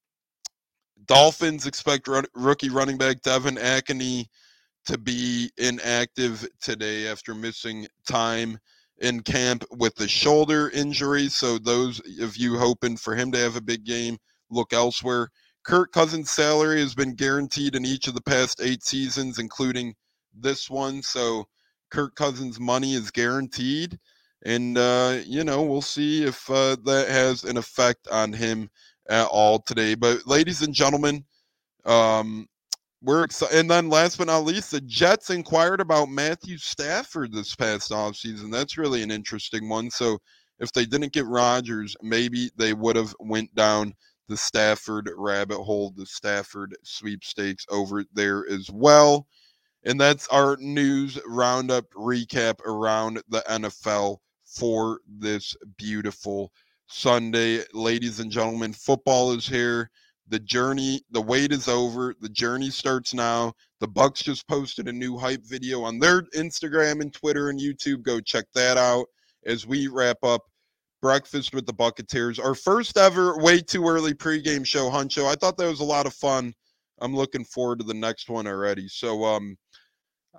[1.06, 4.26] Dolphins expect run- rookie running back De'Von Achane
[4.86, 8.58] to be inactive today after missing time
[8.98, 11.28] in camp with the shoulder injury.
[11.28, 14.18] So those of you hoping for him to have a big game,
[14.50, 15.28] look elsewhere.
[15.64, 19.94] Kirk Cousins' salary has been guaranteed in each of the past eight seasons, including
[20.34, 21.02] this one.
[21.02, 21.44] So
[21.92, 23.98] Kirk Cousins' money is guaranteed.
[24.44, 28.68] And, uh, you know, we'll see if uh, that has an effect on him
[29.08, 29.94] at all today.
[29.94, 31.24] But, ladies and gentlemen,
[31.84, 32.48] um,
[33.02, 33.58] we're excited.
[33.58, 38.50] And then last but not least, the Jets inquired about Matthew Stafford this past offseason.
[38.50, 39.90] That's really an interesting one.
[39.90, 40.18] So
[40.58, 43.94] if they didn't get Rodgers, maybe they would have went down
[44.28, 49.26] the Stafford rabbit hole, the Stafford sweepstakes over there as well.
[49.84, 56.52] And that's our news roundup recap around the NFL for this beautiful
[56.86, 57.64] Sunday.
[57.72, 59.90] Ladies and gentlemen, football is here.
[60.28, 62.14] The journey, the wait is over.
[62.20, 63.54] The journey starts now.
[63.80, 68.02] The Bucks just posted a new hype video on their Instagram and Twitter and YouTube.
[68.02, 69.06] Go check that out
[69.44, 70.42] as we wrap up
[71.00, 72.42] breakfast with the Buccateers.
[72.42, 75.26] Our first ever way too early pregame show, Huncho.
[75.26, 76.54] I thought that was a lot of fun.
[77.00, 78.86] I'm looking forward to the next one already.
[78.86, 79.56] So um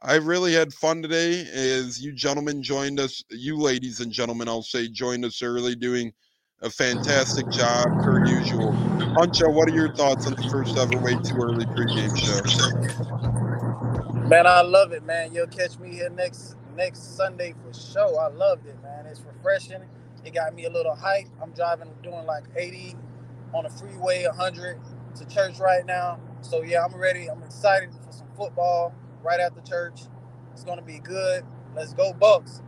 [0.02, 4.64] I really had fun today as you gentlemen joined us, you ladies and gentlemen, I'll
[4.64, 6.12] say joined us early doing
[6.62, 8.76] a fantastic job per usual.
[9.16, 12.42] Huncho, what are your thoughts on the first ever way too early pregame show?
[14.28, 15.34] Man, I love it, man.
[15.34, 18.20] You'll catch me here next next Sunday for sure.
[18.20, 19.06] I loved it, man.
[19.06, 19.84] It's refreshing.
[20.26, 21.28] It got me a little hype.
[21.42, 22.96] I'm driving, doing like 80
[23.54, 24.80] on the freeway, 100
[25.18, 26.20] to church right now.
[26.42, 27.30] So yeah, I'm ready.
[27.30, 30.02] I'm excited for some football right after church.
[30.52, 31.44] It's gonna be good.
[31.76, 32.62] Let's go, Bucks.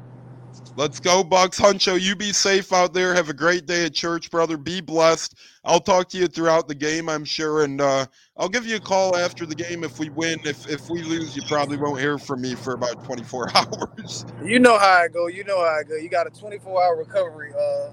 [0.77, 1.59] Let's go, Bucks.
[1.59, 3.13] Huncho, you be safe out there.
[3.13, 4.57] Have a great day at church, brother.
[4.57, 5.35] Be blessed.
[5.63, 8.05] I'll talk to you throughout the game, I'm sure, and uh,
[8.37, 10.39] I'll give you a call after the game if we win.
[10.43, 14.25] If if we lose, you probably won't hear from me for about 24 hours.
[14.43, 15.27] You know how I go.
[15.27, 15.95] You know how I go.
[15.95, 17.91] You got a 24 hour recovery uh,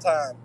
[0.00, 0.36] time.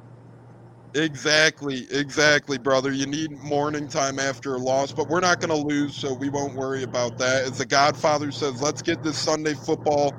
[0.94, 2.92] Exactly, exactly, brother.
[2.92, 6.30] You need morning time after a loss, but we're not going to lose, so we
[6.30, 7.46] won't worry about that.
[7.46, 10.18] As the Godfather says, let's get this Sunday football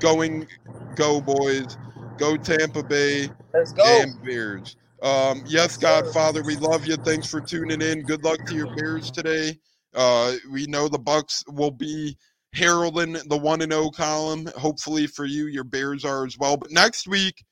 [0.00, 0.46] going,
[0.94, 1.76] go boys,
[2.18, 3.82] go Tampa Bay Let's go.
[3.84, 4.76] and Bears.
[5.02, 5.76] Um, yes.
[5.76, 6.96] Godfather, we love you.
[6.98, 8.04] Thanks for tuning in.
[8.04, 9.58] Good luck to your Bears today.
[9.94, 12.16] Uh, we know the Bucks will be
[12.54, 14.48] heralding the one and zero column.
[14.56, 16.56] Hopefully for you, your Bears are as well.
[16.56, 17.44] But next week,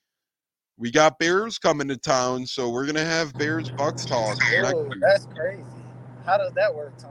[0.81, 4.37] we got Bears coming to town, so we're gonna have Bears Bucks talk.
[4.55, 5.63] Ooh, that's crazy.
[6.25, 7.11] How does that work, Tom?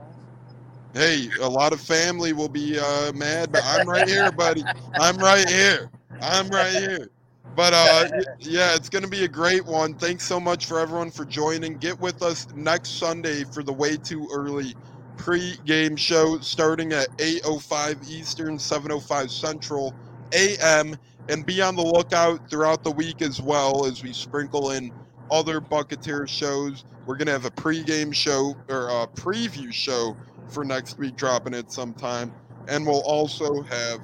[0.93, 4.63] Hey, a lot of family will be uh, mad, but I'm right here, buddy.
[4.95, 5.87] I'm right here.
[6.19, 7.09] I'm right here.
[7.55, 8.05] But uh,
[8.39, 9.93] yeah, it's going to be a great one.
[9.95, 11.77] Thanks so much for everyone for joining.
[11.77, 14.73] Get with us next Sunday for the way too early
[15.17, 19.93] pre-game show starting at 8:05 Eastern, 7:05 Central
[20.33, 20.97] a.m.
[21.29, 24.91] and be on the lookout throughout the week as well as we sprinkle in
[25.31, 26.83] other Buccateer shows.
[27.05, 31.53] We're going to have a pre-game show or a preview show for next week dropping
[31.53, 32.33] it sometime
[32.67, 34.01] and we'll also have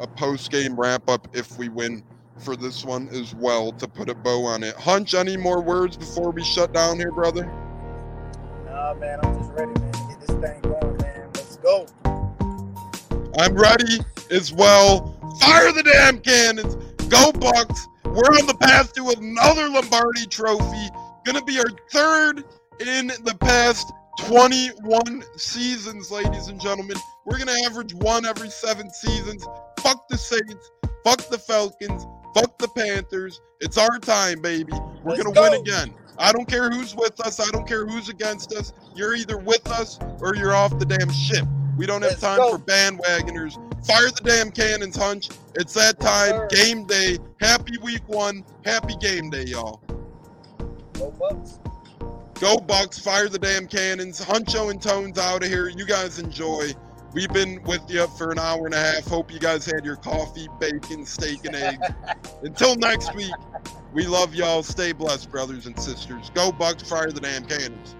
[0.00, 2.02] a post-game wrap up if we win
[2.38, 4.74] for this one as well to put a bow on it.
[4.76, 7.44] Hunch, any more words before we shut down here, brother?
[8.66, 9.92] Nah, man, I'm just ready, man.
[10.08, 11.28] Get this thing going, man.
[11.34, 11.86] Let's go.
[13.38, 13.98] I'm ready
[14.30, 15.17] as well.
[15.40, 16.74] Fire the damn cannons.
[17.08, 17.86] Go Bucks.
[18.04, 20.88] We're on the path to another Lombardi trophy.
[21.24, 22.44] Gonna be our third
[22.80, 23.92] in the past
[24.26, 26.96] 21 seasons, ladies and gentlemen.
[27.26, 29.46] We're gonna average one every seven seasons.
[29.80, 30.70] Fuck the Saints.
[31.04, 32.06] Fuck the Falcons.
[32.34, 33.40] Fuck the Panthers.
[33.60, 34.72] It's our time, baby.
[35.04, 35.42] We're Let's gonna go.
[35.50, 35.94] win again.
[36.18, 37.38] I don't care who's with us.
[37.40, 38.72] I don't care who's against us.
[38.94, 41.46] You're either with us or you're off the damn ship.
[41.78, 42.58] We don't have Let's time go.
[42.58, 43.54] for bandwagoners.
[43.86, 45.28] Fire the damn cannons, Hunch.
[45.54, 46.48] It's that time.
[46.48, 47.18] game day.
[47.40, 48.44] Happy week one.
[48.64, 49.80] Happy game day, y'all.
[50.94, 51.60] Go Bucks.
[52.40, 52.98] Go Bucks.
[52.98, 54.20] Fire the damn cannons.
[54.20, 55.68] Huncho and Tones out of here.
[55.68, 56.72] You guys enjoy.
[57.14, 59.06] We've been with you for an hour and a half.
[59.06, 61.86] Hope you guys had your coffee, bacon, steak, and eggs.
[62.42, 63.32] Until next week,
[63.92, 64.64] we love y'all.
[64.64, 66.30] Stay blessed, brothers and sisters.
[66.34, 66.82] Go Bucks.
[66.82, 67.94] Fire the damn cannons.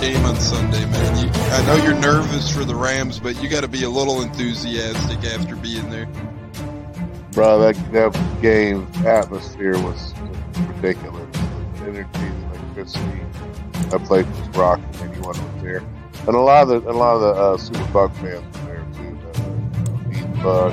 [0.00, 1.26] Game on Sunday, man.
[1.26, 4.22] You, I know you're nervous for the Rams, but you got to be a little
[4.22, 6.06] enthusiastic after being there.
[7.32, 10.14] Bro, that, that game atmosphere was
[10.68, 11.28] ridiculous.
[11.32, 13.20] The energy, the electricity.
[13.90, 14.86] That place was rocking.
[15.02, 15.82] Anyone was there,
[16.26, 18.86] and a lot of the a lot of the uh, Super Buck fans were there
[18.94, 19.18] too.
[19.22, 20.72] The, the Buck.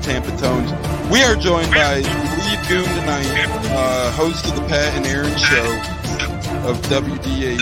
[0.00, 0.70] Tampa Tones.
[1.10, 3.26] We are joined by Lee Goon tonight,
[3.72, 5.99] uh, host of the Pat and Aaron Show
[6.66, 7.58] of WDAE.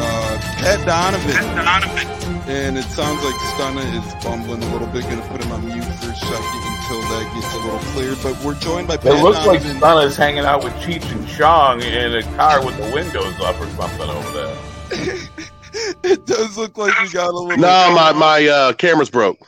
[0.00, 2.08] Uh, Pat Donovan.
[2.48, 5.02] And it sounds like Stunna is bumbling a little bit.
[5.04, 8.18] Going to put him on mute for a second until that gets a little cleared.
[8.22, 9.80] But we're joined by Pat It looks like Donovan.
[9.80, 13.66] Stunna's hanging out with Cheech and Chong in a car with the windows up or
[13.70, 14.56] something over there.
[16.04, 17.56] it does look like we got a little.
[17.58, 19.38] No, my my uh, camera's broke.